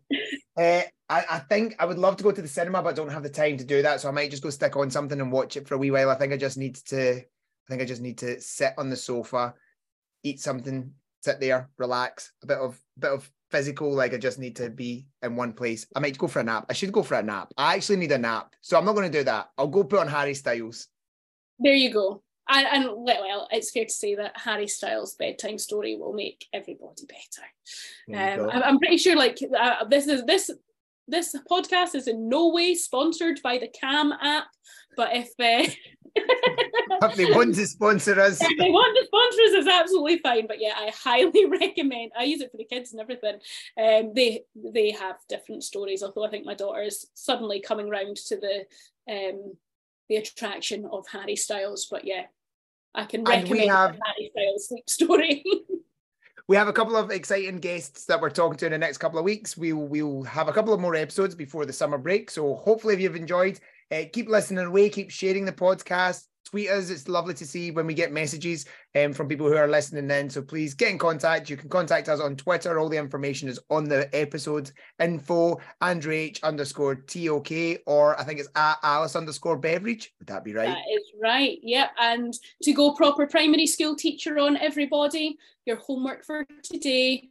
Uh, 0.58 0.80
I, 1.10 1.22
I 1.32 1.38
think 1.40 1.74
I 1.78 1.84
would 1.84 1.98
love 1.98 2.16
to 2.16 2.24
go 2.24 2.32
to 2.32 2.40
the 2.40 2.48
cinema, 2.48 2.82
but 2.82 2.96
don't 2.96 3.10
have 3.12 3.22
the 3.22 3.28
time 3.28 3.58
to 3.58 3.64
do 3.64 3.82
that. 3.82 4.00
So 4.00 4.08
I 4.08 4.12
might 4.12 4.30
just 4.30 4.42
go 4.42 4.48
stick 4.48 4.74
on 4.74 4.88
something 4.90 5.20
and 5.20 5.30
watch 5.30 5.58
it 5.58 5.68
for 5.68 5.74
a 5.74 5.78
wee 5.78 5.90
while. 5.90 6.08
I 6.08 6.14
think 6.14 6.32
I 6.32 6.38
just 6.38 6.56
need 6.56 6.76
to. 6.86 7.20
I 7.66 7.72
think 7.72 7.82
I 7.82 7.84
just 7.84 8.02
need 8.02 8.18
to 8.18 8.40
sit 8.40 8.74
on 8.78 8.90
the 8.90 8.96
sofa, 8.96 9.54
eat 10.22 10.40
something, 10.40 10.92
sit 11.22 11.40
there, 11.40 11.68
relax. 11.78 12.32
A 12.42 12.46
bit 12.46 12.58
of 12.58 12.80
bit 12.98 13.10
of 13.10 13.30
physical. 13.50 13.92
Like 13.92 14.14
I 14.14 14.18
just 14.18 14.38
need 14.38 14.56
to 14.56 14.70
be 14.70 15.06
in 15.22 15.36
one 15.36 15.52
place. 15.52 15.86
I 15.94 16.00
might 16.00 16.18
go 16.18 16.28
for 16.28 16.40
a 16.40 16.44
nap. 16.44 16.66
I 16.68 16.72
should 16.74 16.92
go 16.92 17.02
for 17.02 17.14
a 17.14 17.22
nap. 17.22 17.52
I 17.56 17.74
actually 17.74 17.96
need 17.96 18.12
a 18.12 18.18
nap, 18.18 18.54
so 18.60 18.78
I'm 18.78 18.84
not 18.84 18.94
going 18.94 19.10
to 19.10 19.18
do 19.18 19.24
that. 19.24 19.50
I'll 19.58 19.66
go 19.66 19.84
put 19.84 20.00
on 20.00 20.08
Harry 20.08 20.34
Styles. 20.34 20.88
There 21.58 21.74
you 21.74 21.92
go. 21.92 22.22
And, 22.48 22.66
and 22.66 22.94
well, 22.96 23.48
it's 23.50 23.72
fair 23.72 23.86
to 23.86 23.90
say 23.90 24.14
that 24.14 24.38
Harry 24.38 24.68
Styles' 24.68 25.16
bedtime 25.16 25.58
story 25.58 25.96
will 25.96 26.12
make 26.12 26.46
everybody 26.52 27.02
better. 27.08 28.40
Um. 28.40 28.50
I'm, 28.50 28.62
I'm 28.62 28.78
pretty 28.78 28.98
sure, 28.98 29.16
like 29.16 29.38
uh, 29.58 29.84
this 29.86 30.06
is 30.06 30.24
this 30.24 30.50
this 31.08 31.34
podcast 31.50 31.94
is 31.94 32.08
in 32.08 32.28
no 32.28 32.48
way 32.48 32.74
sponsored 32.74 33.40
by 33.42 33.58
the 33.58 33.68
Calm 33.80 34.12
app, 34.12 34.46
but 34.96 35.10
if 35.12 35.28
uh, 35.38 35.70
if 36.16 37.16
they 37.16 37.26
want 37.26 37.54
to 37.54 37.66
sponsor 37.66 38.18
us, 38.20 38.40
if 38.40 38.58
they 38.58 38.70
want 38.70 38.96
to 38.96 39.06
sponsor 39.06 39.42
us, 39.42 39.64
it's 39.64 39.68
absolutely 39.68 40.18
fine. 40.18 40.46
But 40.46 40.60
yeah, 40.60 40.74
I 40.76 40.90
highly 40.94 41.46
recommend. 41.60 42.12
I 42.18 42.24
use 42.24 42.40
it 42.40 42.50
for 42.50 42.56
the 42.56 42.64
kids 42.64 42.92
and 42.92 43.00
everything. 43.00 43.36
Um, 43.78 44.12
they 44.14 44.44
they 44.54 44.90
have 44.92 45.16
different 45.28 45.64
stories. 45.64 46.02
Although 46.02 46.24
I 46.24 46.30
think 46.30 46.46
my 46.46 46.54
daughter 46.54 46.82
is 46.82 47.06
suddenly 47.14 47.60
coming 47.60 47.88
round 47.88 48.16
to 48.16 48.36
the 48.36 48.66
um 49.08 49.54
the 50.08 50.16
attraction 50.16 50.86
of 50.90 51.06
Harry 51.08 51.36
Styles. 51.36 51.86
But 51.90 52.04
yeah, 52.04 52.24
I 52.94 53.04
can 53.04 53.24
recommend 53.24 53.70
have- 53.70 53.98
Harry 54.04 54.30
Styles 54.32 54.68
sleep 54.68 54.88
story. 54.90 55.44
We 56.48 56.56
have 56.56 56.68
a 56.68 56.72
couple 56.72 56.96
of 56.96 57.10
exciting 57.10 57.58
guests 57.58 58.04
that 58.04 58.20
we're 58.20 58.30
talking 58.30 58.56
to 58.58 58.66
in 58.66 58.72
the 58.72 58.78
next 58.78 58.98
couple 58.98 59.18
of 59.18 59.24
weeks. 59.24 59.56
We'll 59.56 59.78
we'll 59.78 60.22
have 60.22 60.46
a 60.46 60.52
couple 60.52 60.72
of 60.72 60.80
more 60.80 60.94
episodes 60.94 61.34
before 61.34 61.66
the 61.66 61.72
summer 61.72 61.98
break. 61.98 62.30
So 62.30 62.54
hopefully, 62.54 62.94
if 62.94 63.00
you've 63.00 63.16
enjoyed, 63.16 63.58
uh, 63.90 64.02
keep 64.12 64.28
listening 64.28 64.64
away, 64.64 64.88
keep 64.88 65.10
sharing 65.10 65.44
the 65.44 65.52
podcast, 65.52 66.24
tweet 66.46 66.70
us. 66.70 66.90
It's 66.90 67.08
lovely 67.08 67.34
to 67.34 67.46
see 67.46 67.70
when 67.70 67.86
we 67.86 67.94
get 67.94 68.12
messages 68.12 68.64
um, 68.94 69.12
from 69.12 69.28
people 69.28 69.48
who 69.48 69.56
are 69.56 69.68
listening 69.68 70.10
in. 70.10 70.30
So 70.30 70.40
please 70.40 70.74
get 70.74 70.90
in 70.90 70.98
contact. 70.98 71.50
You 71.50 71.56
can 71.56 71.68
contact 71.68 72.08
us 72.08 72.20
on 72.20 72.36
Twitter. 72.36 72.78
All 72.78 72.88
the 72.88 72.96
information 72.96 73.48
is 73.48 73.58
on 73.68 73.84
the 73.84 74.08
episode 74.14 74.70
info. 75.00 75.60
Andrew 75.80 76.12
H 76.12 76.42
underscore 76.42 76.94
TOK, 76.94 77.80
or 77.86 78.18
I 78.18 78.24
think 78.24 78.40
it's 78.40 78.48
at 78.54 78.78
Alice 78.82 79.16
underscore 79.16 79.58
Beveridge. 79.58 80.14
Would 80.20 80.28
that 80.28 80.44
be 80.44 80.54
right? 80.54 80.68
That 80.68 80.94
is 80.94 81.12
right. 81.20 81.58
Yep. 81.62 81.90
And 82.00 82.34
to 82.62 82.72
go 82.72 82.94
proper 82.94 83.26
primary 83.26 83.66
school 83.66 83.96
teacher 83.96 84.38
on 84.38 84.56
everybody, 84.56 85.36
your 85.66 85.76
homework 85.76 86.24
for 86.24 86.46
today 86.62 87.28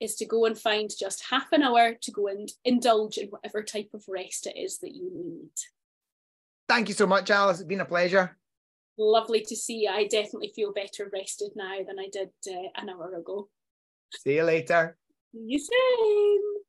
is 0.00 0.16
to 0.16 0.26
go 0.26 0.44
and 0.44 0.58
find 0.58 0.90
just 0.98 1.24
half 1.30 1.52
an 1.52 1.62
hour 1.62 1.94
to 1.94 2.10
go 2.10 2.26
and 2.26 2.50
indulge 2.64 3.16
in 3.16 3.28
whatever 3.28 3.62
type 3.62 3.90
of 3.94 4.04
rest 4.08 4.46
it 4.46 4.58
is 4.58 4.78
that 4.78 4.94
you 4.94 5.10
need. 5.14 5.50
Thank 6.68 6.88
you 6.88 6.94
so 6.94 7.06
much, 7.06 7.30
Alice. 7.30 7.60
It's 7.60 7.66
been 7.66 7.80
a 7.80 7.86
pleasure. 7.86 8.36
Lovely 8.98 9.42
to 9.42 9.56
see. 9.56 9.86
I 9.86 10.06
definitely 10.06 10.52
feel 10.54 10.72
better 10.72 11.10
rested 11.12 11.52
now 11.54 11.78
than 11.86 11.98
I 11.98 12.08
did 12.10 12.30
uh, 12.48 12.68
an 12.76 12.88
hour 12.88 13.14
ago. 13.14 13.48
See 14.10 14.36
you 14.36 14.44
later. 14.44 14.96
you 15.32 15.58
soon. 15.58 16.65